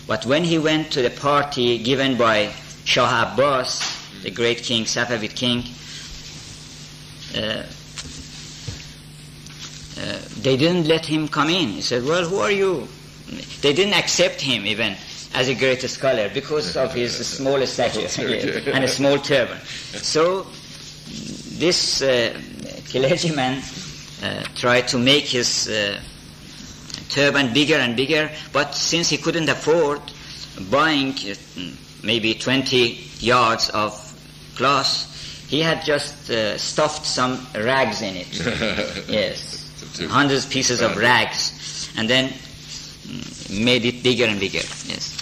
But 0.07 0.25
when 0.25 0.43
he 0.43 0.57
went 0.57 0.91
to 0.91 1.01
the 1.01 1.09
party 1.09 1.77
given 1.77 2.17
by 2.17 2.51
Shah 2.83 3.31
Abbas, 3.33 4.21
the 4.23 4.31
great 4.31 4.63
king, 4.63 4.85
Safavid 4.85 5.35
king, 5.35 5.63
uh, 7.35 7.63
uh, 10.01 10.19
they 10.41 10.57
didn't 10.57 10.87
let 10.87 11.05
him 11.05 11.27
come 11.27 11.49
in. 11.49 11.69
He 11.69 11.81
said, 11.81 12.03
well, 12.03 12.25
who 12.25 12.37
are 12.37 12.51
you? 12.51 12.87
They 13.61 13.73
didn't 13.73 13.93
accept 13.93 14.41
him 14.41 14.65
even 14.65 14.95
as 15.33 15.47
a 15.49 15.55
great 15.55 15.81
scholar 15.81 16.29
because 16.33 16.75
of 16.75 16.93
his 16.93 17.15
small 17.27 17.65
stature 17.65 18.07
and 18.73 18.83
a 18.83 18.87
small 18.87 19.17
turban. 19.17 19.59
So 19.59 20.47
this 21.57 22.01
uh, 22.01 22.39
clergyman 22.89 23.61
uh, 24.23 24.43
tried 24.55 24.87
to 24.89 24.97
make 24.97 25.25
his 25.25 25.67
uh, 25.69 25.99
turban 27.09 27.53
bigger 27.53 27.75
and 27.75 27.95
bigger, 27.95 28.29
but 28.53 28.73
since 28.75 29.09
he 29.09 29.17
couldn't 29.17 29.49
afford 29.49 30.01
buying 30.69 31.13
uh, 31.13 31.35
maybe 32.03 32.33
20 32.33 32.99
yards 33.19 33.69
of 33.69 33.93
cloth, 34.55 35.05
he 35.49 35.61
had 35.61 35.83
just 35.83 36.29
uh, 36.29 36.57
stuffed 36.57 37.05
some 37.05 37.45
rags 37.55 38.01
in 38.01 38.15
it. 38.15 38.37
yes, 39.09 39.71
hundreds 40.09 40.45
pieces 40.45 40.81
of 40.81 40.95
rags, 40.95 41.91
and 41.97 42.09
then 42.09 42.29
mm, 42.29 43.63
made 43.63 43.83
it 43.83 44.03
bigger 44.03 44.25
and 44.25 44.39
bigger. 44.39 44.59
Yes. 44.85 45.18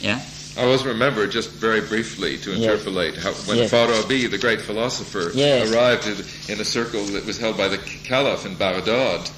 Yeah. 0.00 0.20
I 0.56 0.64
always 0.64 0.84
remember, 0.84 1.26
just 1.26 1.50
very 1.50 1.80
briefly, 1.80 2.36
to 2.38 2.50
Yes. 2.50 2.58
interpolate, 2.60 3.16
how 3.16 3.32
when 3.46 3.58
Yes. 3.58 3.70
Farabi, 3.70 4.28
the 4.30 4.38
great 4.38 4.60
philosopher, 4.60 5.30
Yes. 5.34 5.70
arrived 5.70 6.06
in, 6.06 6.24
in 6.54 6.60
a 6.60 6.64
circle 6.64 7.04
that 7.06 7.24
was 7.24 7.38
held 7.38 7.56
by 7.56 7.68
the 7.68 7.78
Caliph 7.78 8.44
in 8.46 8.54
Baghdad, 8.56 9.30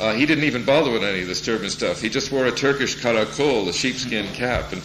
uh, 0.00 0.14
he 0.14 0.24
didn't 0.26 0.44
even 0.44 0.64
bother 0.64 0.90
with 0.90 1.04
any 1.04 1.22
of 1.22 1.28
this 1.28 1.40
turban 1.42 1.70
stuff. 1.70 2.00
He 2.00 2.08
just 2.08 2.32
wore 2.32 2.46
a 2.46 2.52
Turkish 2.52 2.96
karakul, 2.96 3.68
a 3.68 3.72
sheepskin 3.72 4.26
cap, 4.32 4.72
and 4.72 4.82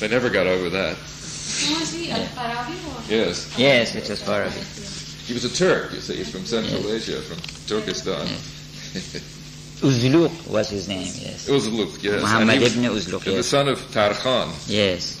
they 0.00 0.08
never 0.08 0.30
got 0.30 0.46
over 0.46 0.68
that. 0.70 0.96
Who 0.96 1.74
is 1.80 1.92
he? 1.92 2.10
Al-Farabi 2.10 2.74
or? 2.88 3.02
Yes. 3.12 3.48
Yes, 3.56 3.94
it 3.94 4.08
was 4.08 4.20
Farabi. 4.20 5.26
He 5.26 5.32
was 5.32 5.44
a 5.44 5.54
Turk, 5.54 5.92
you 5.92 6.00
see, 6.00 6.22
from 6.24 6.44
Central 6.44 6.92
Asia, 6.92 7.20
from 7.22 7.38
Turkestan. 7.66 8.28
Uzluq 9.80 10.48
was 10.48 10.70
his 10.70 10.88
name. 10.88 11.12
Yes. 11.16 11.48
It 11.48 11.52
was 11.52 11.70
Luke, 11.70 12.02
yes. 12.02 12.20
Muhammad 12.20 12.48
And 12.48 12.58
he 12.58 12.64
was 12.64 12.76
ibn 12.76 12.90
Uzluq, 12.90 13.24
The 13.24 13.32
yes. 13.32 13.46
son 13.46 13.68
of 13.68 13.78
Tarkhan. 13.90 14.52
Yes. 14.68 15.20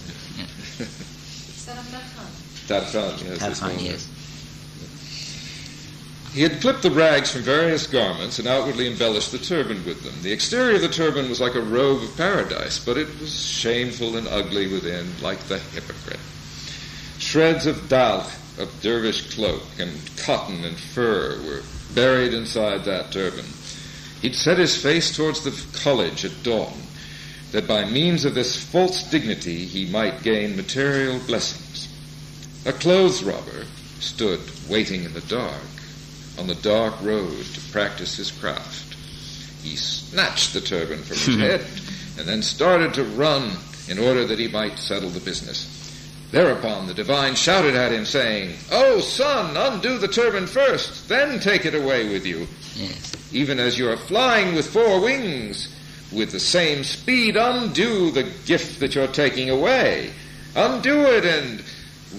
Son 1.54 1.78
of 1.78 1.90
Khan. 1.90 2.82
Tarkhan, 2.82 3.24
yes. 3.24 3.38
Tarkhan, 3.38 3.82
yes. 3.82 4.08
He 6.34 6.42
had 6.42 6.60
clipped 6.60 6.82
the 6.82 6.90
rags 6.90 7.30
from 7.30 7.42
various 7.42 7.86
garments 7.86 8.40
and 8.40 8.48
outwardly 8.48 8.88
embellished 8.88 9.30
the 9.30 9.38
turban 9.38 9.84
with 9.84 10.02
them. 10.02 10.14
The 10.22 10.32
exterior 10.32 10.74
of 10.74 10.80
the 10.82 10.88
turban 10.88 11.28
was 11.28 11.40
like 11.40 11.54
a 11.54 11.60
robe 11.60 12.02
of 12.02 12.16
paradise, 12.16 12.84
but 12.84 12.96
it 12.96 13.06
was 13.20 13.32
shameful 13.32 14.16
and 14.16 14.26
ugly 14.26 14.66
within, 14.66 15.06
like 15.22 15.38
the 15.46 15.60
hypocrite. 15.60 16.18
Shreds 17.18 17.66
of 17.66 17.76
dalk, 17.88 18.26
of 18.58 18.68
dervish 18.82 19.32
cloak, 19.32 19.62
and 19.78 19.92
cotton 20.16 20.64
and 20.64 20.76
fur 20.76 21.40
were 21.46 21.62
buried 21.94 22.34
inside 22.34 22.84
that 22.84 23.12
turban. 23.12 23.44
He'd 24.24 24.34
set 24.34 24.56
his 24.56 24.74
face 24.74 25.14
towards 25.14 25.44
the 25.44 25.78
college 25.80 26.24
at 26.24 26.42
dawn, 26.42 26.72
that 27.52 27.68
by 27.68 27.84
means 27.84 28.24
of 28.24 28.34
this 28.34 28.56
false 28.56 29.02
dignity 29.10 29.66
he 29.66 29.84
might 29.84 30.22
gain 30.22 30.56
material 30.56 31.18
blessings. 31.26 31.94
A 32.64 32.72
clothes 32.72 33.22
robber 33.22 33.66
stood 34.00 34.40
waiting 34.66 35.04
in 35.04 35.12
the 35.12 35.20
dark 35.20 35.60
on 36.38 36.46
the 36.46 36.54
dark 36.54 36.94
road 37.02 37.44
to 37.44 37.60
practice 37.70 38.16
his 38.16 38.30
craft. 38.30 38.94
He 39.62 39.76
snatched 39.76 40.54
the 40.54 40.62
turban 40.62 41.02
from 41.02 41.18
his 41.18 41.38
head 41.38 41.60
and 42.18 42.26
then 42.26 42.40
started 42.40 42.94
to 42.94 43.04
run 43.04 43.50
in 43.90 43.98
order 43.98 44.24
that 44.24 44.38
he 44.38 44.48
might 44.48 44.78
settle 44.78 45.10
the 45.10 45.20
business. 45.20 45.70
Thereupon 46.30 46.86
the 46.86 46.94
divine 46.94 47.34
shouted 47.34 47.74
at 47.74 47.92
him, 47.92 48.06
saying, 48.06 48.56
Oh, 48.72 49.00
son, 49.00 49.54
undo 49.54 49.98
the 49.98 50.08
turban 50.08 50.46
first, 50.46 51.10
then 51.10 51.40
take 51.40 51.66
it 51.66 51.74
away 51.74 52.08
with 52.08 52.24
you. 52.24 52.46
Yes. 52.74 53.23
Even 53.34 53.58
as 53.58 53.76
you 53.76 53.90
are 53.90 53.96
flying 53.96 54.54
with 54.54 54.66
four 54.66 55.00
wings, 55.00 55.68
with 56.12 56.30
the 56.30 56.38
same 56.38 56.84
speed, 56.84 57.36
undo 57.36 58.12
the 58.12 58.22
gift 58.46 58.78
that 58.78 58.94
you're 58.94 59.08
taking 59.08 59.50
away. 59.50 60.12
Undo 60.54 61.00
it 61.02 61.24
and 61.24 61.62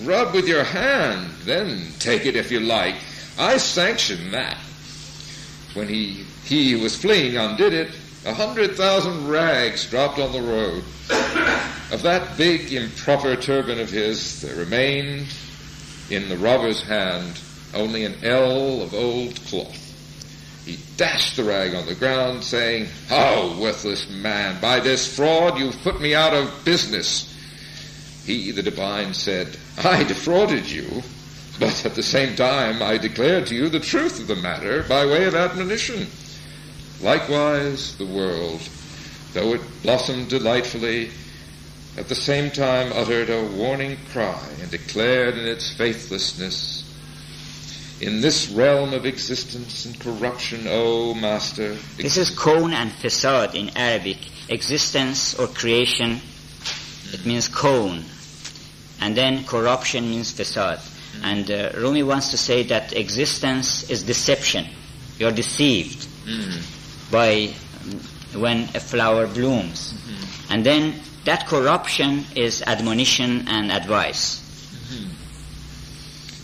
rub 0.06 0.34
with 0.34 0.46
your 0.46 0.66
hand, 0.66 1.32
then 1.46 1.88
take 2.00 2.26
it 2.26 2.36
if 2.36 2.52
you 2.52 2.60
like. 2.60 2.96
I 3.40 3.58
sanction 3.58 4.32
that. 4.32 4.58
When 5.74 5.88
he, 5.88 6.26
he 6.44 6.74
who 6.74 6.80
was 6.80 6.98
fleeing 6.98 7.38
undid 7.38 7.74
it, 7.74 7.92
a 8.26 8.34
hundred 8.34 8.76
thousand 8.76 9.30
rags 9.30 9.90
dropped 9.90 10.20
on 10.20 10.34
the 10.34 10.42
road. 10.42 10.84
Of 11.94 12.02
that 12.02 12.38
big, 12.38 12.74
improper 12.74 13.38
turban 13.38 13.80
of 13.80 13.90
his, 13.90 14.42
there 14.42 14.56
remained 14.56 15.28
in 16.10 16.28
the 16.28 16.38
robber's 16.38 16.82
hand 16.82 17.40
only 17.74 18.04
an 18.04 18.16
ell 18.24 18.82
of 18.82 18.94
old 18.94 19.40
cloth. 19.46 19.85
He 20.66 20.80
dashed 20.98 21.38
the 21.38 21.44
rag 21.44 21.76
on 21.76 21.86
the 21.86 21.94
ground, 21.94 22.44
saying, 22.44 22.88
How, 23.08 23.56
worthless 23.60 24.10
man, 24.10 24.60
by 24.60 24.80
this 24.80 25.16
fraud 25.16 25.60
you've 25.60 25.80
put 25.84 26.02
me 26.02 26.16
out 26.16 26.34
of 26.34 26.66
business. 26.66 27.32
He, 28.26 28.50
the 28.50 28.64
divine, 28.64 29.14
said, 29.14 29.58
I 29.84 30.04
defrauded 30.04 30.70
you, 30.70 31.04
but 31.60 31.86
at 31.86 31.94
the 31.94 32.02
same 32.02 32.36
time 32.36 32.82
I 32.82 32.98
declared 32.98 33.46
to 33.48 33.56
you 33.56 33.70
the 33.70 33.80
truth 33.80 34.20
of 34.20 34.28
the 34.28 34.36
matter 34.36 34.84
by 34.90 35.06
way 35.06 35.26
of 35.26 35.36
admonition. 35.36 36.08
Likewise, 37.00 37.96
the 37.98 38.06
world, 38.08 38.62
though 39.34 39.54
it 39.54 39.62
blossomed 39.84 40.30
delightfully, 40.30 41.12
at 41.98 42.10
the 42.10 42.16
same 42.16 42.50
time 42.50 42.92
uttered 42.94 43.30
a 43.30 43.46
warning 43.56 43.98
cry 44.12 44.44
and 44.62 44.72
declared 44.72 45.38
in 45.38 45.46
its 45.46 45.72
faithlessness, 45.76 46.75
In 48.02 48.20
this 48.20 48.50
realm 48.50 48.94
of 48.94 49.06
existence 49.06 49.86
and 49.86 49.98
corruption, 50.00 50.68
O 50.68 51.14
Master, 51.14 51.76
This 51.98 52.18
is 52.18 52.30
kawn 52.30 52.74
and 52.74 52.92
fasad 52.92 53.56
in 53.56 53.72
Arabic. 53.78 54.18
Existence 54.50 55.34
or 55.40 55.48
creation, 55.48 56.20
it 57.14 57.26
means 57.26 57.48
kawn. 57.48 58.04
And 59.00 59.16
then 59.16 59.46
corruption 59.46 60.10
means 60.10 60.34
fasad. 60.34 60.80
And 61.24 61.50
uh, 61.50 61.72
Rumi 61.78 62.04
wants 62.04 62.32
to 62.32 62.38
say 62.38 62.64
that 62.64 62.92
existence 62.94 63.90
is 63.90 64.04
deception. 64.04 64.66
You're 65.18 65.32
deceived 65.32 66.08
by 67.12 67.54
um, 67.86 68.42
when 68.42 68.64
a 68.76 68.80
flower 68.82 69.26
blooms. 69.26 69.94
And 70.50 70.66
then 70.66 70.96
that 71.24 71.48
corruption 71.48 72.26
is 72.36 72.62
admonition 72.62 73.48
and 73.48 73.72
advice. 73.72 74.42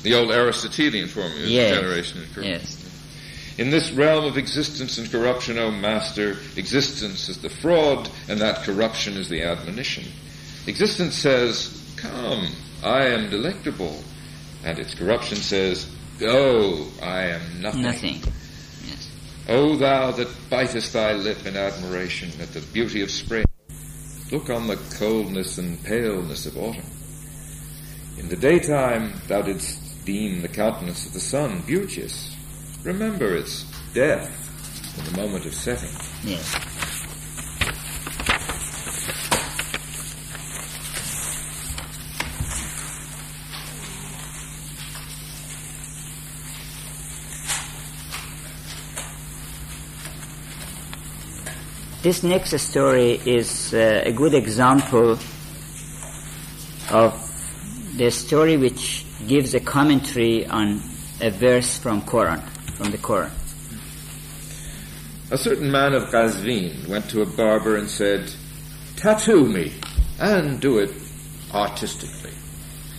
The 0.04 0.14
old 0.16 0.32
Aristotelian 0.32 1.08
formula, 1.08 1.48
Yes. 1.48 1.76
generation 1.80 2.22
and 2.22 2.34
corruption. 2.34 2.60
Yes. 2.60 2.78
In 3.58 3.70
this 3.70 3.92
realm 3.92 4.26
of 4.26 4.38
existence 4.38 4.98
and 4.98 5.12
corruption, 5.12 5.58
O 5.58 5.72
Master, 5.72 6.38
existence 6.56 7.30
is 7.30 7.38
the 7.40 7.50
fraud, 7.50 8.10
and 8.28 8.40
that 8.40 8.64
corruption 8.64 9.18
is 9.18 9.30
the 9.30 9.44
admonition. 9.44 10.06
Existence 10.68 11.16
says, 11.16 11.78
Come, 11.98 12.48
I 12.84 13.08
am 13.08 13.30
delectable. 13.30 14.02
And 14.64 14.80
its 14.80 14.94
corruption 14.96 15.38
says, 15.38 15.88
Go, 16.20 16.88
I 17.02 17.24
am 17.24 17.62
nothing. 17.62 17.82
Nothing. 17.82 18.22
Yes. 18.88 19.10
O 19.50 19.76
thou 19.76 20.12
that 20.12 20.28
bitest 20.50 20.94
thy 20.94 21.14
lip 21.14 21.46
in 21.46 21.58
admiration 21.58 22.30
at 22.42 22.54
the 22.54 22.62
beauty 22.74 23.02
of 23.02 23.12
spring, 23.12 23.46
look 24.32 24.50
on 24.50 24.68
the 24.68 24.78
coldness 24.98 25.58
and 25.58 25.84
paleness 25.84 26.46
of 26.46 26.58
autumn. 26.58 26.86
In 28.18 28.30
the 28.30 28.36
daytime 28.38 29.14
thou 29.28 29.42
didst 29.42 29.81
deem 30.06 30.42
the 30.42 30.48
countenance 30.48 31.06
of 31.06 31.14
the 31.14 31.20
sun 31.20 31.62
beauteous. 31.66 32.36
Remember 32.84 33.36
its 33.36 33.66
death 33.94 34.30
in 34.98 35.06
the 35.06 35.22
moment 35.22 35.46
of 35.46 35.54
setting. 35.54 35.90
Yes. 36.24 36.72
This 52.02 52.24
next 52.24 52.58
story 52.58 53.22
is 53.28 53.76
uh, 53.76 54.02
a 54.04 54.12
good 54.12 54.34
example 54.34 55.20
of 56.90 57.14
the 57.96 58.10
story 58.10 58.58
which 58.58 59.06
gives 59.28 59.54
a 59.54 59.60
commentary 59.60 60.46
on 60.46 60.82
a 61.22 61.30
verse 61.30 61.78
from 61.78 62.02
Quran, 62.02 62.42
from 62.76 62.92
the 62.92 62.98
Quran. 62.98 63.32
A 65.32 65.38
certain 65.38 65.72
man 65.72 65.94
of 65.94 66.04
Qazvin 66.10 66.88
went 66.88 67.10
to 67.10 67.22
a 67.22 67.26
barber 67.26 67.78
and 67.78 67.90
said, 67.90 68.32
Tattoo 68.98 69.46
me, 69.46 69.74
and 70.20 70.60
do 70.60 70.80
it 70.80 70.92
artistically. 71.54 72.34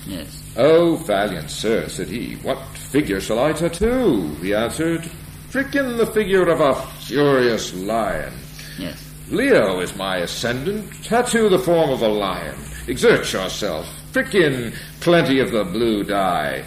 Yes. 0.07 0.43
Oh, 0.57 0.97
valiant 0.97 1.51
sir, 1.51 1.89
said 1.89 2.09
he, 2.09 2.35
what 2.37 2.59
figure 2.77 3.21
shall 3.21 3.39
I 3.39 3.53
tattoo? 3.53 4.35
He 4.41 4.55
answered, 4.55 5.11
Prick 5.51 5.75
in 5.75 5.97
the 5.99 6.07
figure 6.07 6.49
of 6.49 6.61
a 6.61 6.75
furious 7.01 7.75
lion. 7.75 8.33
Yes. 8.79 9.13
Leo 9.29 9.81
is 9.81 9.95
my 9.97 10.19
ascendant. 10.19 10.91
Tattoo 11.05 11.49
the 11.49 11.59
form 11.59 11.91
of 11.91 12.03
a 12.03 12.09
lion. 12.09 12.57
Exert 12.87 13.33
yourself. 13.33 13.87
Prick 14.13 14.35
in 14.35 14.75
plenty 15.01 15.39
of 15.39 15.53
the 15.53 15.65
blue 15.65 16.05
dye. 16.05 16.65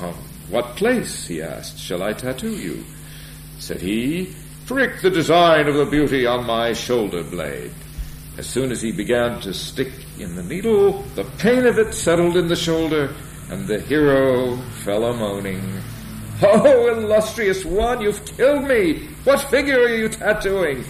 On 0.00 0.14
what 0.48 0.76
place, 0.76 1.26
he 1.26 1.42
asked, 1.42 1.78
shall 1.78 2.02
I 2.02 2.14
tattoo 2.14 2.56
you? 2.56 2.84
Said 3.58 3.80
he, 3.82 4.34
Prick 4.66 5.02
the 5.02 5.10
design 5.10 5.66
of 5.66 5.74
the 5.74 5.86
beauty 5.86 6.26
on 6.26 6.46
my 6.46 6.72
shoulder 6.72 7.22
blade. 7.22 7.72
As 8.38 8.46
soon 8.46 8.70
as 8.70 8.80
he 8.80 8.92
began 8.92 9.40
to 9.40 9.52
stick 9.52 9.92
in 10.18 10.36
the 10.36 10.42
needle, 10.42 11.02
the 11.14 11.24
pain 11.38 11.66
of 11.66 11.78
it 11.78 11.92
settled 11.92 12.36
in 12.36 12.48
the 12.48 12.56
shoulder, 12.56 13.12
and 13.50 13.66
the 13.66 13.80
hero 13.80 14.56
fell 14.84 15.04
a 15.04 15.14
moaning. 15.14 15.80
Oh, 16.42 16.86
illustrious 16.86 17.64
one, 17.64 18.00
you've 18.00 18.24
killed 18.24 18.64
me! 18.68 19.08
What 19.24 19.40
figure 19.50 19.80
are 19.80 19.94
you 19.94 20.08
tattooing? 20.08 20.84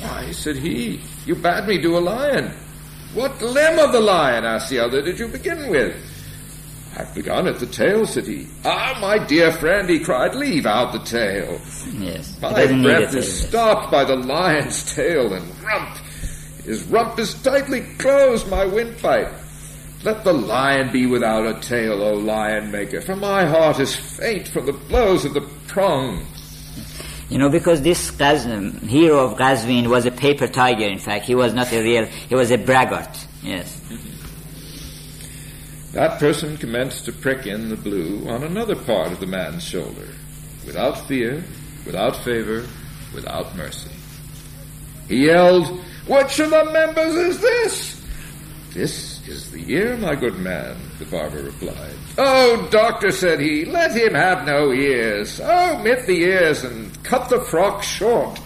Why, 0.00 0.30
said 0.32 0.56
he, 0.56 1.02
you 1.26 1.34
bade 1.34 1.66
me 1.66 1.78
do 1.78 1.98
a 1.98 2.00
lion. 2.00 2.52
What 3.14 3.42
limb 3.42 3.78
of 3.78 3.92
the 3.92 4.00
lion, 4.00 4.44
asked 4.44 4.70
the 4.70 4.78
other, 4.78 5.02
did 5.02 5.18
you 5.18 5.26
begin 5.28 5.68
with? 5.68 5.96
I've 6.96 7.14
begun 7.14 7.46
at 7.46 7.58
the 7.60 7.66
tail, 7.66 8.06
said 8.06 8.26
he. 8.26 8.46
Ah, 8.64 8.98
my 9.00 9.18
dear 9.18 9.52
friend, 9.52 9.88
he 9.88 9.98
cried, 9.98 10.34
leave 10.34 10.66
out 10.66 10.92
the 10.92 10.98
tail. 11.00 11.60
Yes. 11.98 12.38
My 12.40 12.66
breath 12.66 13.14
is 13.14 13.46
stopped 13.48 13.90
by 13.90 14.04
the 14.04 14.16
lion's 14.16 14.94
tail 14.94 15.32
and 15.32 15.62
rump. 15.62 15.96
His 16.64 16.84
rump 16.84 17.18
is 17.18 17.34
tightly 17.42 17.80
closed, 17.98 18.48
my 18.48 18.64
windpipe. 18.64 19.32
Let 20.02 20.24
the 20.24 20.32
lion 20.32 20.92
be 20.92 21.06
without 21.06 21.46
a 21.46 21.60
tail, 21.60 22.02
O 22.02 22.14
lion 22.14 22.70
maker, 22.70 23.00
for 23.00 23.16
my 23.16 23.44
heart 23.44 23.80
is 23.80 23.94
faint 23.94 24.48
from 24.48 24.66
the 24.66 24.72
blows 24.72 25.24
of 25.24 25.34
the 25.34 25.42
prong. 25.68 26.24
You 27.30 27.38
know, 27.38 27.48
because 27.48 27.80
this 27.80 28.10
hero 28.10 29.24
of 29.24 29.38
Qazvin 29.38 29.86
was 29.86 30.04
a 30.04 30.10
paper 30.10 30.48
tiger, 30.48 30.84
in 30.84 30.98
fact. 30.98 31.26
He 31.26 31.36
was 31.36 31.54
not 31.54 31.72
a 31.72 31.80
real, 31.80 32.04
he 32.06 32.34
was 32.34 32.50
a 32.50 32.58
braggart. 32.58 33.26
Yes. 33.42 33.80
That 35.92 36.18
person 36.18 36.56
commenced 36.56 37.04
to 37.04 37.12
prick 37.12 37.46
in 37.46 37.68
the 37.68 37.76
blue 37.76 38.28
on 38.28 38.42
another 38.42 38.74
part 38.74 39.12
of 39.12 39.20
the 39.20 39.26
man's 39.26 39.62
shoulder, 39.62 40.08
without 40.66 41.06
fear, 41.06 41.44
without 41.86 42.16
favor, 42.16 42.66
without 43.14 43.56
mercy. 43.56 43.90
He 45.08 45.26
yelled, 45.26 45.66
Which 46.06 46.38
of 46.40 46.50
the 46.50 46.64
members 46.72 47.14
is 47.14 47.40
this? 47.40 48.06
This 48.72 49.09
is 49.30 49.50
the 49.52 49.72
ear, 49.72 49.96
my 49.96 50.16
good 50.16 50.36
man, 50.38 50.76
the 50.98 51.04
barber 51.04 51.42
replied. 51.42 51.94
Oh, 52.18 52.68
doctor, 52.70 53.12
said 53.12 53.38
he, 53.38 53.64
let 53.64 53.92
him 53.96 54.12
have 54.12 54.44
no 54.44 54.72
ears. 54.72 55.40
Oh, 55.42 55.78
Omit 55.78 56.06
the 56.06 56.22
ears 56.22 56.64
and 56.64 57.02
cut 57.04 57.28
the 57.28 57.40
frock 57.40 57.82
short. 57.82 58.40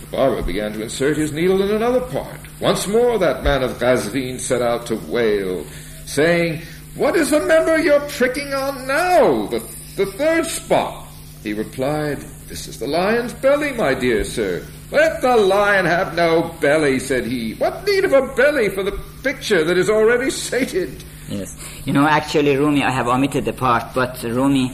The 0.00 0.06
barber 0.08 0.42
began 0.42 0.74
to 0.74 0.82
insert 0.82 1.16
his 1.16 1.32
needle 1.32 1.62
in 1.62 1.70
another 1.70 2.02
part. 2.02 2.38
Once 2.60 2.86
more 2.86 3.18
that 3.18 3.42
man 3.42 3.62
of 3.62 3.78
Ghazvin 3.78 4.38
set 4.38 4.60
out 4.60 4.86
to 4.86 4.96
wail, 4.96 5.64
saying, 6.04 6.60
What 6.94 7.16
is 7.16 7.30
the 7.30 7.40
member 7.40 7.78
you're 7.78 8.06
pricking 8.08 8.52
on 8.52 8.86
now? 8.86 9.46
The, 9.46 9.60
the 9.96 10.06
third 10.06 10.44
spot. 10.44 11.08
He 11.42 11.54
replied, 11.54 12.18
This 12.46 12.68
is 12.68 12.78
the 12.78 12.86
lion's 12.86 13.32
belly, 13.32 13.72
my 13.72 13.94
dear 13.94 14.22
sir. 14.22 14.64
Let 14.90 15.22
the 15.22 15.38
lion 15.38 15.86
have 15.86 16.14
no 16.14 16.54
belly, 16.60 16.98
said 16.98 17.24
he. 17.24 17.54
What 17.54 17.86
need 17.86 18.04
of 18.04 18.12
a 18.12 18.34
belly 18.34 18.68
for 18.68 18.82
the 18.82 19.00
picture 19.23 19.63
that 19.63 19.77
is 19.77 19.89
already 19.89 20.29
sated? 20.29 21.03
Yes. 21.29 21.57
You 21.85 21.93
know, 21.93 22.07
actually, 22.07 22.55
Rumi, 22.55 22.83
I 22.83 22.91
have 22.91 23.07
omitted 23.07 23.45
the 23.45 23.53
part, 23.53 23.93
but 23.93 24.21
Rumi 24.23 24.71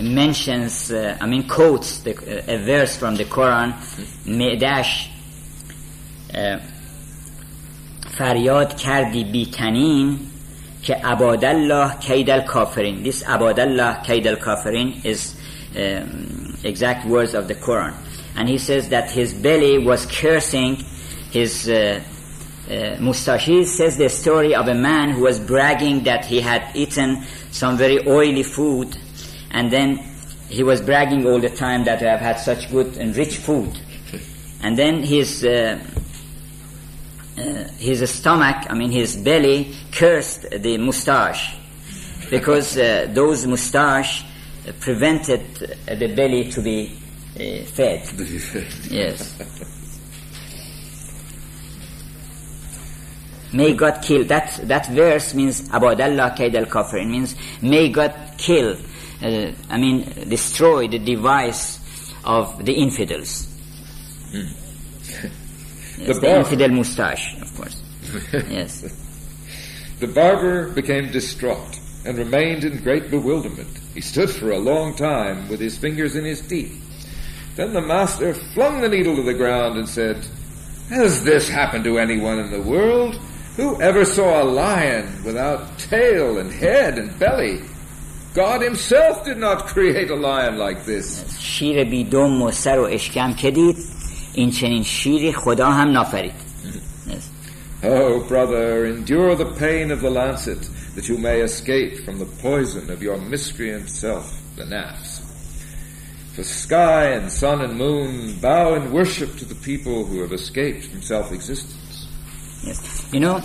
mentions, 0.00 0.92
uh, 0.92 1.16
I 1.20 1.26
mean, 1.26 1.48
quotes 1.48 2.00
the, 2.00 2.14
uh, 2.16 2.54
a 2.54 2.58
verse 2.64 2.96
from 2.96 3.16
the 3.16 3.24
Quran, 3.24 3.74
معدش 4.26 5.10
uh, 6.34 6.60
فریاد 8.18 8.76
کردی 8.76 9.24
بیتنین 9.24 10.18
که 10.82 10.94
عبادالله 10.94 11.98
کید 12.00 12.30
الکافرین 12.30 13.12
This 13.12 13.22
عبادالله 13.28 13.96
کید 14.06 14.26
الکافرین 14.26 14.94
is 15.04 15.34
um, 15.74 16.56
exact 16.64 17.06
words 17.06 17.34
of 17.34 17.48
the 17.48 17.54
Quran. 17.54 17.94
And 18.36 18.48
he 18.48 18.58
says 18.58 18.88
that 18.88 19.10
his 19.10 19.34
belly 19.34 19.78
was 19.78 20.06
cursing 20.06 20.76
his 21.30 21.68
uh, 21.68 22.00
uh, 22.65 22.97
Mustashid 22.97 23.65
says 23.65 23.97
the 23.97 24.09
story 24.09 24.55
of 24.55 24.67
a 24.67 24.73
man 24.73 25.09
who 25.09 25.23
was 25.23 25.39
bragging 25.39 26.03
that 26.03 26.25
he 26.25 26.39
had 26.39 26.75
eaten 26.75 27.23
some 27.51 27.77
very 27.77 28.07
oily 28.07 28.43
food 28.43 28.95
and 29.51 29.71
then 29.71 29.97
he 30.49 30.63
was 30.63 30.81
bragging 30.81 31.25
all 31.25 31.39
the 31.39 31.49
time 31.49 31.83
that 31.85 32.01
I 32.01 32.11
have 32.11 32.19
had 32.19 32.39
such 32.39 32.69
good 32.71 32.97
and 32.97 33.15
rich 33.15 33.37
food. 33.37 33.79
And 34.61 34.77
then 34.77 35.03
his 35.03 35.43
uh, 35.43 35.79
uh, 37.37 37.41
his 37.79 38.09
stomach, 38.09 38.67
I 38.69 38.75
mean 38.75 38.91
his 38.91 39.17
belly, 39.17 39.75
cursed 39.91 40.49
the 40.51 40.77
mustache 40.77 41.57
because 42.29 42.77
uh, 42.77 43.09
those 43.11 43.45
mustache 43.45 44.23
prevented 44.79 45.41
the 45.87 46.13
belly 46.15 46.49
to 46.51 46.61
be 46.61 46.95
uh, 47.35 47.65
fed. 47.65 48.07
yes. 48.89 49.82
May 53.53 53.73
God 53.73 54.01
kill. 54.01 54.23
That 54.25 54.59
that 54.63 54.87
verse 54.87 55.33
means 55.33 55.69
Abadallah 55.69 56.35
kaid 56.35 56.55
al 56.55 56.65
kafirin 56.65 57.09
means 57.09 57.35
may 57.61 57.89
God 57.89 58.13
kill. 58.37 58.77
Uh, 59.21 59.51
I 59.69 59.77
mean 59.77 60.03
destroy 60.27 60.87
the 60.87 60.99
device 60.99 61.79
of 62.25 62.65
the 62.65 62.73
infidels. 62.73 63.47
Yes, 65.95 66.19
the, 66.19 66.37
infidel 66.37 66.69
mustache, 66.69 67.39
of 67.39 67.55
course. 67.55 67.81
yes. 68.49 68.81
The 69.99 70.07
barber 70.07 70.69
became 70.69 71.11
distraught 71.11 71.79
and 72.03 72.17
remained 72.17 72.63
in 72.63 72.81
great 72.83 73.09
bewilderment. 73.09 73.69
He 73.93 74.01
stood 74.01 74.29
for 74.29 74.51
a 74.51 74.57
long 74.57 74.95
time 74.95 75.47
with 75.49 75.59
his 75.59 75.77
fingers 75.77 76.15
in 76.15 76.25
his 76.25 76.41
teeth. 76.41 76.79
Then 77.55 77.73
the 77.73 77.81
master 77.81 78.33
flung 78.33 78.81
the 78.81 78.89
needle 78.89 79.15
to 79.15 79.21
the 79.21 79.35
ground 79.35 79.77
and 79.77 79.87
said, 79.87 80.25
Has 80.89 81.23
this 81.23 81.47
happened 81.47 81.83
to 81.83 81.99
anyone 81.99 82.39
in 82.39 82.49
the 82.49 82.61
world? 82.61 83.19
Who 83.56 83.80
ever 83.80 84.04
saw 84.04 84.42
a 84.42 84.44
lion 84.44 85.04
without 85.24 85.78
tail 85.78 86.38
and 86.38 86.52
head 86.52 86.98
and 86.98 87.18
belly? 87.18 87.60
God 88.34 88.62
himself 88.62 89.24
did 89.24 89.38
not 89.38 89.66
create 89.66 90.10
a 90.10 90.16
lion 90.16 90.58
like 90.58 90.84
this. 90.84 91.24
شیر 91.40 91.84
بی 91.84 92.04
دم 92.04 92.42
و 92.42 92.50
سر 92.50 92.78
و 92.78 92.82
اشکم 92.82 93.34
که 93.34 93.50
دید 93.50 93.76
این 94.34 94.50
چنین 94.50 94.82
شیری 94.82 95.32
خدا 95.32 95.70
هم 95.70 95.90
نافرید 95.90 96.32
yes. 97.06 97.30
Oh, 97.82 98.20
brother, 98.28 98.86
endure 98.86 99.34
the 99.34 99.52
pain 99.64 99.90
of 99.90 100.00
the 100.00 100.10
lancet, 100.10 100.62
that 100.94 101.08
you 101.08 101.16
may 101.18 101.40
escape 101.40 102.04
from 102.04 102.18
the 102.18 102.30
poison 102.42 102.90
of 102.90 103.02
your 103.02 103.18
miscreant 103.18 103.88
self, 103.88 104.26
the 104.56 104.64
nafs. 104.64 105.10
For 106.34 106.44
sky 106.44 107.04
and 107.16 107.32
sun 107.32 107.58
and 107.60 107.74
moon 107.76 108.38
bow 108.40 108.74
in 108.74 108.92
worship 108.92 109.30
to 109.38 109.44
the 109.44 109.60
people 109.70 110.04
who 110.04 110.20
have 110.20 110.32
escaped 110.32 110.84
from 110.86 111.02
self-existence. 111.02 111.81
Yes. 112.63 113.09
You 113.11 113.19
know, 113.19 113.39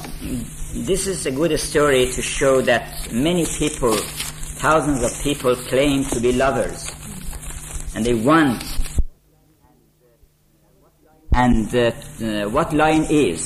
this 0.75 1.07
is 1.07 1.27
a 1.27 1.31
good 1.31 1.59
story 1.59 2.11
to 2.13 2.23
show 2.23 2.61
that 2.63 3.13
many 3.13 3.47
people, 3.47 3.97
thousands 3.97 5.03
of 5.03 5.23
people 5.23 5.57
claim 5.57 6.05
to 6.05 6.21
be 6.21 6.33
lovers. 6.33 6.91
And 7.95 8.07
they 8.07 8.15
want 8.15 8.63
and 11.39 11.73
uh, 11.75 11.93
uh, 12.25 12.51
what 12.51 12.73
lion 12.73 13.07
is. 13.11 13.41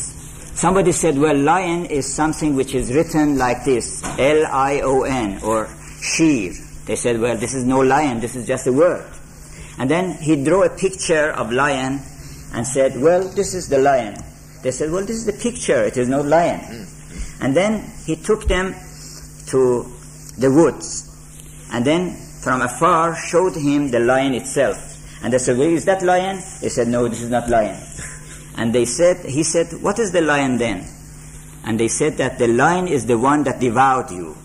Somebody 0.55 0.93
said, 0.93 1.19
well, 1.19 1.37
lion 1.37 1.87
is 1.87 2.13
something 2.13 2.55
which 2.55 2.75
is 2.75 2.93
written 2.93 3.39
like 3.39 3.65
this, 3.65 4.03
L-I-O-N, 4.19 5.43
or 5.43 5.69
sheer. 6.01 6.53
They 6.87 6.97
said, 6.97 7.21
well, 7.21 7.37
this 7.37 7.55
is 7.55 7.65
no 7.65 7.81
lion, 7.81 8.21
this 8.21 8.37
is 8.37 8.47
just 8.47 8.67
a 8.67 8.73
word. 8.73 9.11
And 9.79 9.91
then 9.91 10.13
he 10.23 10.43
drew 10.43 10.65
a 10.65 10.71
picture 10.71 11.31
of 11.31 11.53
lion 11.53 12.01
and 12.55 12.67
said, 12.67 13.01
well, 13.01 13.27
this 13.29 13.55
is 13.55 13.69
the 13.69 13.79
lion. 13.79 14.17
They 14.63 14.71
said, 14.71 14.91
well, 14.91 15.05
this 15.05 15.17
is 15.17 15.27
the 15.27 15.33
picture, 15.33 15.83
it 15.85 15.97
is 15.97 16.09
no 16.09 16.21
lion. 16.21 16.61
Mm, 16.61 16.85
mm. 16.85 17.45
And 17.45 17.57
then 17.57 17.91
he 18.07 18.17
took 18.17 18.47
them 18.47 18.75
to 19.47 19.93
the 20.39 20.51
woods. 20.51 21.09
And 21.73 21.85
then 21.85 22.17
from 22.43 22.63
afar 22.63 23.17
showed 23.17 23.57
him 23.57 23.91
the 23.91 24.01
lion 24.01 24.35
itself. 24.35 24.89
And 25.25 25.33
they 25.33 25.39
said, 25.39 25.59
well, 25.59 25.69
is 25.69 25.85
that 25.87 26.03
lion? 26.03 26.37
He 26.61 26.69
said, 26.69 26.89
no, 26.89 27.09
this 27.09 27.23
is 27.23 27.31
not 27.31 27.49
lion. 27.49 27.81
And 28.55 28.75
they 28.75 28.85
said, 28.85 29.25
he 29.25 29.45
said, 29.45 29.83
what 29.83 29.99
is 29.99 30.13
the 30.13 30.21
lion 30.21 30.59
then? 30.59 30.87
And 31.65 31.81
they 31.81 31.89
said 31.89 32.19
that 32.19 32.39
the 32.39 32.49
lion 32.49 32.87
is 32.87 33.07
the 33.07 33.17
one 33.17 33.45
that 33.45 33.61
devoured 33.61 34.11
you. 34.11 34.37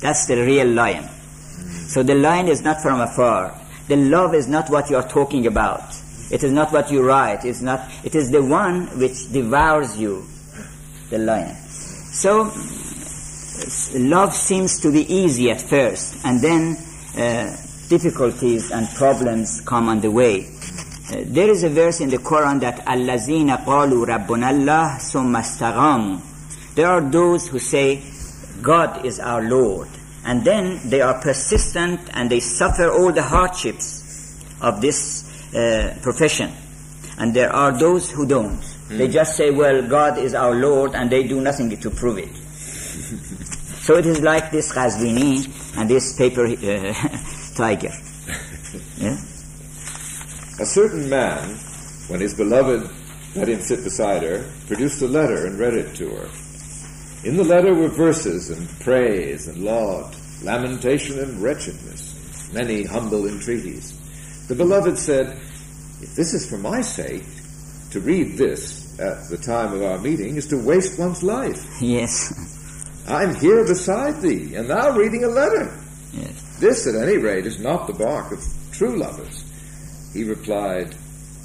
That's 0.00 0.26
the 0.26 0.36
real 0.36 0.66
lion. 0.68 1.04
Mm. 1.04 1.88
So 1.88 2.02
the 2.02 2.14
lion 2.14 2.48
is 2.48 2.62
not 2.62 2.80
from 2.80 3.00
afar. 3.00 3.60
The 3.88 3.96
love 3.96 4.34
is 4.34 4.48
not 4.48 4.70
what 4.70 4.88
you 4.88 4.96
are 4.96 5.06
talking 5.06 5.46
about. 5.46 5.82
It 6.30 6.44
is 6.44 6.52
not 6.52 6.72
what 6.72 6.90
you 6.90 7.02
write. 7.02 7.44
It's 7.44 7.62
not, 7.62 7.90
it 8.04 8.14
is 8.14 8.30
the 8.30 8.42
one 8.42 8.86
which 8.98 9.32
devours 9.32 9.98
you, 9.98 10.26
the 11.10 11.18
lion. 11.18 11.54
So, 12.12 12.52
love 13.98 14.34
seems 14.34 14.80
to 14.80 14.92
be 14.92 15.12
easy 15.12 15.50
at 15.50 15.60
first, 15.60 16.24
and 16.24 16.40
then 16.40 16.76
uh, 17.16 17.56
difficulties 17.88 18.70
and 18.70 18.86
problems 18.96 19.62
come 19.62 19.88
on 19.88 20.00
the 20.00 20.10
way. 20.10 20.46
Uh, 21.10 21.24
there 21.24 21.48
is 21.48 21.64
a 21.64 21.70
verse 21.70 22.00
in 22.00 22.10
the 22.10 22.18
Quran 22.18 22.60
that 22.60 22.84
Allazina 22.84 23.64
qalu 23.64 24.06
Rabbuna 24.06 24.48
Allah 24.48 24.98
summa. 25.00 26.22
There 26.74 26.86
are 26.86 27.00
those 27.00 27.48
who 27.48 27.58
say 27.58 28.02
God 28.60 29.06
is 29.06 29.18
our 29.18 29.42
Lord, 29.42 29.88
and 30.26 30.44
then 30.44 30.80
they 30.84 31.00
are 31.00 31.18
persistent 31.20 32.00
and 32.12 32.28
they 32.28 32.40
suffer 32.40 32.90
all 32.90 33.12
the 33.12 33.22
hardships 33.22 34.04
of 34.60 34.80
this 34.82 35.27
uh, 35.54 35.94
profession. 36.02 36.52
And 37.18 37.34
there 37.34 37.52
are 37.52 37.76
those 37.78 38.10
who 38.10 38.26
don't. 38.26 38.60
Mm. 38.60 38.98
They 38.98 39.08
just 39.08 39.36
say, 39.36 39.50
well, 39.50 39.82
God 39.86 40.18
is 40.18 40.34
our 40.34 40.54
Lord, 40.54 40.94
and 40.94 41.10
they 41.10 41.26
do 41.26 41.40
nothing 41.40 41.70
to 41.76 41.90
prove 41.90 42.18
it. 42.18 42.34
so 43.82 43.96
it 43.96 44.06
is 44.06 44.20
like 44.20 44.50
this 44.50 44.72
Ghazvini 44.72 45.76
and 45.76 45.88
this 45.90 46.16
paper 46.16 46.46
uh, 46.46 46.94
tiger. 47.54 47.92
yeah? 48.96 49.16
A 50.60 50.66
certain 50.66 51.08
man, 51.08 51.56
when 52.08 52.20
his 52.20 52.34
beloved 52.34 52.90
let 53.34 53.48
him 53.48 53.60
sit 53.60 53.84
beside 53.84 54.22
her, 54.22 54.50
produced 54.66 55.02
a 55.02 55.08
letter 55.08 55.46
and 55.46 55.58
read 55.58 55.74
it 55.74 55.94
to 55.96 56.08
her. 56.10 56.28
In 57.24 57.36
the 57.36 57.44
letter 57.44 57.74
were 57.74 57.88
verses 57.88 58.50
and 58.50 58.68
praise 58.80 59.48
and 59.48 59.58
laud, 59.58 60.14
lamentation 60.42 61.18
and 61.18 61.42
wretchedness, 61.42 62.52
many 62.52 62.84
humble 62.84 63.26
entreaties. 63.26 63.97
The 64.48 64.54
beloved 64.54 64.98
said, 64.98 65.36
If 66.00 66.14
this 66.14 66.32
is 66.32 66.48
for 66.48 66.56
my 66.56 66.80
sake, 66.80 67.24
to 67.90 68.00
read 68.00 68.38
this 68.38 68.98
at 68.98 69.28
the 69.28 69.36
time 69.36 69.74
of 69.74 69.82
our 69.82 69.98
meeting 69.98 70.36
is 70.36 70.46
to 70.48 70.56
waste 70.56 70.98
one's 70.98 71.22
life. 71.22 71.62
Yes. 71.82 73.04
I'm 73.06 73.34
here 73.34 73.64
beside 73.64 74.20
thee, 74.22 74.54
and 74.54 74.68
thou 74.68 74.96
reading 74.96 75.24
a 75.24 75.28
letter. 75.28 75.70
Yes. 76.12 76.58
This, 76.60 76.86
at 76.86 76.94
any 76.94 77.18
rate, 77.18 77.44
is 77.44 77.60
not 77.60 77.86
the 77.86 77.92
bark 77.92 78.32
of 78.32 78.42
true 78.72 78.96
lovers. 78.96 79.44
He 80.14 80.24
replied, 80.24 80.94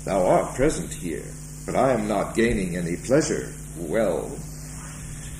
Thou 0.05 0.25
art 0.25 0.55
present 0.55 0.93
here, 0.93 1.25
but 1.65 1.75
I 1.75 1.91
am 1.91 2.07
not 2.07 2.35
gaining 2.35 2.77
any 2.77 2.95
pleasure. 2.95 3.53
Well, 3.77 4.31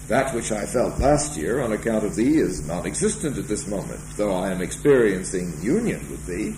that 0.09 0.33
which 0.35 0.51
I 0.51 0.65
felt 0.65 0.99
last 0.99 1.37
year 1.37 1.61
on 1.61 1.71
account 1.71 2.03
of 2.03 2.15
thee 2.15 2.37
is 2.37 2.67
non 2.67 2.85
existent 2.85 3.37
at 3.37 3.47
this 3.47 3.67
moment, 3.67 4.01
though 4.17 4.33
I 4.33 4.51
am 4.51 4.61
experiencing 4.61 5.53
union 5.61 6.09
with 6.11 6.25
thee. 6.25 6.55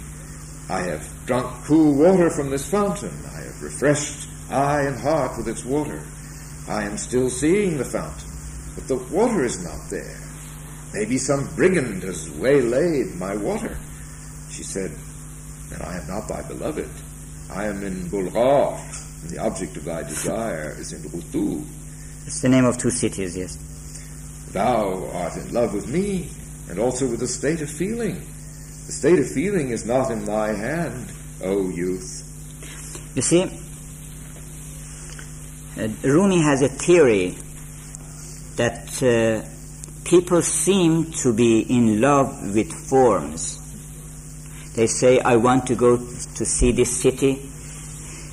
I 0.70 0.82
have 0.82 1.08
drunk 1.26 1.64
cool 1.66 1.94
water 1.94 2.30
from 2.30 2.50
this 2.50 2.70
fountain. 2.70 3.14
I 3.34 3.42
have 3.42 3.62
refreshed 3.62 4.28
eye 4.50 4.82
and 4.82 5.00
heart 5.00 5.38
with 5.38 5.48
its 5.48 5.64
water. 5.64 6.02
I 6.68 6.84
am 6.84 6.98
still 6.98 7.30
seeing 7.30 7.78
the 7.78 7.86
fountain, 7.86 8.32
but 8.74 8.88
the 8.88 8.98
water 9.16 9.44
is 9.44 9.64
not 9.64 9.90
there. 9.92 10.18
Maybe 10.94 11.18
some 11.18 11.54
brigand 11.56 12.02
has 12.04 12.30
waylaid 12.32 13.16
my 13.16 13.36
water. 13.36 13.78
She 14.50 14.64
said, 14.64 14.92
And 15.72 15.84
I 15.84 15.98
am 15.98 16.08
not 16.08 16.28
thy 16.28 16.42
beloved. 16.44 16.90
I 17.52 17.66
am 17.66 17.84
in 17.84 18.08
Bulgar, 18.10 18.80
and 19.22 19.30
the 19.30 19.38
object 19.40 19.78
of 19.78 19.86
thy 19.86 20.02
desire 20.02 20.76
is 20.80 20.94
in 20.94 21.02
Qutu. 21.02 21.64
It's 22.26 22.42
the 22.42 22.50
name 22.50 22.66
of 22.66 22.80
two 22.80 22.90
cities, 22.90 23.38
yes. 23.38 23.58
Thou 24.52 25.10
art 25.12 25.36
in 25.36 25.54
love 25.54 25.76
with 25.76 25.88
me, 25.88 26.30
and 26.70 26.80
also 26.80 27.08
with 27.08 27.20
the 27.20 27.28
state 27.28 27.62
of 27.62 27.70
feeling. 27.70 28.26
The 28.86 28.92
state 28.92 29.20
of 29.20 29.30
feeling 29.30 29.70
is 29.70 29.86
not 29.86 30.12
in 30.12 30.26
thy 30.26 30.54
hand, 30.54 31.12
O 31.44 31.70
youth. 31.70 32.22
You 33.16 33.22
see, 33.22 33.44
uh, 35.78 35.88
Rumi 36.04 36.40
has 36.42 36.62
a 36.62 36.68
theory 36.68 37.36
that 38.58 39.02
uh, 39.04 39.48
people 40.08 40.42
seem 40.42 41.12
to 41.12 41.34
be 41.34 41.62
in 41.62 42.00
love 42.00 42.54
with 42.54 42.72
forms. 42.72 43.60
They 44.76 44.88
say, 44.88 45.20
I 45.20 45.38
want 45.38 45.68
to 45.68 45.76
go 45.76 45.98
to 45.98 46.46
see 46.46 46.72
this 46.72 47.02
city 47.02 47.50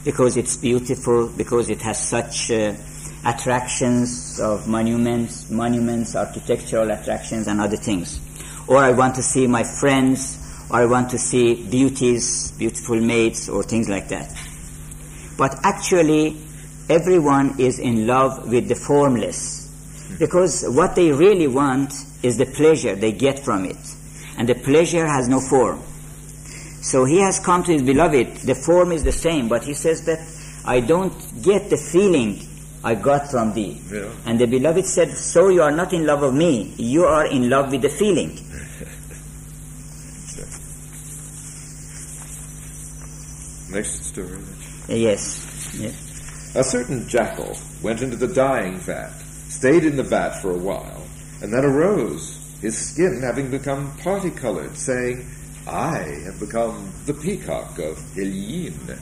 because 0.05 0.37
it's 0.37 0.57
beautiful, 0.57 1.29
because 1.29 1.71
it 1.71 1.81
has 1.83 1.99
such 1.99 2.51
uh, 2.51 2.75
attractions 3.25 4.41
of 4.41 4.67
monuments, 4.67 5.49
monuments, 5.49 6.17
architectural 6.17 6.91
attractions 6.91 7.47
and 7.47 7.61
other 7.61 7.77
things. 7.77 8.21
Or 8.67 8.79
I 8.79 8.91
want 8.93 9.15
to 9.17 9.23
see 9.23 9.47
my 9.47 9.63
friends, 9.65 10.39
I 10.73 10.87
want 10.87 11.11
to 11.11 11.19
see 11.19 11.69
beauties, 11.69 12.53
beautiful 12.53 12.99
maids, 12.99 13.49
or 13.49 13.63
things 13.63 13.91
like 13.91 14.09
that. 14.09 14.35
But 15.37 15.55
actually, 15.63 16.39
everyone 16.89 17.61
is 17.61 17.79
in 17.79 18.07
love 18.07 18.51
with 18.51 18.69
the 18.69 18.75
formless 18.75 19.63
because 20.19 20.65
what 20.67 20.95
they 20.95 21.13
really 21.13 21.47
want 21.47 21.93
is 22.23 22.39
the 22.39 22.47
pleasure 22.47 22.95
they 22.95 23.13
get 23.13 23.39
from 23.39 23.65
it. 23.65 23.77
And 24.39 24.49
the 24.49 24.55
pleasure 24.55 25.07
has 25.07 25.29
no 25.29 25.41
form. 25.41 25.83
So 26.81 27.05
he 27.05 27.19
has 27.21 27.39
come 27.39 27.63
to 27.65 27.73
his 27.73 27.83
beloved. 27.83 28.37
The 28.39 28.55
form 28.55 28.93
is 28.93 29.05
the 29.05 29.13
same, 29.13 29.49
but 29.49 29.65
he 29.65 29.75
says 29.75 30.05
that 30.07 30.21
I 30.65 30.81
don't 30.81 31.13
get 31.43 31.71
the 31.71 31.77
feeling 31.77 32.41
I 32.83 32.95
got 32.95 33.31
from 33.31 33.53
thee. 33.53 33.81
Yeah. 33.91 34.11
And 34.27 34.41
the 34.41 34.47
beloved 34.47 34.87
said, 34.87 35.11
So 35.11 35.49
you 35.49 35.63
are 35.63 35.71
not 35.71 35.93
in 35.93 36.07
love 36.07 36.23
of 36.23 36.35
me, 36.35 36.75
you 36.77 37.05
are 37.05 37.27
in 37.27 37.49
love 37.49 37.71
with 37.71 37.83
the 37.83 37.89
feeling. 37.89 38.39
Next 43.73 44.05
story. 44.05 44.39
Yes. 44.89 45.75
yes. 45.79 46.55
A 46.55 46.63
certain 46.63 47.09
jackal 47.09 47.57
went 47.83 48.03
into 48.03 48.17
the 48.17 48.29
dyeing 48.29 48.77
vat, 48.77 49.13
stayed 49.49 49.85
in 49.85 49.97
the 49.97 50.03
vat 50.03 50.43
for 50.43 50.51
a 50.51 50.59
while, 50.59 51.03
and 51.41 51.51
then 51.51 51.65
arose, 51.65 52.39
his 52.61 52.77
skin 52.77 53.23
having 53.23 53.51
become 53.51 53.97
party 53.99 54.31
colored, 54.31 54.77
saying, 54.77 55.27
I 55.67 56.21
have 56.27 56.39
become 56.39 56.93
the 57.07 57.15
peacock 57.15 57.79
of 57.79 57.97
Illiyyin. 58.15 58.99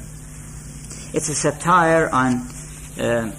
It's 1.12 1.28
a 1.28 1.34
satire 1.34 2.08
on, 2.12 2.48
uh, 2.96 3.32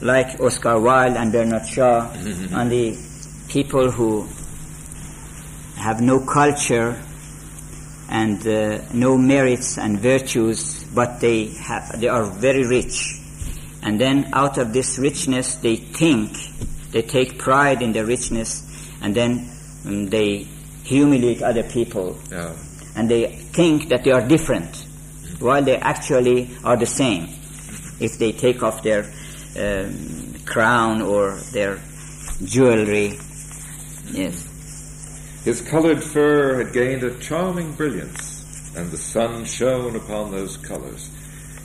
like 0.00 0.38
Oscar 0.40 0.78
Wilde 0.78 1.16
and 1.16 1.32
Bernard 1.32 1.66
Shaw, 1.66 2.08
on 2.54 2.68
the 2.68 2.96
people 3.48 3.90
who 3.90 4.28
have 5.74 6.00
no 6.00 6.24
culture 6.24 6.96
and 8.10 8.44
uh, 8.46 8.82
no 8.92 9.16
merits 9.16 9.78
and 9.78 10.00
virtues, 10.00 10.82
but 10.92 11.20
they 11.20 11.46
have 11.46 12.00
they 12.00 12.08
are 12.08 12.24
very 12.24 12.66
rich, 12.66 13.14
and 13.82 14.00
then 14.00 14.28
out 14.32 14.58
of 14.58 14.72
this 14.72 14.98
richness 14.98 15.54
they 15.56 15.76
think, 15.76 16.32
they 16.90 17.02
take 17.02 17.38
pride 17.38 17.82
in 17.82 17.92
their 17.92 18.04
richness, 18.04 18.66
and 19.00 19.14
then 19.14 19.48
um, 19.86 20.06
they 20.10 20.46
humiliate 20.82 21.40
other 21.42 21.62
people, 21.62 22.18
Yeah. 22.30 22.52
and 22.96 23.08
they 23.08 23.28
think 23.28 23.88
that 23.90 24.02
they 24.02 24.10
are 24.10 24.26
different, 24.26 24.74
while 25.38 25.62
they 25.62 25.76
actually 25.76 26.50
are 26.64 26.76
the 26.76 26.86
same. 26.86 27.28
If 28.00 28.18
they 28.18 28.32
take 28.32 28.62
off 28.64 28.82
their 28.82 29.04
um, 29.56 30.34
crown 30.46 31.00
or 31.02 31.38
their 31.52 31.78
jewelry, 32.44 33.18
yes. 34.10 34.48
His 35.43 35.61
colored 35.61 36.03
fur 36.03 36.57
had 36.57 36.73
gained 36.73 37.03
a 37.03 37.17
charming 37.19 37.73
brilliance, 37.73 38.73
and 38.75 38.89
the 38.89 38.97
sun 38.97 39.45
shone 39.45 39.95
upon 39.95 40.31
those 40.31 40.57
colors. 40.57 41.09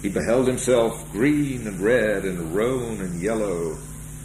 He 0.02 0.08
beheld 0.08 0.46
himself 0.46 1.10
green 1.12 1.66
and 1.66 1.80
red 1.80 2.24
and 2.24 2.54
roan 2.54 3.00
and 3.00 3.20
yellow, 3.20 3.78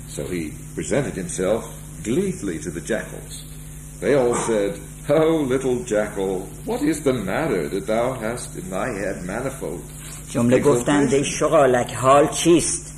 so 0.07 0.25
he 0.25 0.53
presented 0.73 1.13
himself 1.13 1.73
gleefully 2.03 2.59
to 2.59 2.69
the 2.69 2.81
jackals. 2.81 3.43
They 3.99 4.15
all 4.15 4.35
said, 4.35 4.79
Oh, 5.07 5.37
little 5.37 5.83
jackal, 5.83 6.41
what 6.65 6.81
is 6.81 7.03
the 7.03 7.13
matter 7.13 7.69
that 7.69 7.87
thou 7.87 8.13
hast 8.13 8.55
in 8.55 8.69
thy 8.69 8.87
head 8.87 9.23
manifold? 9.23 9.83
جمله 10.29 10.59
گفتند 10.59 11.13
ای 11.13 11.23
شغالک 11.23 11.93
حال 11.93 12.27
چیست 12.27 12.93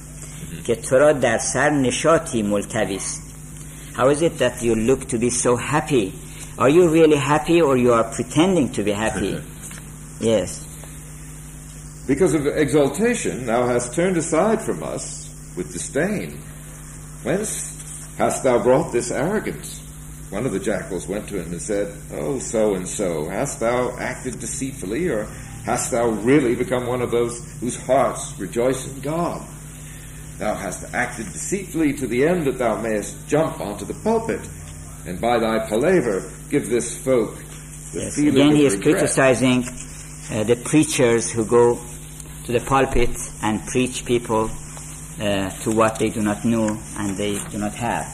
که 0.65 0.75
تو 0.75 0.95
را 0.95 1.13
در 1.13 1.37
سر 1.37 1.69
نشاطی 1.69 2.43
ملتوی 2.43 2.95
است 2.95 3.21
How 3.95 4.09
is 4.09 4.21
it 4.21 4.37
that 4.37 4.61
you 4.61 4.75
look 4.75 5.07
to 5.07 5.17
be 5.17 5.29
so 5.29 5.55
happy? 5.55 6.13
are 6.62 6.70
you 6.70 6.88
really 6.90 7.16
happy 7.16 7.60
or 7.60 7.76
you 7.76 7.92
are 7.92 8.04
pretending 8.04 8.70
to 8.74 8.84
be 8.84 8.92
happy? 8.92 9.42
Yes. 10.20 10.64
Because 12.06 12.34
of 12.34 12.46
exaltation 12.46 13.46
thou 13.46 13.66
hast 13.66 13.96
turned 13.96 14.16
aside 14.16 14.62
from 14.62 14.84
us 14.84 15.28
with 15.56 15.72
disdain. 15.72 16.40
Whence 17.24 18.14
hast 18.16 18.44
thou 18.44 18.62
brought 18.62 18.92
this 18.92 19.10
arrogance? 19.10 19.80
One 20.30 20.46
of 20.46 20.52
the 20.52 20.60
jackals 20.60 21.08
went 21.08 21.28
to 21.30 21.42
him 21.42 21.50
and 21.50 21.60
said, 21.60 21.92
Oh, 22.12 22.38
so 22.38 22.76
and 22.76 22.86
so, 22.86 23.28
hast 23.28 23.58
thou 23.58 23.98
acted 23.98 24.38
deceitfully, 24.38 25.08
or 25.08 25.24
hast 25.64 25.90
thou 25.90 26.10
really 26.10 26.54
become 26.54 26.86
one 26.86 27.02
of 27.02 27.10
those 27.10 27.42
whose 27.58 27.76
hearts 27.86 28.38
rejoice 28.38 28.86
in 28.86 29.00
God? 29.00 29.44
Thou 30.38 30.54
hast 30.54 30.94
acted 30.94 31.26
deceitfully 31.32 31.94
to 31.94 32.06
the 32.06 32.24
end 32.24 32.44
that 32.44 32.58
thou 32.58 32.80
mayest 32.80 33.26
jump 33.26 33.60
onto 33.60 33.84
the 33.84 33.94
pulpit, 33.94 34.48
and 35.04 35.20
by 35.20 35.40
thy 35.40 35.66
palaver 35.68 36.30
give 36.52 36.68
this 36.68 36.98
folk 37.02 37.34
the 37.92 38.00
yes. 38.00 38.14
feeling 38.14 38.34
Again, 38.34 38.56
he 38.56 38.66
is 38.66 38.76
regret. 38.76 38.96
criticizing 38.96 39.64
uh, 40.30 40.44
the 40.44 40.56
preachers 40.56 41.30
who 41.32 41.46
go 41.46 41.80
to 42.44 42.52
the 42.52 42.60
pulpit 42.60 43.16
and 43.42 43.64
preach 43.66 44.04
people 44.04 44.50
uh, 45.18 45.48
to 45.62 45.70
what 45.70 45.98
they 45.98 46.10
do 46.10 46.20
not 46.20 46.44
know 46.44 46.78
and 46.98 47.16
they 47.16 47.38
do 47.50 47.58
not 47.58 47.74
have. 47.74 48.04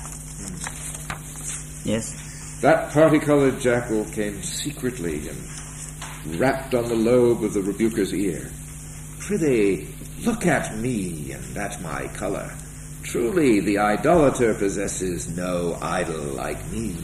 Yes. 1.84 2.60
That 2.60 2.92
party-colored 2.92 3.58
jackal 3.60 4.04
came 4.06 4.40
secretly 4.42 5.28
and 5.28 6.40
rapped 6.40 6.74
on 6.74 6.88
the 6.88 6.94
lobe 6.94 7.42
of 7.42 7.54
the 7.54 7.62
rebuker's 7.62 8.14
ear. 8.14 8.50
Prithee, 9.18 9.88
look 10.24 10.46
at 10.46 10.76
me 10.76 11.32
and 11.32 11.56
at 11.56 11.80
my 11.82 12.06
color. 12.08 12.52
Truly, 13.02 13.60
the 13.60 13.78
idolater 13.78 14.54
possesses 14.54 15.28
no 15.36 15.76
idol 15.80 16.22
like 16.34 16.64
me. 16.70 16.94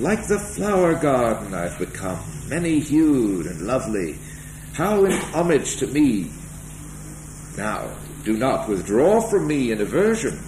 Like 0.00 0.26
the 0.26 0.38
flower 0.38 0.94
garden 0.94 1.54
I've 1.54 1.78
become, 1.78 2.18
many-hued 2.48 3.46
and 3.46 3.60
lovely. 3.62 4.18
How 4.72 5.04
in 5.04 5.12
homage 5.12 5.76
to 5.76 5.86
me. 5.86 6.30
Now, 7.56 7.96
do 8.24 8.36
not 8.36 8.68
withdraw 8.68 9.20
from 9.20 9.46
me 9.46 9.70
in 9.70 9.80
aversion. 9.80 10.42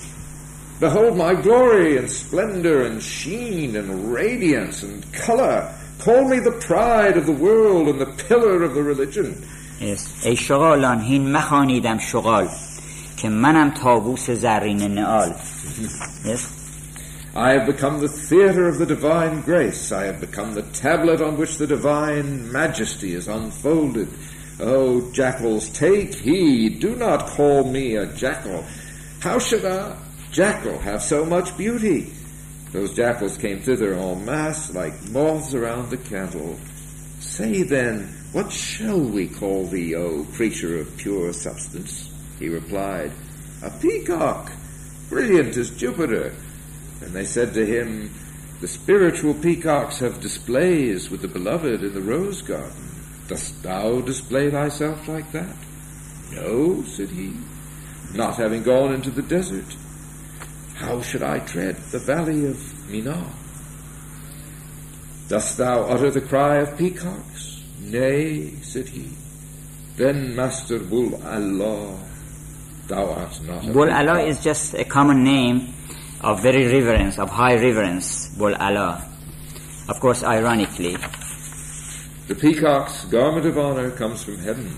Behold 0.81 1.17
my 1.17 1.35
glory 1.35 1.97
and 1.97 2.11
splendor 2.11 2.83
and 2.83 3.03
sheen 3.03 3.77
and 3.77 4.13
radiance 4.13 4.83
and 4.83 5.11
color. 5.13 5.73
Call 6.01 6.29
me 6.29 6.39
the 6.41 6.53
pride 6.53 7.17
of 7.17 7.27
the 7.27 7.33
world 7.33 7.89
and 7.89 8.01
the 8.01 8.13
pillar 8.29 8.63
of 8.63 8.75
the 8.75 8.83
religion. 8.83 9.47
Yes. 9.81 10.25
ای 10.25 10.37
شغالان 10.37 11.01
هین 11.01 11.33
مخانیدم 11.33 11.99
شغال 11.99 12.49
که 13.17 13.29
منم 13.29 13.71
تابوس 13.71 14.31
زرین 14.31 14.83
نعال 14.83 15.35
yes. 16.25 16.60
I 17.34 17.52
have 17.52 17.66
become 17.66 18.02
the 18.02 18.10
theater 18.10 18.68
of 18.68 18.78
the 18.78 18.86
divine 18.86 19.42
grace. 19.42 19.94
I 19.94 20.04
have 20.04 20.20
become 20.20 20.54
the 20.54 20.64
tablet 20.64 21.22
on 21.22 21.38
which 21.38 21.58
the 21.58 21.68
divine 21.68 22.52
majesty 22.52 23.16
is 23.16 23.30
unfolded. 23.30 24.10
Oh, 24.60 25.10
jackals, 25.14 25.70
take 25.70 26.14
heed. 26.14 26.82
Do 26.82 26.94
not 26.96 27.28
call 27.28 27.64
me 27.64 27.96
a 27.96 28.06
jackal. 28.06 28.66
How 29.22 29.40
should 29.40 29.64
a 29.64 29.98
jackal 30.32 30.78
have 30.80 31.02
so 31.02 31.24
much 31.24 31.56
beauty? 31.58 32.12
Those 32.74 32.94
jackals 32.94 33.38
came 33.38 33.62
thither 33.62 33.94
en 33.94 34.26
masse 34.26 34.74
like 34.74 35.10
moths 35.10 35.54
around 35.54 35.90
the 35.90 35.98
candle. 35.98 36.58
Say 37.20 37.64
then, 37.64 38.14
what 38.34 38.52
shall 38.52 39.00
we 39.00 39.30
call 39.30 39.68
thee, 39.68 39.96
O 39.96 40.26
creature 40.36 40.80
of 40.80 40.98
pure 40.98 41.32
substance? 41.32 42.12
He 42.40 42.50
replied, 42.50 43.14
A 43.64 43.70
peacock, 43.70 44.52
brilliant 45.08 45.56
as 45.56 45.70
Jupiter. 45.70 46.34
And 47.02 47.12
they 47.12 47.26
said 47.26 47.54
to 47.56 47.66
him, 47.66 48.12
The 48.62 48.68
spiritual 48.68 49.34
peacocks 49.34 50.00
have 50.00 50.22
displays 50.22 51.10
with 51.10 51.22
the 51.22 51.28
beloved 51.28 51.84
in 51.84 51.94
the 51.94 52.02
rose 52.02 52.42
garden. 52.42 52.90
Dost 53.28 53.64
thou 53.64 54.02
display 54.02 54.50
thyself 54.52 55.08
like 55.08 55.32
that? 55.32 55.56
No, 56.32 56.84
said 56.84 57.10
he, 57.10 57.34
not 58.14 58.36
having 58.36 58.64
gone 58.64 58.94
into 58.94 59.10
the 59.10 59.22
desert. 59.22 59.76
How 60.76 61.02
should 61.02 61.24
I 61.24 61.40
tread 61.40 61.76
the 61.92 62.00
valley 62.00 62.46
of 62.46 62.90
Minar? 62.90 63.32
Dost 65.28 65.58
thou 65.58 65.84
utter 65.84 66.12
the 66.12 66.22
cry 66.22 66.58
of 66.58 66.78
peacocks? 66.78 67.64
Nay, 67.80 68.56
said 68.62 68.90
he. 68.90 69.12
Then, 69.96 70.36
Master 70.36 70.80
Bull 70.80 71.22
Allah, 71.24 72.00
thou 72.88 73.12
art 73.12 73.42
not 73.44 73.68
a 73.68 73.72
Bul. 73.72 73.92
Allah 73.92 74.24
is 74.24 74.44
just 74.44 74.74
a 74.74 74.84
common 74.84 75.24
name 75.24 75.74
of 76.24 76.42
very 76.42 76.68
reverence, 76.68 77.20
of 77.20 77.30
high 77.30 77.56
reverence, 77.56 78.30
Bul 78.38 78.56
Allah. 78.56 79.04
Of 79.90 80.00
course, 80.00 80.24
ironically. 80.24 80.96
The 82.28 82.36
peacock's 82.36 83.06
garment 83.06 83.46
of 83.46 83.58
honor 83.58 83.92
comes 83.92 84.24
from 84.24 84.38
heaven. 84.38 84.72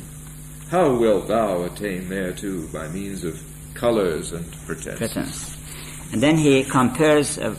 How 0.69 0.95
wilt 0.95 1.27
thou 1.27 1.63
attain 1.63 2.09
thereto 2.09 2.65
by 2.73 2.87
means 2.87 3.23
of 3.23 3.39
colors 3.75 4.31
and 4.31 4.49
pretense? 4.65 4.97
presence. 4.97 5.57
And 6.11 6.21
then 6.21 6.37
he 6.37 6.63
compares 6.63 7.37
uh, 7.37 7.55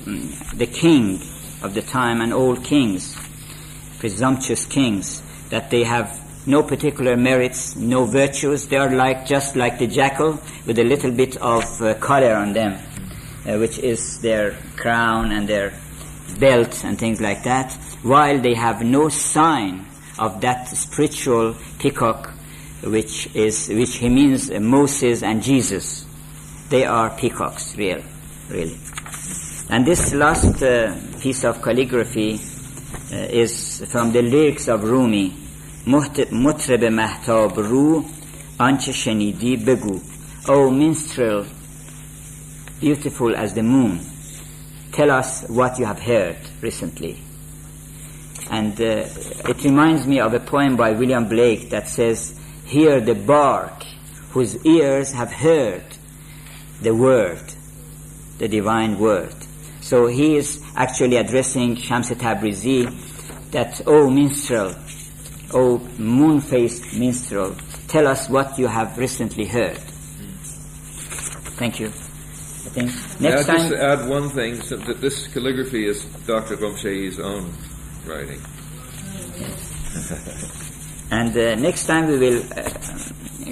the 0.55 0.67
king 0.67 1.21
of 1.63 1.75
the 1.75 1.83
time 1.83 2.21
and 2.21 2.33
old 2.33 2.65
kings, 2.65 3.17
presumptuous 3.99 4.65
kings, 4.65 5.23
that 5.51 5.71
they 5.71 5.85
have 5.85 6.21
no 6.47 6.63
particular 6.63 7.17
merits, 7.17 7.77
no 7.77 8.05
virtues. 8.05 8.67
They 8.67 8.77
are 8.77 8.91
like 8.91 9.27
just 9.27 9.57
like 9.57 9.79
the 9.79 9.87
jackal 9.87 10.41
with 10.67 10.79
a 10.79 10.85
little 10.85 11.11
bit 11.11 11.37
of 11.39 11.65
uh, 11.81 11.95
color 11.95 12.35
on 12.35 12.53
them, 12.53 12.79
which 13.46 13.80
is 13.80 14.20
their 14.22 14.52
crown 14.76 15.32
and 15.32 15.48
their 15.48 15.74
belt 16.40 16.84
and 16.84 16.98
things 16.98 17.20
like 17.22 17.44
that, 17.44 17.74
while 18.04 18.40
they 18.40 18.54
have 18.54 18.82
no 18.84 19.10
sign 19.10 19.86
of 20.18 20.42
that 20.42 20.68
spiritual 20.68 21.56
peacock, 21.80 22.32
which 22.84 23.34
is 23.36 23.70
which 23.70 23.96
he 23.98 24.10
means 24.10 24.50
uh, 24.52 24.60
Moses 24.60 25.24
and 25.24 25.42
Jesus. 25.44 26.06
They 26.70 26.86
are 26.86 27.10
peacocks, 27.10 27.76
real, 27.78 28.02
really. 28.50 28.78
And 29.70 29.86
this 29.86 30.14
last 30.14 30.62
uh, 30.62 30.96
piece 31.20 31.44
of 31.44 31.62
calligraphy 31.62 32.40
uh, 33.12 33.16
is 33.44 33.84
from 33.92 34.12
the 34.12 34.22
lyrics 34.22 34.68
of 34.68 34.84
Rumi. 34.84 35.34
محت- 35.88 36.32
مطرب 36.34 36.84
محتاب 36.84 37.60
رو 37.60 38.04
آنچه 38.60 38.92
شنیدی 38.92 39.58
بگو 39.58 40.00
O 40.46 40.70
minstrel 40.72 41.46
beautiful 42.81 43.35
as 43.35 43.55
the 43.55 43.63
moon. 43.63 44.01
Tell 44.93 45.11
us 45.11 45.49
what 45.49 45.79
you 45.79 45.87
have 45.87 45.99
heard 45.99 46.37
recently. 46.61 47.21
And 48.51 48.79
uh, 48.81 49.07
it 49.49 49.65
reminds 49.65 50.07
me 50.07 50.21
of 50.21 50.35
a 50.35 50.41
poem 50.41 50.77
by 50.77 50.93
William 50.93 51.29
Blake 51.29 51.71
that 51.71 51.89
says, 51.89 52.39
Hear 52.67 53.01
the 53.01 53.15
bark 53.15 53.85
whose 54.31 54.65
ears 54.65 55.13
have 55.13 55.33
heard 55.33 55.85
the 56.81 56.95
word, 56.95 57.43
the 58.39 58.49
divine 58.49 58.99
word. 58.99 59.35
So 59.81 60.07
he 60.07 60.37
is 60.37 60.63
actually 60.77 61.17
addressing 61.17 61.77
Shams 61.77 62.11
Tabrizi 62.11 62.91
that, 63.51 63.81
oh 63.87 64.11
minstrel, 64.11 64.75
oh 65.53 65.79
moon-faced 65.99 66.99
minstrel, 66.99 67.57
tell 67.87 68.07
us 68.07 68.29
what 68.29 68.59
you 68.59 68.67
have 68.67 68.99
recently 68.99 69.45
heard. 69.47 69.79
Thank 71.57 71.81
you. 71.81 71.93
I 72.77 72.81
next 73.21 73.25
I'll 73.25 73.45
time. 73.45 73.71
just 73.71 73.75
add 73.75 74.09
one 74.09 74.31
thing, 74.31 74.61
so 74.63 74.77
that 74.77 75.01
this 75.01 75.29
calligraphy 75.29 75.87
is 75.87 76.05
Dr. 76.27 76.57
Ghomshei's 76.57 77.21
own 77.21 77.53
writing. 78.07 78.41
And 81.11 81.37
uh, 81.37 81.55
next 81.55 81.87
time 81.87 82.09
we 82.09 82.19
will 82.19 82.43
uh, 82.57 82.71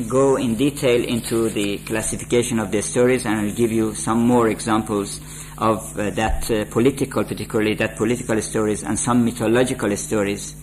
go 0.09 0.37
in 0.37 0.57
detail 0.57 1.05
into 1.05 1.49
the 1.51 1.79
classification 1.79 2.59
of 2.59 2.71
the 2.73 2.83
stories 2.83 3.27
and 3.27 3.39
I'll 3.39 3.55
give 3.55 3.71
you 3.71 3.95
some 3.95 4.27
more 4.27 4.49
examples 4.49 5.21
of 5.59 5.97
uh, 5.99 6.11
that 6.11 6.51
uh, 6.51 6.65
political, 6.71 7.25
particularly 7.25 7.75
that 7.75 7.97
political 7.97 8.41
stories 8.41 8.83
and 8.83 8.99
some 8.99 9.25
mythological 9.25 9.95
stories. 9.97 10.57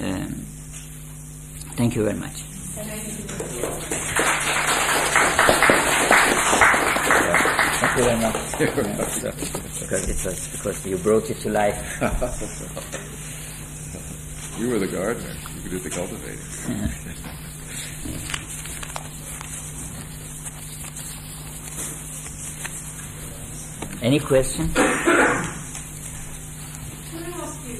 Um, 0.00 0.46
thank 1.76 1.96
you 1.96 2.04
very 2.04 2.16
much. 2.16 2.43
Thank 7.96 8.60
you 8.60 8.82
very 8.82 8.96
much. 8.96 9.22
because 9.22 10.08
it 10.08 10.24
was 10.28 10.48
because 10.48 10.86
you 10.86 10.96
brought 10.98 11.30
it 11.30 11.38
to 11.40 11.50
life. 11.50 12.00
You 14.56 14.68
were 14.70 14.78
the 14.78 14.86
gardener. 14.86 15.34
You 15.56 15.62
could 15.62 15.70
do 15.72 15.78
the 15.80 15.90
cultivating. 15.90 16.38
Any 24.02 24.18
question? 24.20 24.68
Can 24.74 24.84
I 24.84 24.86
ask 27.40 27.58
you, 27.66 27.74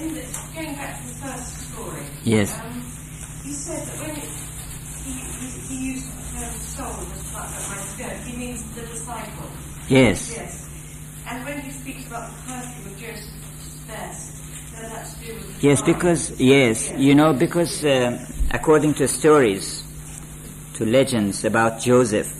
in 0.00 0.14
the, 0.14 0.22
going 0.54 0.74
back 0.74 1.00
to 1.00 1.06
the 1.08 1.14
first 1.14 1.72
story, 1.72 2.02
Yes. 2.24 2.58
um, 2.58 2.82
you 3.44 3.52
said 3.52 3.86
that 3.86 3.98
when 4.00 4.10
it, 4.16 4.28
he, 5.04 5.12
he, 5.12 5.46
he 5.68 5.76
used 5.92 6.06
the 6.06 6.38
term 6.38 6.54
soul 6.80 7.04
as 7.12 7.32
part 7.32 7.46
of 7.46 7.68
my 7.70 7.76
skirt, 7.76 8.16
he 8.26 8.36
means 8.36 8.62
the 8.74 8.82
disciple. 8.82 9.50
Yes. 9.88 10.32
Yes. 10.32 10.68
And 11.28 11.44
when 11.44 11.60
he 11.60 11.70
speaks 11.70 12.06
about 12.06 12.30
the 12.30 12.36
perfume 12.46 12.86
of 12.92 12.98
Joseph's 12.98 13.84
best, 13.86 14.74
then 14.74 14.90
that's 14.90 15.14
to 15.14 15.26
do 15.26 15.34
with 15.34 15.62
Yes, 15.62 15.82
because 15.82 16.40
yes, 16.40 16.92
you 16.96 17.14
know, 17.14 17.32
because 17.32 17.84
uh, 17.84 18.18
according 18.50 18.94
to 18.94 19.08
stories, 19.08 19.84
to 20.74 20.86
legends 20.86 21.44
about 21.44 21.80
Joseph, 21.80 22.30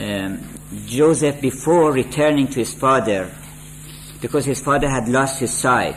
um, 0.00 0.40
Joseph 0.86 1.40
before 1.40 1.92
returning 1.92 2.46
to 2.48 2.60
his 2.60 2.74
father, 2.74 3.30
because 4.20 4.44
his 4.44 4.60
father 4.60 4.88
had 4.88 5.08
lost 5.08 5.40
his 5.40 5.52
sight, 5.52 5.96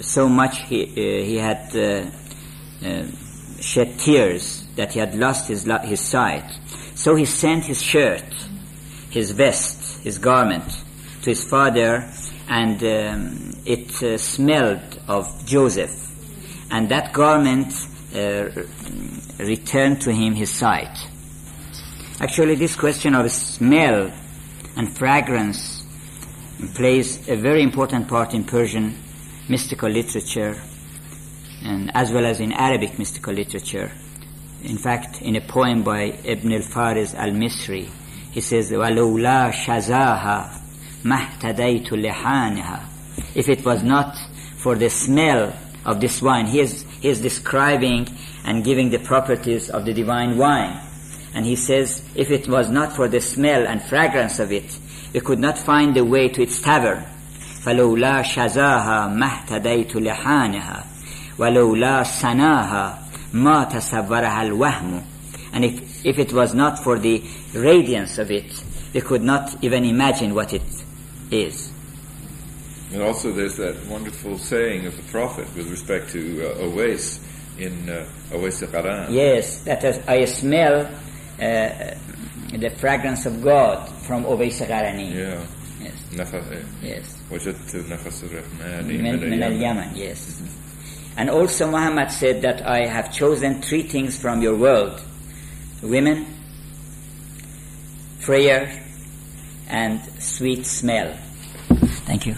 so 0.00 0.28
much 0.28 0.58
he 0.68 0.82
uh, 0.84 1.24
he 1.24 1.36
had 1.38 1.74
uh, 1.74 2.04
uh, 2.86 3.06
shed 3.60 3.98
tears 3.98 4.63
that 4.76 4.92
he 4.92 5.00
had 5.00 5.14
lost 5.14 5.48
his 5.48 5.64
his 5.84 6.00
sight. 6.00 6.50
So 6.94 7.14
he 7.14 7.24
sent 7.24 7.64
his 7.64 7.82
shirt, 7.82 8.24
his 9.10 9.32
vest, 9.32 10.02
his 10.02 10.18
garment 10.18 10.64
to 11.22 11.30
his 11.30 11.44
father, 11.44 12.08
and 12.48 12.82
um, 12.82 13.54
it 13.64 14.02
uh, 14.02 14.18
smelled 14.18 15.00
of 15.08 15.44
Joseph, 15.46 15.94
and 16.70 16.88
that 16.90 17.12
garment 17.12 17.72
uh, 18.14 18.50
returned 19.38 20.00
to 20.02 20.12
him 20.12 20.34
his 20.34 20.50
sight. 20.50 20.96
Actually, 22.20 22.54
this 22.54 22.76
question 22.76 23.14
of 23.14 23.30
smell 23.30 24.12
and 24.76 24.96
fragrance 24.96 25.84
plays 26.74 27.28
a 27.28 27.36
very 27.36 27.62
important 27.62 28.08
part 28.08 28.34
in 28.34 28.44
Persian 28.44 28.94
mystical 29.48 29.88
literature, 29.88 30.56
and 31.64 31.90
as 31.94 32.12
well 32.12 32.24
as 32.24 32.40
in 32.40 32.52
Arabic 32.52 32.98
mystical 32.98 33.32
literature 33.32 33.90
In 34.63 34.77
fact, 34.77 35.21
in 35.21 35.35
a 35.35 35.41
poem 35.41 35.83
by 35.83 36.13
Ibn 36.23 36.51
al-Fariz 36.51 37.15
al-Misri, 37.15 37.89
he 38.31 38.41
says, 38.41 38.71
وَلَوْلَا 38.71 39.51
شَزَاهَا 39.51 40.59
مَحْتَدَيْتُ 41.03 41.87
لِحَانِهَا 41.87 43.35
If 43.35 43.49
it 43.49 43.65
was 43.65 43.83
not 43.83 44.15
for 44.57 44.75
the 44.75 44.89
smell 44.89 45.53
of 45.85 46.01
this 46.01 46.21
wine, 46.21 46.47
he 46.47 46.59
is, 46.59 46.83
he 46.99 47.09
is 47.09 47.21
describing 47.21 48.07
and 48.43 48.63
giving 48.63 48.89
the 48.89 48.99
properties 48.99 49.69
of 49.69 49.85
the 49.85 49.93
divine 49.93 50.37
wine. 50.37 50.79
And 51.33 51.45
he 51.45 51.55
says, 51.55 52.03
if 52.15 52.29
it 52.31 52.47
was 52.47 52.69
not 52.69 52.95
for 52.95 53.07
the 53.07 53.21
smell 53.21 53.65
and 53.65 53.81
fragrance 53.81 54.39
of 54.39 54.51
it, 54.51 54.77
we 55.13 55.21
could 55.21 55.39
not 55.39 55.57
find 55.57 55.95
the 55.95 56.03
way 56.03 56.27
to 56.29 56.41
its 56.41 56.61
tavern. 56.61 57.05
فلولا 57.63 58.21
شزاها 58.21 59.07
ما 59.07 59.25
اهتديت 59.25 59.95
لحانها 59.95 60.83
ولولا 61.37 62.03
سناها 62.03 63.02
ما 63.33 63.63
تصورها 63.63 64.41
الوهم 64.43 65.01
and 65.53 65.65
if, 65.65 66.05
if 66.05 66.19
it 66.19 66.31
was 66.33 66.53
not 66.53 66.77
for 66.83 66.99
the 66.99 67.21
radiance 67.53 68.17
of 68.19 68.29
it 68.31 68.63
we 68.93 69.01
could 69.01 69.23
not 69.23 69.55
even 69.63 69.83
imagine 69.85 70.33
what 70.33 70.53
it 70.53 70.61
is 71.31 71.71
And 72.91 73.03
also, 73.03 73.31
there's 73.31 73.57
that 73.57 73.75
wonderful 73.85 74.39
saying 74.39 74.87
of 74.87 74.97
the 74.97 75.03
Prophet 75.11 75.45
with 75.55 75.69
respect 75.69 76.09
to 76.15 76.21
uh, 76.41 76.63
Owais 76.65 77.19
in 77.59 77.87
uh, 77.87 78.03
Owais 78.31 78.63
al-Qaran. 78.63 79.11
yes 79.11 79.61
that 79.65 79.83
is, 79.83 79.95
I 80.07 80.25
smell 80.25 80.75
uh, 80.85 81.69
the 82.63 82.71
fragrance 82.81 83.27
of 83.27 83.43
God 83.43 83.87
from 84.07 84.23
Uwais 84.25 84.57
Gharani 84.65 85.13
Yeah. 85.13 85.45
yes 85.81 85.93
نفس 86.17 86.33
yes 86.81 87.05
وجدت 87.31 87.75
نفس 87.89 88.23
الرحمن 88.23 88.87
من, 88.87 89.03
من 89.03 89.29
من 89.29 89.43
اليمن. 89.43 89.43
al-Yaman, 89.43 89.95
yes. 89.95 90.41
And 91.16 91.30
also 91.30 91.70
Muhammad 91.70 92.10
said 92.10 92.42
that 92.42 92.66
I 92.66 92.86
have 92.86 93.12
chosen 93.12 93.62
three 93.62 93.82
things 93.82 94.18
from 94.18 94.42
your 94.42 94.56
world. 94.56 95.00
Women, 95.82 96.26
prayer, 98.20 98.82
and 99.68 100.00
sweet 100.18 100.66
smell. 100.66 101.16
Thank 102.06 102.26
you. 102.26 102.34